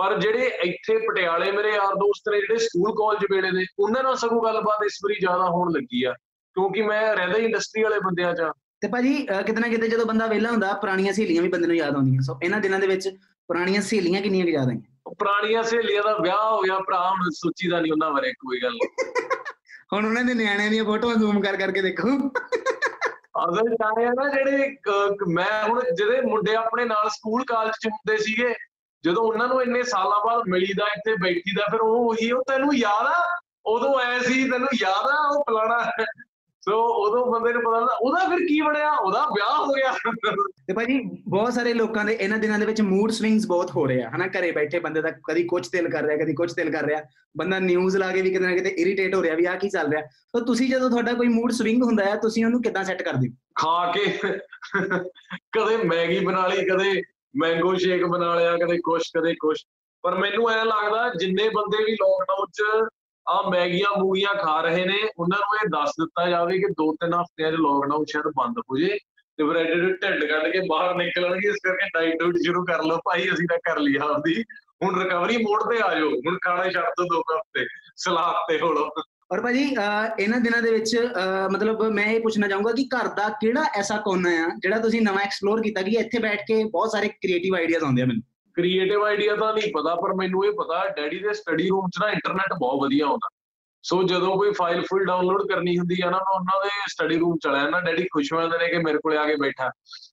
ਪਰ 0.00 0.18
ਜਿਹੜੇ 0.20 0.46
ਇੱਥੇ 0.64 0.96
ਪਟਿਆਲੇ 0.98 1.50
ਮੇਰੇ 1.52 1.70
ਯਾਰ 1.70 1.94
ਦੋਸਤ 1.94 2.28
ਨੇ 2.28 2.40
ਜਿਹੜੇ 2.40 2.56
ਸਕੂਲ 2.56 2.92
ਕਾਲਜ 2.92 3.24
ਵੇਲੇ 3.30 3.50
ਦੇ 3.50 3.64
ਉਹਨਾਂ 3.78 4.02
ਨਾਲ 4.02 4.16
ਸਗੋਂ 4.16 4.42
ਗੱਲਬਾਤ 4.42 4.84
ਇਸ 4.84 4.98
ਵਾਰੀ 5.04 5.14
ਜ਼ਿਆਦਾ 5.20 5.48
ਹੋਣ 5.50 5.72
ਲੱਗੀ 5.72 6.04
ਆ 6.04 6.12
ਕਿਉਂਕਿ 6.56 6.82
ਮੈਂ 6.82 7.16
ਰਹਿੰਦਾ 7.16 7.38
ਇੰਡਸਟਰੀ 7.38 7.82
ਵਾਲੇ 7.82 7.98
ਬੰਦਿਆਂ 7.98 8.34
'ਚ 8.34 8.42
ਤੇ 8.80 8.88
ਭਾਜੀ 8.88 9.26
ਕਿਤੇ 9.46 9.60
ਨਾ 9.60 9.68
ਕਿਤੇ 9.68 9.88
ਜਦੋਂ 9.88 10.06
ਬੰਦਾ 10.06 10.26
ਵਿਹਲਾ 10.26 10.50
ਹੁੰਦਾ 10.50 10.72
ਪੁਰਾਣੀਆਂ 10.72 11.12
ਸਹੇਲੀਆਂ 11.12 11.42
ਵੀ 11.42 11.48
ਬੰਦੇ 11.48 11.66
ਨੂੰ 11.66 11.76
ਯਾਦ 11.76 11.94
ਆਉਂਦੀਆਂ। 11.94 12.22
ਸੋ 12.22 12.38
ਇਹਨਾਂ 12.42 12.60
ਦਿਨਾਂ 12.60 12.78
ਦੇ 12.78 12.86
ਵਿੱਚ 12.86 13.08
ਪੁਰਾਣੀਆਂ 13.48 13.82
ਸਹੇਲੀਆਂ 13.82 14.22
ਕਿੰਨੀਆਂ 14.22 14.46
ਕਿ 14.46 14.52
ਯਾਦ 14.52 14.68
ਆਈਆਂ? 14.68 15.12
ਪੁਰਾਣੀਆਂ 15.18 15.62
ਸਹੇਲੀਆਂ 15.62 16.02
ਦਾ 16.02 16.16
ਵਿਆਹ 16.22 16.50
ਹੋ 16.50 16.60
ਗਿਆ 16.60 16.78
ਭਰਾ 16.78 17.10
ਹੁਣ 17.10 17.30
ਸੋਚੀਦਾ 17.30 17.80
ਨਹੀਂ 17.80 17.92
ਉਹਨਾਂ 17.92 18.10
ਬਾਰੇ 18.10 18.32
ਕੋਈ 18.32 18.60
ਗੱਲ। 18.62 18.78
ਹੁਣ 19.92 20.06
ਉਹਨਾਂ 20.06 20.24
ਦੇ 20.24 20.34
ਨਿਆਣਿਆਂ 20.34 20.70
ਦੀਆਂ 20.70 20.84
ਫੋਟੋਆਂ 20.84 21.14
ਜ਼ੂਮ 21.14 21.40
ਕਰ 21.42 21.56
ਕਰਕੇ 21.56 21.82
ਦੇਖੋ। 21.82 22.08
ਅਸਲ 23.40 23.74
ਆ 23.82 24.12
ਨਾ 24.14 24.28
ਜਿਹੜੇ 24.28 24.76
ਮੈਂ 25.28 25.68
ਹੁਣ 25.68 25.82
ਜਿਹੜੇ 25.94 26.20
ਮੁੰਡੇ 26.20 26.54
ਆਪਣੇ 26.54 26.84
ਨਾਲ 26.84 27.08
ਸਕੂਲ 27.08 27.44
ਕਾਲਜ 27.44 27.72
ਚ 27.80 27.86
ਹੁੰਦੇ 27.86 28.16
ਸੀਗੇ 28.16 28.54
ਜਦੋਂ 29.04 29.22
ਉਹਨਾਂ 29.22 29.48
ਨੂੰ 29.48 29.62
ਇੰਨੇ 29.62 29.82
ਸਾਲਾਂ 29.82 30.26
ਬਾਅਦ 30.26 30.42
ਮਿਲੀਦਾ 30.48 30.86
ਇੱਥੇ 30.96 31.14
ਬੈਠੀਦਾ 31.20 31.62
ਫਿਰ 31.70 31.80
ਉਹ 31.80 32.08
ਉਹੀ 32.08 32.30
ਉਹ 32.32 32.42
ਤੈਨੂੰ 32.48 32.74
ਯਾਦ 32.74 33.06
ਆ? 33.06 33.14
ਉਦੋਂ 33.66 34.00
ਐ 34.00 34.18
ਸੀ 34.18 34.50
ਤੈਨੂੰ 34.50 34.68
ਯਾਦ 34.82 35.06
ਆ 35.10 35.28
ਉਹ 35.28 35.44
ਫਲਾਣਾ? 35.50 36.04
ਸੋ 36.62 36.72
ਉਦੋਂ 36.94 37.32
ਬੰਦੇ 37.32 37.52
ਨੂੰ 37.52 37.62
ਪਤਾ 37.62 37.78
ਲੱਗਦਾ 37.78 37.96
ਉਹਦਾ 38.00 38.28
ਫਿਰ 38.28 38.38
ਕੀ 38.38 38.60
ਬਣਿਆ? 38.60 38.90
ਉਹਦਾ 38.92 39.24
ਵਿਆਹ 39.26 39.58
ਹੋ 39.58 39.72
ਗਿਆ। 39.72 39.92
ਤੇ 40.66 40.72
ਭਾਜੀ 40.72 40.98
ਬਹੁਤ 41.28 41.52
ਸਾਰੇ 41.52 41.74
ਲੋਕਾਂ 41.74 42.04
ਦੇ 42.04 42.16
ਇਹਨਾਂ 42.20 42.38
ਦਿਨਾਂ 42.38 42.58
ਦੇ 42.58 42.66
ਵਿੱਚ 42.66 42.80
ਮੂਡ 42.80 43.10
ਸਵਿੰਗਸ 43.10 43.46
ਬਹੁਤ 43.46 43.70
ਹੋ 43.70 43.86
ਰਹੇ 43.86 44.02
ਆ 44.02 44.10
ਹਨਾ? 44.16 44.26
ਘਰੇ 44.26 44.50
ਬੈਠੇ 44.52 44.78
ਬੰਦੇ 44.78 45.02
ਦਾ 45.02 45.10
ਕਦੀ 45.10 45.44
ਕੁਝ 45.44 45.68
ਦਿਲ 45.68 45.88
ਕਰ 45.88 46.02
ਰਿਹਾ 46.02 46.16
ਕਦੀ 46.16 46.34
ਕੁਝ 46.34 46.52
ਦਿਲ 46.54 46.70
ਕਰ 46.70 46.84
ਰਿਹਾ। 46.84 47.00
ਬੰਦਾ 47.36 47.58
ਨਿਊਜ਼ 47.58 47.96
ਲਾ 47.96 48.10
ਕੇ 48.12 48.22
ਵੀ 48.22 48.30
ਕਿਤੇ 48.30 48.44
ਨਾ 48.46 48.54
ਕਿਤੇ 48.54 48.68
ਇਰੀਟੇਟ 48.68 49.14
ਹੋ 49.14 49.22
ਰਿਹਾ 49.22 49.34
ਵੀ 49.34 49.44
ਆ 49.44 49.54
ਕੀ 49.54 49.68
ਚੱਲ 49.68 49.90
ਰਿਹਾ। 49.90 50.02
ਤਾਂ 50.02 50.40
ਤੁਸੀਂ 50.40 50.70
ਜਦੋਂ 50.70 50.90
ਤੁਹਾਡਾ 50.90 51.12
ਕੋਈ 51.12 51.28
ਮੂਡ 51.28 51.52
ਸਵਿੰਗ 51.52 51.82
ਹੁੰਦਾ 51.82 52.04
ਹੈ 52.04 52.16
ਤੁਸੀਂ 52.16 52.44
ਉਹਨੂੰ 52.44 52.62
ਕਿੱਦਾਂ 52.62 52.84
ਸੈੱਟ 52.84 53.02
ਕਰਦੇ 53.02 53.28
ਹੋ 53.28 53.34
ਖਾ 53.54 53.92
ਕੇ 53.92 54.04
ਕਦੇ 55.52 55.76
ਮੈਗੀ 55.76 56.18
ਬਣਾ 56.20 56.46
ਲਈ 56.46 56.64
ਕਦੇ 56.64 57.02
ਮੈਂਗੋ 57.36 57.74
ਸ਼ੇਕ 57.74 58.04
ਬਣਾ 58.04 58.34
ਲਿਆ, 58.34 58.56
ਕਦੇ 58.56 58.78
ਕੁਛ 58.78 59.02
ਕਦੇ 59.18 59.34
ਕੁਛ। 59.34 59.62
ਪਰ 60.02 60.14
ਮੈਨੂੰ 60.14 60.50
ਐ 60.50 60.64
ਲੱਗਦਾ, 60.64 61.08
ਜਿੰਨੇ 61.08 61.48
ਬੰਦੇ 61.48 61.84
ਵੀ 61.84 61.92
ਲੋਕਡਾਊਨ 61.92 62.46
'ਚ 62.52 62.88
ਆ 63.28 63.50
ਮੈਗੀਆਂ 63.50 63.98
ਮੂਗੀਆਂ 63.98 64.34
ਖਾ 64.34 64.60
ਰਹੇ 64.60 64.84
ਨੇ, 64.84 64.98
ਉਹਨਾਂ 65.18 65.38
ਨੂੰ 65.38 65.58
ਇਹ 65.64 65.68
ਦੱਸ 65.68 65.90
ਦਿੱਤਾ 65.90 66.30
ਜਾਵੇ 66.30 66.58
ਕਿ 66.58 66.66
ਦੋ 66.66 66.92
ਤਿੰਨ 66.92 67.14
ਹਫ਼ਤਿਆਂ 67.14 67.52
'ਚ 67.52 67.54
ਲੋਕਡਾਊਨ 67.54 68.04
ਸ਼ਾਇਦ 68.04 68.26
ਬੰਦ 68.26 68.58
ਹੋ 68.58 68.78
ਜੇ 68.78 68.98
ਤੇ 69.38 69.44
ਫਿਰ 69.44 69.56
ਐਡੇ 69.56 69.74
ਢਿੱਡ 69.74 70.24
ਕੱਢ 70.24 70.52
ਕੇ 70.52 70.60
ਬਾਹਰ 70.68 70.94
ਨਿਕਲਣਗੇ, 70.94 71.48
ਇਸ 71.48 71.56
ਕਰਕੇ 71.64 71.86
ਡਾਈਟ 71.94 72.22
ਡੂਟ 72.22 72.36
ਸ਼ੁਰੂ 72.36 72.64
ਕਰ 72.64 72.82
ਲਓ 72.82 72.96
ਭਾਈ, 72.96 73.22
ਅਸੀਂ 73.22 73.46
ਤਾਂ 73.48 73.58
ਕਰ 73.58 73.80
ਲਿਆ 73.80 74.04
ਆਪਦੀ। 74.04 74.44
ਹੁਣ 74.82 75.02
ਰਿਕਵਰੀ 75.02 75.36
ਮੋਡ 75.36 75.62
ਤੇ 75.62 75.80
ਆ 75.82 75.94
ਜਾਓ, 75.94 76.08
ਹੁਣ 76.08 76.38
ਖਾਣਾ 76.42 76.70
ਛੱਡ 76.70 76.84
ਦੋ 76.84 77.04
ਦੋ 77.04 77.20
ਹਫ਼ਤੇ, 77.20 77.66
ਸਲਾਦ 77.96 78.34
ਤੇ 78.48 78.60
ਹੋਲੋ 78.60 78.90
ਔਰ 79.30 79.40
ਭਾਜੀ 79.40 79.62
ਇਹਨਾਂ 80.18 80.38
ਦਿਨਾਂ 80.40 80.60
ਦੇ 80.62 80.70
ਵਿੱਚ 80.70 80.96
ਮਤਲਬ 81.52 81.82
ਮੈਂ 81.94 82.06
ਇਹ 82.12 82.20
ਪੁੱਛਣਾ 82.20 82.48
ਚਾਹੂੰਗਾ 82.48 82.72
ਕਿ 82.76 82.84
ਘਰ 82.94 83.08
ਦਾ 83.16 83.28
ਕਿਹੜਾ 83.40 83.64
ਐਸਾ 83.78 83.96
ਕੋਨਾ 84.04 84.30
ਆ 84.44 84.48
ਜਿਹੜਾ 84.62 84.78
ਤੁਸੀਂ 84.78 85.00
ਨਵਾਂ 85.02 85.22
ਐਕਸਪਲੋਰ 85.24 85.62
ਕੀਤਾ 85.62 85.82
ਕਿ 85.82 85.90
ਇੱਥੇ 85.98 86.18
ਬੈਠ 86.18 86.40
ਕੇ 86.48 86.62
ਬਹੁਤ 86.64 86.90
ਸਾਰੇ 86.92 87.08
ਕ੍ਰੀਏਟਿਵ 87.08 87.54
ਆਈਡੀਆਜ਼ 87.56 87.84
ਆਉਂਦੇ 87.84 88.02
ਆ 88.02 88.06
ਮੈਨੂੰ? 88.06 88.22
ਕ੍ਰੀਏਟਿਵ 88.56 89.04
ਆਈਡੀਆ 89.04 89.36
ਤਾਂ 89.36 89.52
ਨਹੀਂ 89.54 89.70
ਪਤਾ, 89.74 89.94
ਪਰ 89.96 90.14
ਮੈਨੂੰ 90.14 90.44
ਇਹ 90.46 90.52
ਪਤਾ, 90.52 90.82
ਡੈਡੀ 90.96 91.18
ਦੇ 91.18 91.32
ਸਟੱਡੀ 91.34 91.68
ਰੂਮ 91.68 91.88
'ਚ 91.88 92.00
ਨਾ 92.00 92.08
ਇੰਟਰਨੈਟ 92.10 92.52
ਬਹੁਤ 92.58 92.80
ਵਧੀਆ 92.82 93.06
ਆਉਂਦਾ 93.06 93.28
ਸੋ 93.84 94.02
ਜਦੋਂ 94.08 94.36
ਕੋਈ 94.38 94.52
ਫਾਈਲ 94.58 94.82
ਫੁੱਲ 94.88 95.04
ਡਾਊਨਲੋਡ 95.06 95.46
ਕਰਨੀ 95.50 95.76
ਹੁੰਦੀ 95.78 96.00
ਆ 96.04 96.10
ਨਾ, 96.10 96.16
ਮੈਂ 96.18 96.34
ਉਹਨਾਂ 96.38 96.60
ਦੇ 96.64 96.70
ਸਟੱਡੀ 96.90 97.18
ਰੂਮ 97.18 97.36
ਚਲਾ 97.42 97.58
ਜਾਂਦਾ 97.58 97.80
ਡੈਡੀ 97.80 98.06
ਖੁਸ਼ 98.12 98.32
ਹੋ 98.32 98.40
ਜਾਂਦੇ 98.40 98.58
ਨੇ 98.58 98.68
ਕਿ 98.72 98.78
ਮੇਰੇ 98.86 98.98
ਕੋਲੇ 99.04 99.16
ਆ 99.18 99.24
ਕੇ 99.26 99.36
ਬੈਠਾ। 99.42 99.70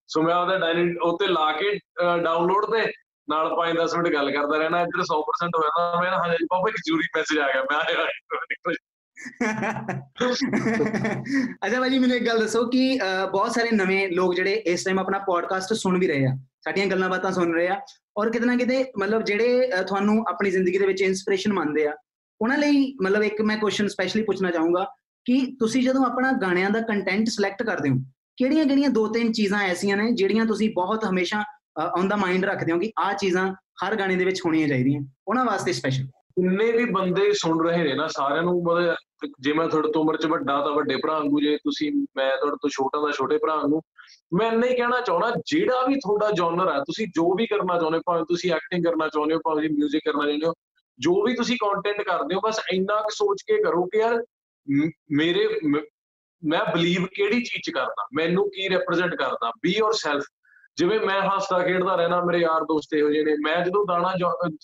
ਸੋ 0.07 0.21
ਮੈਂ 0.23 0.35
ਉਹਦਾ 0.35 0.57
ਡਾਈਨਿੰਗ 0.59 1.01
ਉੱਤੇ 1.05 1.27
ਲਾ 1.27 1.51
ਕੇ 1.59 1.77
ਡਾਊਨਲੋਡ 2.23 2.65
ਤੇ 2.75 2.85
ਨਾਲ 3.27 3.49
5-10 3.57 3.95
ਮਿੰਟ 3.97 4.13
ਗੱਲ 4.13 4.31
ਕਰਦਾ 4.31 4.57
ਰਹਿਣਾ। 4.57 4.81
ਇੱਧਰ 4.81 5.03
100% 5.11 5.57
ਹੋ 5.57 5.63
ਜਾਂਦਾ। 5.63 6.01
ਮੈਂ 6.01 6.11
ਨਾ 6.11 6.17
ਹਾਂ 6.17 6.29
ਜੀ 6.33 6.45
ਬਾਬਾ 6.51 6.69
ਇੱਕ 6.69 6.77
ਜ਼ਰੂਰੀ 6.85 7.07
ਮੈਸੇਜ 7.15 7.39
ਆ 7.39 7.47
ਗਿਆ। 7.53 7.63
ਮੈਂ 7.71 7.79
ਆਇਆ। 7.79 8.05
ਅੱਛਾ 11.63 11.79
ਭਾਜੀ, 11.79 11.99
ਮੈਨੂੰ 11.99 12.15
ਇੱਕ 12.17 12.25
ਗੱਲ 12.25 12.39
ਦੱਸੋ 12.39 12.65
ਕਿ 12.69 12.99
ਬਹੁਤ 13.31 13.53
ਸਾਰੇ 13.53 13.69
ਨਵੇਂ 13.71 14.07
ਲੋਕ 14.09 14.33
ਜਿਹੜੇ 14.35 14.53
ਇਸ 14.65 14.83
ਟਾਈਮ 14.83 14.99
ਆਪਣਾ 14.99 15.19
ਪੋਡਕਾਸਟ 15.19 15.73
ਸੁਣ 15.73 15.97
ਵੀ 15.99 16.07
ਰਹੇ 16.07 16.25
ਆ, 16.25 16.35
ਸਾਡੀਆਂ 16.65 16.85
ਗੱਲਾਂ 16.87 17.09
ਬਾਤਾਂ 17.09 17.31
ਸੁਣ 17.31 17.53
ਰਹੇ 17.53 17.67
ਆ 17.67 17.79
ਔਰ 18.17 18.29
ਕਿਤੇ 18.31 18.45
ਨਾ 18.45 18.55
ਕਿਤੇ 18.55 18.83
ਮਤਲਬ 18.99 19.23
ਜਿਹੜੇ 19.23 19.69
ਤੁਹਾਨੂੰ 19.87 20.23
ਆਪਣੀ 20.29 20.51
ਜ਼ਿੰਦਗੀ 20.51 20.77
ਦੇ 20.77 20.85
ਵਿੱਚ 20.85 21.01
ਇਨਸਪੀਰੇਸ਼ਨ 21.01 21.53
ਮੰਨਦੇ 21.53 21.87
ਆ, 21.87 21.93
ਉਹਨਾਂ 22.41 22.57
ਲਈ 22.57 22.93
ਮਤਲਬ 23.03 23.23
ਇੱਕ 23.23 23.41
ਮੈਂ 23.41 23.57
ਕੁਐਸਚਨ 23.57 23.87
ਸਪੈਸ਼ਲੀ 23.87 24.23
ਪੁੱਛਣਾ 24.23 24.51
ਚਾਹੂੰਗਾ 24.51 24.85
ਕਿ 25.25 25.39
ਤੁਸੀਂ 25.59 25.83
ਜਦੋਂ 25.83 26.05
ਆਪਣਾ 26.05 26.31
ਗਾਣਿਆਂ 26.31 26.69
ਦਾ 26.69 26.81
ਕੰਟੈਂਟ 26.81 27.27
ਸਿਲੈਕਟ 27.29 27.63
ਕਰਦੇ 27.63 27.89
ਹੋ 27.89 27.95
ਕਿਹੜੀਆਂ-ਕਿਹੜੀਆਂ 28.37 28.89
ਦੋ 28.89 29.07
ਤਿੰਨ 29.07 29.31
ਚੀਜ਼ਾਂ 29.31 29.59
ਐਸੀਆਂ 29.63 29.97
ਨੇ 29.97 30.11
ਜਿਹੜੀਆਂ 30.11 30.45
ਤੁਸੀਂ 30.45 30.69
ਬਹੁਤ 30.75 31.05
ਹਮੇਸ਼ਾ 31.05 31.43
ਔਨ 31.97 32.07
ਦਾ 32.07 32.15
ਮਾਈਂਡ 32.15 32.45
ਰੱਖਦੇ 32.45 32.71
ਹੋ 32.71 32.77
ਕਿ 32.79 32.91
ਆਹ 32.99 33.13
ਚੀਜ਼ਾਂ 33.13 33.47
ਹਰ 33.85 33.95
ਗਾਣੇ 33.95 34.15
ਦੇ 34.15 34.25
ਵਿੱਚ 34.25 34.41
ਹੋਣੀਆਂ 34.45 34.67
ਚਾਹੀਦੀਆਂ, 34.67 35.01
ਉਹਨਾਂ 35.27 35.45
ਵਾਸਤੇ 35.45 35.73
ਸਪੈਸ਼ਲ 35.73 36.05
ਜਿੰਨੇ 36.37 36.71
ਵੀ 36.71 36.85
ਬੰਦੇ 36.85 37.31
ਸੁਣ 37.33 37.67
ਰਹੇ 37.67 37.83
ਨੇ 37.83 37.93
ਨਾ, 37.93 38.07
ਸਾਰਿਆਂ 38.07 38.43
ਨੂੰ 38.43 38.61
ਮਤਲਬ 38.63 38.95
ਜੇ 39.41 39.53
ਮੈਂ 39.53 39.67
ਤੁਹਾਡੇ 39.67 39.91
ਤੋਂ 39.91 40.01
ਉਮਰ 40.01 40.17
'ਚ 40.17 40.25
ਵੱਡਾ 40.25 40.59
ਤਾਂ 40.61 40.71
ਵੱਡੇ 40.73 40.95
ਭਰਾ 40.95 41.13
ਵਾਂਗੂ, 41.13 41.39
ਜੇ 41.39 41.55
ਤੁਸੀਂ, 41.57 41.91
ਮੈਂ 42.17 42.29
ਤੁਹਾਡੇ 42.37 42.57
ਤੋਂ 42.61 42.69
ਛੋਟਾ 42.69 43.01
ਤਾਂ 43.01 43.11
ਛੋਟੇ 43.11 43.37
ਭਰਾ 43.37 43.55
ਵਾਂਗੂ, 43.55 43.81
ਮੈਂ 44.33 44.51
ਇੰਨਾ 44.51 44.67
ਹੀ 44.67 44.75
ਕਹਿਣਾ 44.75 44.99
ਚਾਹਣਾ 45.01 45.31
ਜਿਹੜਾ 45.45 45.85
ਵੀ 45.87 45.95
ਤੁਹਾਡਾ 45.95 46.29
ਜਨਰ 46.31 46.71
ਹੈ, 46.73 46.79
ਤੁਸੀਂ 46.79 47.07
ਜੋ 47.07 47.33
ਵੀ 47.35 47.45
ਕਰਨਾ 47.45 47.77
ਚਾਹੁੰਦੇ 47.79 47.97
ਹੋ, 47.97 48.01
ਭਾਵੇਂ 48.05 48.25
ਤੁਸੀਂ 48.25 48.51
ਐਕਟਿੰਗ 48.51 48.85
ਕਰਨਾ 48.85 49.07
ਚਾਹੁੰਦੇ 49.07 49.35
ਹੋ, 49.35 49.39
ਭਾਵੇਂ 49.45 49.69
ਮਿਊਜ਼ਿਕ 49.69 50.03
ਕਰਨਾ 50.05 50.25
ਚਾਹੁੰਦੇ 50.25 50.47
ਹੋ, 50.47 50.53
ਜੋ 50.99 51.23
ਵੀ 51.25 51.33
ਤੁਸੀਂ 51.35 51.57
ਕੰਟੈਂਟ 51.57 52.01
ਕਰਦੇ 52.01 52.35
ਹੋ, 52.35 52.41
ਬਸ 52.47 52.59
ਇੰਨਾ 52.73 53.01
ਕੁ 53.01 53.09
ਸੋਚ 53.09 53.41
ਕੇ 53.41 53.61
ਕਰੋ 53.63 53.85
ਕਿ 53.85 53.99
ਯਾਰ 53.99 54.23
ਮੇਰੇ, 55.11 55.47
ਮੈਂ 56.43 56.59
ਬਲੀਵ 56.73 57.05
ਕਿਹੜੀ 57.05 57.39
ਚੀਜ਼ 57.39 57.61
'ਚ 57.65 57.73
ਕਰਦਾ, 57.73 58.07
ਮੈਨੂੰ 58.13 58.49
ਕੀ 58.49 58.69
ਰਿਪਰੈਜ਼ੈਂਟ 58.69 59.15
ਕਰਦਾ 59.15 59.51
ਬੀ 59.61 59.73
ਯੋਰਸੈਲਫ 59.77 60.23
ਜਿਵੇਂ 60.77 60.99
ਮੈਂ 60.99 61.21
ਹੱਸਦਾ 61.21 61.59
ਖੇਡਦਾ 61.59 61.95
ਰਹਿਣਾ 61.95 62.23
ਮੇਰੇ 62.23 62.37
ਯਾਰ 62.37 62.61
ਦੋਸਤ 62.61 62.93
ਇਹੋ 62.93 63.11
ਜਿਹੇ 63.11 63.23
ਨੇ, 63.23 63.33
ਮੈਂ 63.33 63.65
ਜਦੋਂ 63.65 63.85
ਗਾਣਾ 63.89 64.13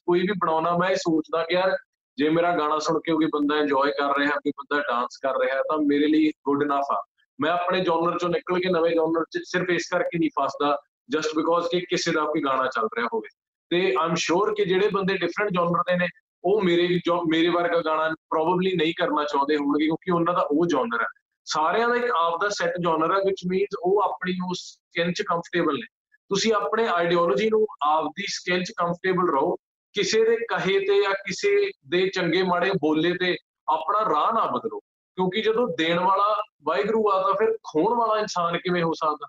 ਕੋਈ 0.06 0.20
ਵੀ 0.20 0.28
ਬਣਾਉਣਾ, 0.28 0.78
ਮੈਂ 0.78 0.90
ਇਹ 0.90 0.96
ਸੋਚਦਾ 0.96 1.44
ਕਿ 1.44 1.54
ਯਾਰ 1.54 1.78
ਜੇ 2.18 2.30
ਮੇਰਾ 2.30 2.58
ਗਾਣਾ 2.58 2.80
ਸੁਣ 2.80 3.00
ਕੇ 3.00 3.14
ਕੋਈ 3.14 3.26
ਬੰਦਾ 3.26 3.58
ਇੰਜੋਏ 3.58 3.92
ਕਰ 3.92 4.18
ਰਿਹਾ, 4.18 4.32
ਕੋਈ 4.32 4.52
ਬੰਦਾ 4.52 4.82
ਡਾਂਸ 4.82 5.18
ਕਰ 5.18 5.34
ਰਿਹਾ, 5.40 5.56
ਤਾਂ 5.56 5.78
ਮੇਰੇ 5.78 6.08
ਲਈ 6.08 6.32
ਗੁੱਡ 6.46 6.64
ਇਨਫ 6.64 6.86
ਆ। 6.92 7.04
ਮੈਂ 7.42 7.52
ਆਪਣੇ 7.52 7.80
ਜਨਰ 7.80 8.20
ਚੋਂ 8.20 8.30
ਨਿਕਲ 8.30 8.60
ਕੇ 8.60 8.70
ਨਵੇਂ 8.70 8.92
ਜਨਰ 8.92 9.24
ਚ 9.24 9.40
ਸਿਰਫ 9.44 9.70
ਇਸ 9.70 9.88
ਕਰਕੇ 9.92 10.20
ਨਹੀਂ 10.20 10.30
ਫਸਦਾ 10.42 10.78
ਜਸਟ 11.10 11.30
ਬਿਕੋਜ਼ 11.36 11.68
ਕਿ 11.68 11.80
ਕਿਸੇ 11.80 12.12
ਦਾ 12.12 12.22
ਕੋਈ 12.22 12.42
ਗਾਣਾ 12.44 12.66
ਚੱਲ 12.66 12.86
ਰਿਹਾ 12.86 13.08
ਹੋਵੇ। 13.14 13.30
ਤੇ 13.70 13.96
ਆਮ 14.00 14.16
ਸ਼ੋਰ 14.16 14.54
ਕਿ 14.54 14.66
ਜਿਹੜੇ 14.66 14.90
ਬੰਦੇ 14.94 15.18
ਡਿਫਰੈਂਟ 15.18 15.50
ਜਨਰ 15.50 15.80
ਦੇ 15.80 15.98
ਨੇ, 15.98 16.08
ਉਹ 16.44 16.62
ਮੇਰੇ 16.62 17.00
ਮੇਰੇ 17.30 17.50
ਵਰਗਾ 17.50 17.82
ਗਾਣਾ 17.82 18.10
ਪ੍ਰੋਬਬਲੀ 18.10 18.76
ਨਹੀਂ 18.76 18.94
ਕਰਨਾ 19.00 19.24
ਚਾਹੁੰਦੇ 19.24 19.56
ਹੋਣਗੇ, 19.56 19.86
ਕਿਉਂਕਿ 19.86 20.12
ਉਹਨਾਂ 20.12 20.34
ਦਾ 20.34 20.48
ਉਹ 20.52 20.66
ਜਨਰ 20.66 21.02
ਹੈ 21.02 21.08
ਸਾਰਿਆਂ 21.46 21.90
ਦਾ 21.90 21.96
ਇੱਕ 21.96 22.12
ਆਪ 22.20 22.42
ਦਾ 22.42 22.50
ਸੈੱਟ 22.50 22.74
ਜਨਰ 22.80 23.12
ਹੈ 23.12 23.18
which 23.18 23.50
means 23.52 23.80
ਉਹ 23.84 24.02
ਆਪਣੀ 24.02 24.34
ਉਸ 24.52 24.60
ਸਕਿਨ 24.60 25.14
'ਚ 25.14 25.22
ਕੰਫਰਟੇਬਲ 25.22 25.74
ਨੇ। 25.74 26.03
ਤੁਸੀਂ 26.30 26.54
ਆਪਣੇ 26.54 26.88
ਆਈਡੀਓਲੋਜੀ 26.88 27.50
ਨੂੰ 27.50 27.66
ਆਪ 27.84 28.06
ਦੀ 28.18 28.26
ਸਕਿਨ 28.28 28.64
'ਚ 28.64 28.72
ਕੰਫਰਟੇਬਲ 28.78 29.30
ਰਹੋ, 29.32 29.56
ਕਿਸੇ 29.96 30.24
ਦੇ 30.24 30.36
ਕਹੇ 30.50 30.80
ਤੇ 30.80 31.02
ਜਾਂ 31.04 31.14
ਕਿਸੇ 31.28 31.50
ਦੇ 31.88 32.08
ਚੰਗੇ 32.10 32.44
ਮਾੜੇ 32.44 32.72
ਬੋਲੇ 32.82 33.14
ਤੇ 33.18 33.36
ਆਪਣਾ 33.68 34.00
ਰਾਹ 34.06 34.32
ਨਾ 34.34 34.46
ਬਦਲੋ, 34.46 34.80
ਕਿਉਂਕਿ 35.18 35.42
ਜਦੋਂ 35.42 35.68
ਦੇਣ 35.78 36.00
ਵਾਲਾ 36.00 36.36
ਵਾਹਿਗੁਰੂ 36.64 37.10
ਆ 37.10 37.22
ਤਾਂ 37.22 37.34
ਫਿਰ 37.34 37.58
ਖੋਣ 37.64 37.94
ਵਾਲਾ 37.98 38.20
ਇਨਸਾਨ 38.20 38.58
ਕਿਵੇਂ 38.58 38.84
ਹੋ 38.84 38.94
ਸਕਦਾ? 38.94 39.28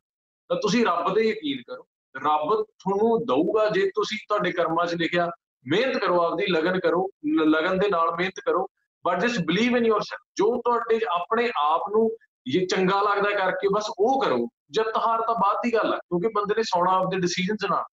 ਤਾਂ 0.51 0.57
ਤੁਸੀਂ 0.57 0.85
ਰੱਬ 0.87 1.15
ਤੇ 1.15 1.29
ਯਕੀਨ 1.29 1.63
ਕਰੋ, 1.63 1.87
ਰੱਬ 2.15 2.63
ਤੁਹਾਨੂੰ 2.63 3.25
ਦਊਗਾ 3.27 3.69
ਜੇ 3.69 3.91
ਤੁਸੀਂ 3.95 4.19
ਤੁਹਾਡੇ 4.29 4.53
ਕਰਮਾਂ 4.53 4.87
'ਚ 4.87 4.95
ਲਿਖਿਆ, 4.95 5.31
ਮਿਹਨਤ 5.67 5.97
ਕਰੋ, 5.97 6.23
ਆਪਦੀ 6.23 6.47
ਲਗਨ 6.47 6.79
ਕਰੋ 6.81 7.09
ਲਗਨ 7.45 7.79
ਦੇ 7.79 7.89
ਨਾਲ 7.89 8.15
ਮਿਹਨਤ 8.17 8.41
ਕਰੋ 8.47 8.67
but 9.05 9.21
just 9.21 9.41
believe 9.47 9.77
in 9.77 9.87
yourself 9.87 10.21
ਜੋ 10.37 10.47
ਤੁਹਾਡੇ 10.57 11.01
ਆਪਣੇ 11.11 11.51
ਆਪ 11.61 11.89
ਨੂੰ 11.91 12.11
ਇਹ 12.47 12.67
ਚੰਗਾ 12.67 13.01
ਲੱਗਦਾ 13.03 13.31
ਕਰਕੇ 13.31 13.69
ਬਸ 13.75 13.87
ਉਹ 13.99 14.21
ਕਰੋ 14.23 14.47
ਜਿੱਤ 14.71 14.97
ਹਾਰ 14.97 15.23
ਤਾਂ 15.23 15.35
ਬਾਅਦ 15.35 15.57
ਦੀ 15.65 15.75
ਗੱਲ 15.75 15.93
ਹੈ 15.93 15.99
ਕਿਉਂਕਿ 15.99 16.29
ਬੰਦੇ 16.29 16.55
ਨੇ 16.55 16.63
ਸੌਣਾ 16.63 16.93
ਆਪਦੇ 16.93 17.21
ਡਿਸੀਜਨਸ 17.21 17.71
ਨਾਲ। 17.71 17.85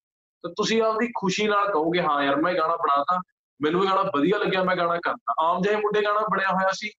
ਤਾਂ 0.43 0.51
ਤੁਸੀਂ 0.57 0.81
ਆਪਦੀ 0.81 1.07
ਖੁਸ਼ੀ 1.07 1.47
ਨਾਲ 1.47 1.71
ਕਹੋਗੇ, 1.71 2.01
ਹਾਂ 2.01 2.23
ਯਾਰ, 2.23 2.35
ਮੈਂ 2.35 2.53
ਗਾਣਾ 2.53 2.75
ਬਣਾਤਾ, 2.75 3.21
ਮੈਨੂੰ 3.61 3.83
ਇਹ 3.83 3.89
ਗਾਣਾ 3.89 4.01
ਵਧੀਆ 4.01 4.37
ਲੱਗਿਆ, 4.37 4.63
ਮੈਂ 4.63 4.75
ਗਾਣਾ 4.75 4.97
ਕਰਤਾ। 4.97 5.33
ਆਮ 5.39 5.61
ਜਿਹੇ 5.61 5.75
ਮੁੰਡੇ 5.75 6.03
ਗਾਣਾ 6.03 6.19
ਬਣਿਆ 6.19 6.47
ਹੋਇਆ 6.47 6.69
ਸੀ। 6.73 6.91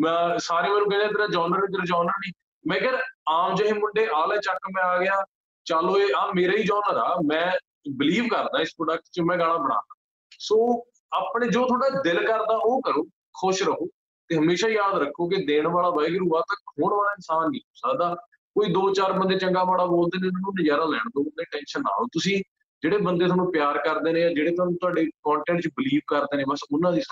ਮੈਂ 0.00 0.38
ਸਾਰੇ 0.38 0.68
ਮੈਨੂੰ 0.68 0.90
ਕਹਿੰਦੇ, 0.90 1.08
ਤੇਰਾ 1.08 1.26
ਜਨਰ 1.26 1.60
ਤੇਰਾ 1.60 1.84
ਜਨਰ 1.84 2.04
ਨਹੀਂ। 2.04 2.32
ਮੈਂ 2.68 2.80
ਕਿਹਾ, 2.80 2.92
ਆਮ 3.28 3.54
ਜਿਹੇ 3.54 3.72
ਮੁੰਡੇ 3.72 4.08
ਆਲੇ 4.14 4.36
ਚੱਕ, 4.36 4.58
ਮੈਂ 4.76 4.84
ਆ 4.84 4.98
ਗਿਆ। 4.98 5.24
ਚਲੋ 5.64 5.98
ਇਹ 5.98 6.14
ਆ 6.16 6.32
ਮੇਰਾ 6.34 6.52
ਹੀ 6.52 6.62
ਜਨਰ 6.62 6.96
ਆ, 6.96 7.20
ਮੈਂ 7.32 7.52
ਬਲੀਵ 7.96 8.28
ਕਰਦਾ 8.28 8.60
ਇਸ 8.60 8.68
ਪ੍ਰੋਡਕਟ 8.68 9.02
'ਚ 9.12 9.20
ਮੈਂ 9.20 9.36
ਗਾਣਾ 9.36 9.56
ਬਣਾਤਾ। 9.56 9.94
ਸੋ 10.38 10.84
ਆਪਣੇ 11.12 11.48
ਜੋ 11.48 11.66
ਤੁਹਾਡਾ 11.66 12.00
ਦਿਲ 12.02 12.26
ਕਰਦਾ, 12.26 12.60
ਉਹ 12.64 12.82
ਕਰੋ, 12.82 13.02
ਖੁਸ਼ 13.40 13.62
ਰਹੋ 13.62 13.86
ਤੇ 14.28 14.36
ਹਮੇਸ਼ਾ 14.36 14.68
ਯਾਦ 14.68 14.98
ਰੱਖੋ 14.98 15.28
ਕਿ 15.28 15.44
ਦੇਣ 15.44 15.68
ਵਾਲਾ 15.68 15.90
ਵਾਹਿਗੁਰੂ 15.90 16.36
ਆ 16.36 16.40
ਤਾਂ 16.40 16.56
ਖੋਣ 16.66 16.94
ਵਾਲਾ 16.94 17.12
ਇਨਸਾਨ 17.12 17.50
ਨਹੀਂ 17.50 17.60
ਹੋ 17.66 17.72
ਸਕਦਾ। 17.74 18.16
ਕੋਈ 18.56 18.72
ਦੋ 18.72 18.92
ਚਾਰ 18.94 19.12
ਬੰਦੇ 19.12 19.36
ਚੰਗਾ 19.38 19.64
ਮਾੜਾ 19.64 19.84
ਬੋਲਦੇ 19.86 20.18
ਨੇ 20.20 20.26
ਉਹਨਾਂ 20.26 20.40
ਨੂੰ 20.40 20.52
ਨਜ਼ਾਰਾ 20.60 20.84
ਲੈਣ 20.84 21.08
ਦਿਓ 21.08 21.20
ਉਹਦੇ 21.20 21.44
ਟੈਨਸ਼ਨ 21.52 21.80
ਨਾ 21.80 21.90
ਲਓ। 21.90 22.06
ਤੁਸੀਂ 22.12 22.42
ਜਿਹੜੇ 22.82 22.98
ਬੰਦੇ 22.98 23.24
ਤੁਹਾਨੂੰ 23.24 23.50
ਪਿਆਰ 23.52 23.78
ਕਰਦੇ 23.78 24.12
ਨੇ 24.12 24.20
ਜਿਹੜੇ 24.34 24.50
ਤੁਹਾਨੂੰ 24.50 24.76
ਤੁਹਾਡੇ 24.76 25.04
ਕੰਟੈਂਟ 25.24 25.60
'ਚ 25.60 25.68
ਬਲੀਵ 25.68 26.00
ਕਰਦੇ 26.06 26.36
ਨੇ 26.36 26.44
ਬਸ 26.48 26.60
ਉਹਨਾਂ 26.72 26.92
ਦੀ 26.92 27.02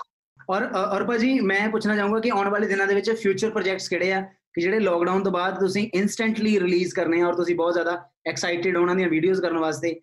ਔਰ 0.49 0.63
ਔਰ 0.75 1.03
ਭਾਜੀ 1.03 1.39
ਮੈਂ 1.39 1.67
ਪੁੱਛਣਾ 1.69 1.95
ਚਾਹੂੰਗਾ 1.95 2.19
ਕਿ 2.19 2.29
ਆਉਣ 2.29 2.49
ਵਾਲੇ 2.49 2.67
ਦਿਨਾਂ 2.67 2.87
ਦੇ 2.87 2.95
ਵਿੱਚ 2.95 3.11
ਫਿਊਚਰ 3.11 3.49
ਪ੍ਰੋਜੈਕਟਸ 3.49 3.87
ਕਿਹੜੇ 3.89 4.11
ਆ? 4.13 4.21
ਕਿ 4.53 4.61
ਜਿਹੜੇ 4.61 4.79
ਲੋਕਡਾਊਨ 4.79 5.23
ਤੋਂ 5.23 5.31
ਬਾਅਦ 5.31 5.59
ਤੁਸੀਂ 5.59 5.89
ਇਨਸਟੈਂਟਲੀ 5.93 6.59
ਰਿਲੀਜ਼ 6.59 6.93
ਕਰਨੇ 6.95 7.21
ਆ 7.21 7.27
ਔਰ 7.27 7.35
ਤੁਸੀਂ 7.35 7.55
ਬਹੁਤ 7.55 7.73
ਜ਼ਿਆਦਾ 7.73 7.97
ਐਕਸਾਈਟਿਡ 8.27 8.77
ਉਹਨਾਂ 8.77 8.95
ਦੀਆਂ 8.95 9.09
ਵੀਡੀਓਜ਼ 9.09 9.41
ਕਰਨ 9.41 9.57
ਵਾਸਤੇ 9.57 9.99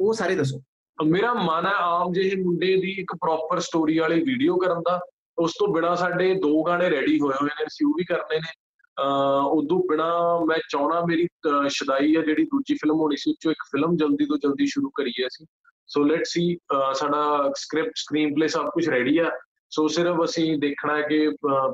ਉਹ 0.00 0.12
ਸਾਰੇ 0.12 0.34
ਦੱਸੋ। 0.34 0.60
ਮੇਰਾ 0.98 1.32
ਮਨ 1.34 1.66
ਹੈ 1.66 1.72
ਆਮ 1.78 2.12
ਜਿਹੇ 2.12 2.36
ਮੁੰਡੇ 2.42 2.76
ਦੀ 2.82 2.90
ਇੱਕ 3.00 3.14
ਪ੍ਰੋਪਰ 3.14 3.60
ਸਟੋਰੀ 3.60 3.98
ਵਾਲੀ 3.98 4.22
ਵੀਡੀਓ 4.22 4.56
ਕਰਨ 4.56 4.80
ਦਾ। 4.80 5.00
ਉਸ 5.38 5.52
ਤੋਂ 5.58 5.68
ਬਿਨਾ 5.68 5.94
ਸਾਡੇ 5.94 6.34
ਦੋ 6.34 6.62
ਗਾਣੇ 6.62 6.90
ਰੈਡੀ 6.90 7.18
ਹੋਏ 7.20 7.34
ਹੋਏ 7.42 7.50
ਨੇ 7.58 7.64
ਅਸੀਂ 7.66 7.86
ਉਹ 7.86 7.92
ਵੀ 7.98 8.04
ਕਰਨੇ 8.04 8.38
ਨੇ। 8.38 8.52
ਉਦੋਂ 8.98 9.78
ਬਿਨਾ 9.88 10.08
ਮੈਂ 10.46 10.56
ਚਾਹਣਾ 10.70 11.00
ਮੇਰੀ 11.06 11.26
ਸ਼ਦਾਈ 11.68 12.16
ਹੈ 12.16 12.22
ਜਿਹੜੀ 12.22 12.44
ਦੂਜੀ 12.44 12.74
ਫਿਲਮ 12.74 12.96
ਹੋਣੀ 12.96 13.16
ਸੀ 13.16 13.34
ਉਹ 13.46 13.50
ਇੱਕ 13.50 13.62
ਫਿਲਮ 13.72 13.96
ਜਲਦੀ 13.96 14.26
ਤੋਂ 14.26 14.38
ਜਲਦੀ 14.38 14.66
ਸ਼ੁਰੂ 14.66 14.90
ਕਰੀਏ 14.90 15.26
ਅਸੀਂ। 15.26 15.46
ਸੋ 15.86 16.02
ਲੈਟਸ 16.04 16.32
ਸੀ 16.32 16.56
ਸਾਡਾ 16.94 17.52
ਸਕ੍ਰਿਪਟ 17.56 17.92
ਸਕਰੀਨ 17.96 18.34
ਪਲੇ 18.34 18.48
ਸਭ 18.48 18.68
ਕੁਝ 18.70 18.88
ਰੈਡੀ 18.88 19.18
ਆ। 19.18 19.30
ਸੋ 19.70 19.86
ਸਿਰਫ 19.88 20.24
ਅਸੀਂ 20.24 20.56
ਦੇਖਣਾ 20.58 20.96
ਹੈ 20.96 21.02
ਕਿ 21.02 21.28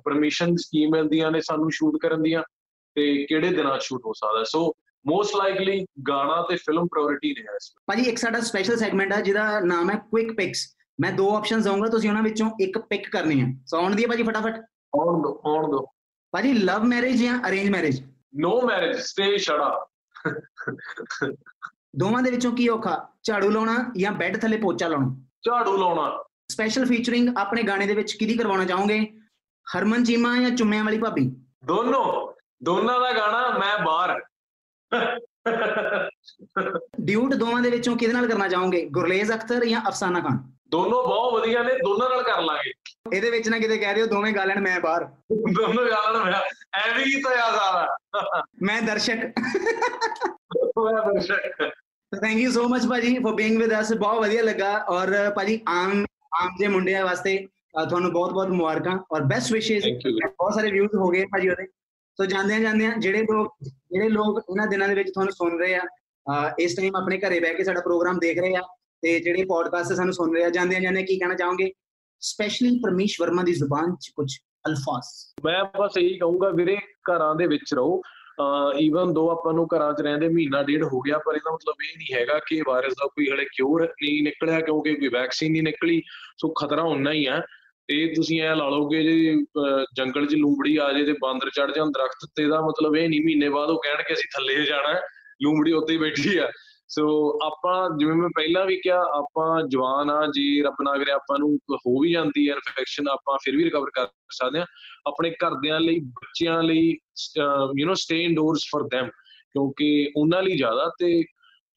ਪਰਮਿਸ਼ਨ 0.05 0.57
ਸਕੀਮ 0.57 0.91
ਮਿਲਦੀਆਂ 0.91 1.31
ਨੇ 1.31 1.41
ਸਾਨੂੰ 1.41 1.71
ਸ਼ੂਟ 1.71 1.99
ਕਰਨ 2.03 2.23
ਦੀਆਂ 2.23 2.43
ਤੇ 2.97 3.27
ਕਿਹੜੇ 3.27 3.49
ਦਿਨਾਂ 3.49 3.79
ਸ਼ੂਟ 3.79 4.07
ਹੋ 4.07 4.13
ਸਕਦਾ। 4.13 4.45
ਸੋ 4.45 4.73
ਮੋਸਟ 5.07 5.37
ਲਾਈਕਲੀ 5.37 5.85
ਗਾਣਾ 6.09 6.41
ਤੇ 6.43 6.57
ਫਿਲਮ 6.57 6.87
ਪ੍ਰਾਇੋਰਟੀ 6.87 7.35
ਰਿਹਾ 7.35 7.55
ਇਸ 7.57 7.73
ਭਾਜੀ 7.87 8.03
ਇੱਕ 8.03 8.19
ਸਾਡਾ 8.19 8.41
ਸਪੈਸ਼ਲ 8.41 8.77
ਸੈਗਮੈਂਟ 8.77 9.13
ਹੈ 9.13 9.21
ਜਿਹਦਾ 9.21 9.61
ਨਾਮ 9.61 9.91
ਹੈ 9.91 9.97
ਕੁਇਕ 10.11 10.33
ਪਿਕਸ 10.33 10.67
ਮੈਂ 11.01 11.13
ਦੋ 11.13 11.31
ਆਪਸ਼ਨਸ 11.37 11.65
ਦਊਂਗਾ 11.65 11.89
ਤੁਸੀਂ 11.89 12.09
ਉਹਨਾਂ 12.11 12.23
ਵਿੱਚੋਂ 12.23 12.51
ਇੱਕ 12.61 12.79
ਪਿਕ 12.79 13.09
ਕਰਨੀ 13.11 13.41
ਹੈ। 13.41 13.47
ਸੋ 13.67 13.77
ਆਉਣ 13.79 13.95
ਦੀ 13.97 14.07
ਭਾਜੀ 14.07 14.23
ਫਟਾਫਟ? 14.23 14.61
ਆਉਣ 14.99 15.23
ਦੋ 15.23 15.41
ਆਉਣ 15.47 15.71
ਦੋ। 15.71 15.87
ਭਾਜੀ 16.33 16.53
ਲਵ 16.53 16.83
ਮੈਰਿਜ 16.83 17.23
ਜਾਂ 17.23 17.49
arrange 17.49 17.71
marriage 17.71 18.03
no 18.37 18.63
marriage 18.63 18.97
stay 18.97 19.39
ਛੜਾ 19.39 19.87
ਦੋਵਾਂ 21.97 22.23
ਦੇ 22.23 22.31
ਵਿੱਚੋਂ 22.31 22.53
ਕੀ 22.53 22.69
ਔਖਾ? 22.69 23.09
ਝਾੜੂ 23.23 23.51
ਲਾਉਣਾ 23.51 23.93
ਜਾਂ 23.97 24.13
ਬੈੱਡ 24.13 24.37
ਥੱਲੇ 24.37 24.57
ਪੋਚਾ 24.57 24.89
ਲਾਉਣਾ? 24.89 25.25
ਝਾੜੂ 25.47 25.77
ਲਾਉਣਾ। 25.77 26.25
ਸਪੈਸ਼ਲ 26.49 26.87
ਫੀਚਰਿੰਗ 26.87 27.29
ਆਪਣੇ 27.39 27.63
ਗਾਣੇ 27.63 27.87
ਦੇ 27.87 27.95
ਵਿੱਚ 27.95 28.13
ਕਿਹਦੀ 28.13 28.37
ਕਰਵਾਉਣਾ 28.37 28.65
ਚਾਹੋਗੇ? 28.65 29.13
ਹਰਮਨ 29.77 30.05
ਚੀਮਾ 30.05 30.39
ਜਾਂ 30.39 30.51
ਚੁੰਮਿਆਂ 30.51 30.85
ਵਾਲੀ 30.85 30.99
ਭਾਬੀ? 30.99 31.33
ਦੋਨੋਂ। 31.65 32.33
ਦੋਨਾਂ 32.63 33.01
ਦਾ 33.01 33.13
ਗਾਣਾ 33.13 33.59
ਮੈਂ 33.59 33.85
ਬਾਹਰ। 33.85 34.21
ਡਿਊਟ 37.01 37.35
ਦੋਵਾਂ 37.35 37.63
ਦੇ 37.63 37.71
ਵਿੱਚੋਂ 37.71 37.97
ਕਿਹਦੇ 37.97 38.15
ਨਾਲ 38.15 38.29
ਕਰਨਾ 38.29 38.49
ਚਾਹੋਗੇ? 38.49 38.89
ਗੁਰਲੇਜ਼ 38.89 39.33
ਅਖਤਰ 39.33 39.65
ਜਾਂ 39.65 39.81
ਅਫਸਾਨਾ 39.89 40.21
ਖਾਨ? 40.21 40.53
ਦੋਨੋਂ 40.73 41.03
ਬਹੁਤ 41.05 41.33
ਵਧੀਆ 41.35 41.63
ਨੇ 41.63 41.73
ਦੋਨਾਂ 41.85 42.09
ਨਾਲ 42.09 42.23
ਕਰ 42.23 42.41
ਲਾਂਗੇ। 42.43 42.73
ਇਹਦੇ 43.15 43.31
ਵਿੱਚ 43.31 43.49
ਨਾ 43.49 43.59
ਕਿਤੇ 43.59 43.77
ਕਹਿ 43.79 43.95
ਦਿਓ 43.95 44.07
ਦੋਵੇਂ 44.07 44.33
ਗਾ 44.33 44.45
ਲੈਣ 44.45 44.61
ਮੈਂ 44.61 44.79
ਬਾਹਰ। 44.81 45.05
ਦੋਨੋਂ 45.55 45.87
ਗਾ 45.87 46.11
ਲੈਣ 46.11 46.25
ਮੈਂ 46.25 46.41
ਐਵੇਂ 46.81 47.05
ਹੀ 47.05 47.21
ਤਾਂ 47.23 47.35
ਯਾਦ 47.37 47.55
ਆਵਾ 47.55 48.43
ਮੈਂ 48.63 48.81
ਦਰਸ਼ਕ। 48.83 49.25
ਮੈਂ 50.79 51.03
ਦਰਸ਼ਕ। 51.05 51.71
ਥੈਂਕ 52.13 52.39
ਯੂ 52.39 52.51
ਸੋ 52.53 52.69
ਮਚ 52.69 52.87
ਭਾਜੀ 52.91 53.19
ਫॉर 53.19 53.35
ਬੀਇੰਗ 53.35 53.59
ਵਿਦ 53.59 53.79
ਅਸ 53.81 53.93
ਬਹੁਤ 53.95 54.21
ਵਧੀਆ 54.21 54.43
ਲੱਗਾ। 54.43 54.77
ਔਰ 54.89 55.13
ਭਾਜੀ 55.37 55.61
ਆਮ 55.69 56.05
ਆਮ 56.41 56.57
ਜੇ 56.59 56.69
ਮੁੰਡਿਆਂ 56.69 57.05
ਵਾਸਤੇ 57.05 57.37
ਤੁਹਾਨੂੰ 57.89 58.13
ਬਹੁਤ 58.13 58.33
ਬਹੁਤ 58.33 58.49
ਮੁਬਾਰਕਾਂ 58.49 58.99
ਔਰ 59.13 59.23
ਬੈਸਟ 59.33 59.53
ਵਿਸ਼ੇਸ 59.53 59.85
ਬਹੁਤ 60.07 60.55
ਸਾਰੇ 60.55 60.71
ਵਿਊਜ਼ 60.71 60.95
ਹੋ 60.97 61.09
ਗਏ 61.09 61.25
ਭਾਜੀ 61.33 61.49
ਉਹਦੇ। 61.49 61.67
ਸੋ 62.19 62.25
ਜਾਂਦੇ 62.27 62.61
ਜਾਂਦੇ 62.61 62.91
ਜਿਹੜੇ 62.99 63.23
ਲੋਕ 63.33 63.55
ਜਿਹੜੇ 63.65 64.09
ਲੋਕ 64.09 64.43
ਇਹਨਾਂ 64.51 64.67
ਦਿਨਾਂ 64.67 64.89
ਦੇ 64.89 64.95
ਵਿੱਚ 64.95 65.11
ਤੁਹਾਨੂੰ 65.11 65.33
ਸੁਣ 65.33 65.59
ਰਹੇ 65.61 65.75
ਆ 65.75 65.83
ਇਸ 66.59 66.75
ਟਾਈਮ 66.77 66.97
ਆਪਣੇ 66.97 67.19
ਘਰੇ 67.19 67.41
ਬਹਿ 67.41 67.55
ਕੇ 67.55 67.65
ਸਾਡਾ 67.65 67.81
ਪ੍ਰੋਗਰਾਮ 67.81 68.19
ਦੇਖ 68.19 68.39
ਰਹੇ 68.39 68.55
ਆ 68.57 68.63
ਤੇ 69.03 69.19
ਜਿਹੜੇ 69.21 69.45
ਪੋਡਕਾਸਟ 69.45 69.93
ਸਾਨੂੰ 69.93 70.13
ਸੁਣ 70.13 70.35
ਰਹੇ 70.35 70.45
ਆ, 70.45 70.51
ਜਾਂਦੇ 70.51 70.81
ਜਾਂਦੇ 70.81 71.03
ਕੀ 71.03 71.19
ਕਹਿਣਾ 71.19 71.35
ਚਾਹੋਗੇ? 71.35 71.71
ਸਪੈਸ਼ਲੀ 72.23 72.79
ਪਰਮੇਸ਼ 72.79 73.21
ਵਰਮਾ 73.21 73.43
ਦੀ 73.43 73.53
ਜ਼ੁਬਾਨ 73.53 73.95
'ਚ 73.97 74.09
ਕੁਝ 74.17 74.31
ਅਲਫਾਜ਼। 74.69 75.07
ਮੈਂ 75.45 75.63
ਬਸ 75.79 75.97
ਇਹੀ 75.99 76.17
ਕਹੂੰਗਾ 76.19 76.49
ਵੀਰੇ, 76.51 76.77
ਘਰਾਂ 77.11 77.35
ਦੇ 77.35 77.47
ਵਿੱਚ 77.47 77.75
ਰਹੋ। 77.75 78.01
ਈਵਨ 78.81 79.13
ਦੋ 79.15 79.29
ਆਪਾਂ 79.31 79.53
ਨੂੰ 79.53 79.67
ਘਰਾਂ 79.67 79.93
'ਚ 79.95 80.01
ਰਹਿੰਦੇ 80.03 80.29
ਮਹੀਨਾ 80.29 80.63
ਡੇਢ 80.63 80.83
ਹੋ 80.83 81.01
ਗਿਆ, 81.01 81.19
ਪਰ 81.19 81.37
ਇਹਦਾ 81.37 81.53
ਮਤਲਬ 81.55 81.83
ਇਹ 81.85 81.97
ਨਹੀਂ 81.97 82.15
ਹੈਗਾ 82.15 82.39
ਕਿ 82.49 82.61
ਵਾਇਰਸ 82.67 82.93
ਦਾ 82.93 83.07
ਕੋਈ 83.07 83.29
ਹਲੇ 83.31 83.45
ਕਿਉਰ 83.55 83.83
ਨਹੀਂ 83.83 84.23
ਨਿਕਲਿਆ, 84.23 84.61
ਕਿਉਂਕਿ 84.61 84.95
ਕੋਈ 84.95 85.09
ਵੈਕਸੀਨ 85.09 85.53
ਨਹੀਂ 85.53 85.63
ਨਿਕਲੀ। 85.63 86.01
ਸੋ 86.39 86.49
ਖਤਰਾ 86.61 86.83
ਉਨਾ 86.93 87.13
ਹੀ 87.13 87.27
ਹੈ 87.27 87.41
ਤੇ 87.89 88.07
ਤੁਸੀਂ 88.15 88.41
ਐ 88.43 88.55
ਲਾ 88.55 88.69
ਲਓਗੇ 88.69 89.03
ਜੇ 89.03 89.35
ਜੰਗਲ 89.97 90.27
'ਚ 90.27 90.35
ਲੂੰਬੜੀ 90.35 90.77
ਆ 90.77 90.93
ਜੇ 90.93 91.05
ਤੇ 91.05 91.13
ਬਾਂਦਰ 91.23 91.51
ਚੜ 91.51 91.71
ਜਾਣ 91.77 91.91
ਦਰਖਤ, 91.91 92.27
ਤੇ 92.37 92.47
ਦਾ 92.49 92.61
ਮਤਲਬ 92.61 92.97
ਇਹ 92.97 93.09
ਨਹੀਂ 93.09 93.21
ਮਹੀਨੇ 93.25 93.49
ਬਾਅਦ 93.49 93.71
ਉਹ 93.71 93.81
ਕਹਿਣ 93.85 94.03
ਕਿ 94.09 94.15
ਅਸੀਂ 94.15 94.29
ਥੱਲੇ 94.35 94.65
ਜਾਣਾ, 94.67 94.95
ਲੂੰਬੜੀ 95.43 95.73
ਉੱਤੇ 95.73 95.93
ਹੀ 95.93 95.99
ਬੈਠੀ 95.99 96.37
ਆ। 96.39 96.51
ਸੋ 96.91 97.03
ਆਪਾਂ 97.47 97.99
ਜਿਵੇਂ 97.99 98.15
ਮੈਂ 98.15 98.29
ਪਹਿਲਾਂ 98.29 98.65
ਵੀ 98.67 98.77
ਕਿਹਾ, 98.77 98.99
ਆਪਾਂ 98.99 99.63
ਜਵਾਨ 99.69 100.11
ਆ, 100.11 100.27
ਜੇ 100.27 100.63
ਰੱਬ 100.63 100.83
ਨਾ 100.85 100.97
ਕਰੇ 100.99 101.13
ਆਪਾਂ 101.13 101.39
ਨੂੰ 101.39 101.59
ਹੋ 101.75 102.01
ਵੀ 102.01 102.13
ਜਾਂਦੀ 102.13 102.49
ਹੈ 102.49 102.55
ਇਨਫੈਕਸ਼ਨ 102.55 103.09
ਆਪਾਂ 103.09 103.37
ਫਿਰ 103.45 103.57
ਵੀ 103.57 103.65
ਰਿਕਵਰ 103.65 103.91
ਕਰ 103.91 104.07
ਸਕਦੇ 104.31 104.59
ਆ 104.59 104.67
ਆਪਣੇ 105.07 105.31
ਘਰਦਿਆਂ 105.31 105.81
ਲਈ, 105.81 105.99
ਬੱਚਿਆਂ 105.99 106.63
ਲਈ 106.63 106.97
you 107.79 107.89
know 107.89 107.95
stay 107.95 108.23
indoors 108.25 108.65
for 108.71 108.83
them, 108.83 109.11
ਕਿਉਂਕਿ 109.53 110.09
ਉਹਨਾਂ 110.17 110.43
ਲਈ 110.43 110.57
ਜ਼ਿਆਦਾ। 110.57 110.91
ਤੇ 110.99 111.25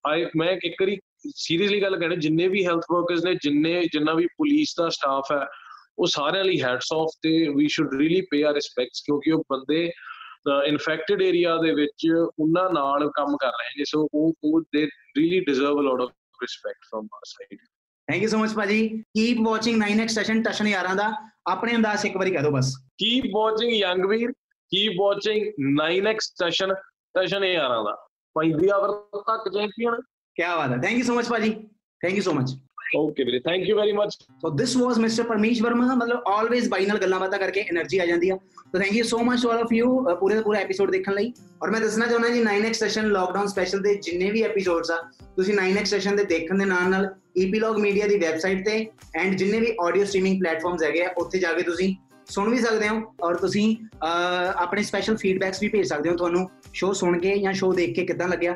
ਆਈ 0.07 0.25
ਮੈਂ 0.35 0.51
ਇੱਕ 0.63 0.81
ਵਾਰੀ 0.81 0.97
ਸੀਰੀਅਸਲੀ 1.35 1.81
ਗੱਲ 1.81 1.97
ਕਹਿੰਦਾ 1.99 2.15
ਜਿੰਨੇ 2.15 2.47
ਵੀ 2.47 2.65
ਹੈਲਥ 2.65 2.83
ਵਰਕਰਸ 2.91 3.23
ਨੇ, 3.25 3.35
ਜਿੰਨੇ, 3.35 3.83
ਜਿੰਨਾ 3.93 4.13
ਵੀ 4.13 4.25
ਪੁਲਿਸ 4.25 4.73
ਦਾ 4.77 4.89
ਸਟਾਫ 4.89 5.31
ਹੈ, 5.31 5.45
ਉਹ 5.99 6.07
ਸਾਰਿਆਂ 6.07 6.43
ਲਈ 6.43 6.61
ਹੈਟਸ 6.61 6.87
ਆਫ 6.93 7.09
ਤੇ 7.21 7.47
we 7.55 7.67
should 7.67 7.93
really 7.93 8.21
pay 8.21 8.43
our 8.43 8.53
respects 8.53 9.01
ਕਿਉਂਕਿ 9.01 9.31
ਉਹ 9.31 9.43
ਬੰਦੇ 9.51 9.91
ਇਨਫੈਕਟਡ 10.65 11.21
ਏਰੀਆ 11.21 11.57
ਦੇ 11.57 11.73
ਵਿੱਚ 11.73 12.07
ਉਹਨਾਂ 12.39 12.69
ਨਾਲ 12.69 13.09
ਕੰਮ 13.09 13.37
ਕਰ 13.37 13.47
ਰਹੇ 13.47 13.69
ਨੇ 13.77 13.83
ਸੋ 13.83 14.07
ਉਹ 14.13 14.33
ਉਹ 14.43 14.61
they 14.61 14.85
really 15.17 15.39
deserve 15.39 15.79
a 15.79 15.81
lot 15.81 16.01
of 16.01 16.09
respect 16.41 16.85
from 16.91 17.07
our 17.13 17.21
side 17.25 17.59
thank 18.11 18.23
you 18.23 18.29
so 18.29 18.37
much 18.37 18.53
ਭਾਜੀ। 18.53 18.87
Keep 18.87 19.37
watching 19.43 19.83
9x 19.83 20.07
session 20.07 20.43
Tashan 20.43 20.67
ਯਾਰਾਂ 20.67 20.95
ਦਾ। 20.95 21.13
ਆਪਣੇ 21.47 21.75
ਅੰਦਾਜ਼ 21.75 22.05
ਇੱਕ 22.05 22.17
ਵਾਰੀ 22.17 22.31
ਕਹਿ 22.31 22.41
ਦਿਓ 22.41 22.51
ਬਸ। 22.51 22.75
Keep 22.77 23.23
watching 23.35 23.73
young 23.73 24.05
Veer 24.05 24.31
keep 24.69 24.93
watching 24.99 25.47
9x 25.81 26.15
session 26.19 26.73
Tashan 27.13 27.43
ਯਾਰਾਂ 27.43 27.83
ਦਾ। 27.83 28.07
ਪੈਂਦੀ 28.39 28.67
ਆਵਰ 28.67 28.91
ਤੱਕ 29.19 29.53
ਚੈਂਪੀਅਨ 29.53 30.01
ਕੀ 30.35 30.43
ਬਾਤ 30.43 30.71
ਹੈ। 30.71 30.77
ਥੈਂਕ 30.77 30.97
ਯੂ 30.97 31.03
ਸੋ 31.03 31.13
ਮਚ 31.13 31.29
ਭਾਜੀ। 31.29 31.53
Thank 32.01 32.13
you 32.13 32.21
so 32.21 32.33
much 32.33 32.51
okay 32.95 33.23
ਵੀਰੇ 33.23 33.39
thank 33.39 33.67
you 33.69 33.75
very 33.75 33.91
much 33.91 34.13
so 34.41 34.49
this 34.51 34.75
was 34.77 34.97
mister 34.99 35.23
Parmesh 35.23 35.61
Verma 35.61 35.95
ਮਤਲਬ 35.95 36.27
ਆਲਵੇਸ 36.27 36.67
ਬਾਈ 36.69 36.85
ਨਾਲ 36.85 36.97
ਗੱਲਾਂ 36.97 37.19
ਬਾਤਾਂ 37.19 37.39
ਕਰਕੇ 37.39 37.61
એનર્ਜੀ 37.63 37.99
ਆ 37.99 38.05
ਜਾਂਦੀ 38.05 38.29
ਆ 38.29 38.37
so 38.55 38.79
thank 38.79 38.93
you 38.93 39.03
so 39.03 39.17
much 39.23 39.41
to 39.41 39.49
all 39.49 39.59
of 39.59 39.73
you 39.73 39.89
ਪੂਰੇ 40.19 40.35
ਦਾ 40.35 40.41
ਪੂਰਾ 40.41 40.59
ਐਪੀਸੋਡ 40.59 40.91
ਦੇਖਣ 40.91 41.13
ਲਈ 41.13 41.31
ਔਰ 41.63 41.71
ਮੈਂ 41.71 41.81
ਦੱਸਣਾ 41.81 42.07
ਚਾਹੁੰਦਾ 42.07 42.29
ਜੀ 42.29 42.43
9x 42.43 42.73
ਸੈਸ਼ਨ 42.75 43.11
ਲਾਕਡਾਊਨ 43.11 43.47
ਸਪੈਸ਼ਲ 43.47 43.81
ਦੇ 43.81 43.95
ਜਿੰਨੇ 44.03 44.29
ਵੀ 44.31 44.43
ਐਪੀਸੋਡਸ 44.43 44.91
ਆ 44.91 44.97
ਤੁਸੀਂ 45.35 45.55
9x 45.55 45.85
ਸੈਸ਼ਨ 45.85 46.15
ਦੇ 46.15 46.23
ਦੇਖਣ 46.25 46.57
ਦੇ 46.57 46.65
ਨਾਲ 46.65 46.89
ਨਾਲ 46.89 47.09
ਈਪੀਲੌਗ 47.37 47.77
ਮੀਡੀਆ 47.79 48.07
ਦੀ 48.07 48.17
ਵੈਬਸਾਈਟ 48.17 48.65
ਤੇ 48.65 48.85
ਐਂਡ 49.15 49.35
ਜਿੰਨੇ 49.35 49.59
ਵੀ 49.59 49.75
ਆਡੀਓ 49.81 50.05
ਸਟ੍ਰੀਮਿੰਗ 50.05 50.39
ਪਲੇਟਫਾਰਮਸ 50.39 50.83
ਹੈਗੇ 50.83 51.03
ਆ 51.05 51.13
ਉੱਥੇ 51.17 51.39
ਜਾ 51.39 51.53
ਕੇ 51.53 51.63
ਤੁਸੀਂ 51.63 51.93
ਸੁਣ 52.33 52.49
ਵੀ 52.49 52.59
ਸਕਦੇ 52.61 52.87
ਹੋ 52.89 53.01
ਔਰ 53.23 53.35
ਤੁਸੀਂ 53.37 53.75
ਆਪਣੇ 54.57 54.83
ਸਪੈਸ਼ਲ 54.83 55.15
ਫੀਡਬੈਕਸ 55.17 55.61
ਵੀ 55.61 55.67
ਭੇਜ 55.69 55.87
ਸਕਦੇ 55.87 56.09
ਹੋ 56.09 56.15
ਤੁਹਾਨੂੰ। 56.15 56.49
ਸ਼ੋਅ 56.73 56.93
ਸੁਣ 56.93 57.17
ਕੇ 57.19 57.37
ਜਾਂ 57.39 57.53
ਸ਼ੋਅ 57.53 57.75
ਦੇਖ 57.75 57.95
ਕੇ 57.95 58.05
ਕਿਦਾਂ 58.05 58.27
ਲੱਗਿਆ। 58.27 58.55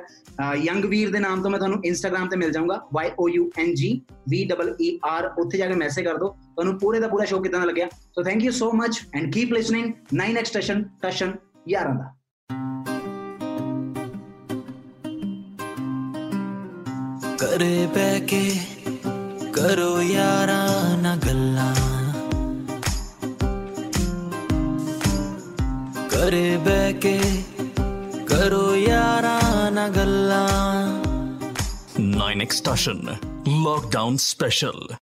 ਯੰਗ 0.63 0.85
ਵੀਰ 0.85 1.11
ਦੇ 1.11 1.19
ਨਾਮ 1.19 1.41
ਤੋਂ 1.43 1.51
ਮੈਂ 1.51 1.59
ਤੁਹਾਨੂੰ 1.59 1.79
ਇੰਸਟਾਗ੍ਰam 1.85 2.29
ਤੇ 2.29 2.37
ਮਿਲ 2.37 2.51
ਜਾਊਂਗਾ। 2.51 2.79
Y 2.97 3.07
O 3.23 3.27
U 3.33 3.43
N 3.63 3.69
G 3.81 3.91
V 4.31 4.41
E 4.43 4.45
E 4.85 4.89
R, 5.11 5.23
ਉੱਥੇ 5.39 5.57
ਜਾ 5.57 5.67
ਕੇ 5.67 5.75
ਮੈਸੇਜ 5.75 6.05
ਕਰ 6.05 6.17
ਦਿਓ। 6.17 6.29
ਤੁਹਾਨੂੰ 6.29 6.77
ਪੂਰੇ 6.79 6.99
ਦਾ 6.99 7.07
ਪੂਰਾ 7.07 7.25
ਸ਼ੋਅ 7.25 7.41
ਕਿਦਾਂ 7.43 7.65
ਲੱਗਿਆ। 7.65 7.87
So 8.15 8.23
thank 8.23 8.43
you 8.43 8.51
so 8.51 8.71
much 8.75 9.01
and 9.15 9.33
keep 9.33 9.53
listening 9.53 9.93
9x 10.21 10.45
station 10.45 10.83
Tashan 11.01 11.35
ਯਾਰਾਂ 11.69 11.95
ਦਾ। 11.95 12.13
ਕਰੇ 17.39 17.87
ਬੈ 17.95 18.19
ਕੇ 18.27 18.41
ਕਰੋ 19.53 20.01
ਯਾਰਾਂ 20.01 20.97
ਨਾ 20.97 21.15
ਘਰੇ 26.27 26.57
ਬਹਿ 26.57 26.93
ਕੇ 26.93 27.19
ਕਰੋ 28.29 28.75
ਯਾਰਾਂ 28.75 29.71
ਨਾ 29.71 29.87
ਗੱਲਾਂ 29.89 30.47
9 31.99 32.41
ਐਕਸਟੈਸ਼ਨ 32.41 32.99
ਲੌਕਡਾਊਨ 33.47 34.17
ਸਪੈਸ਼ਲ 34.17 34.87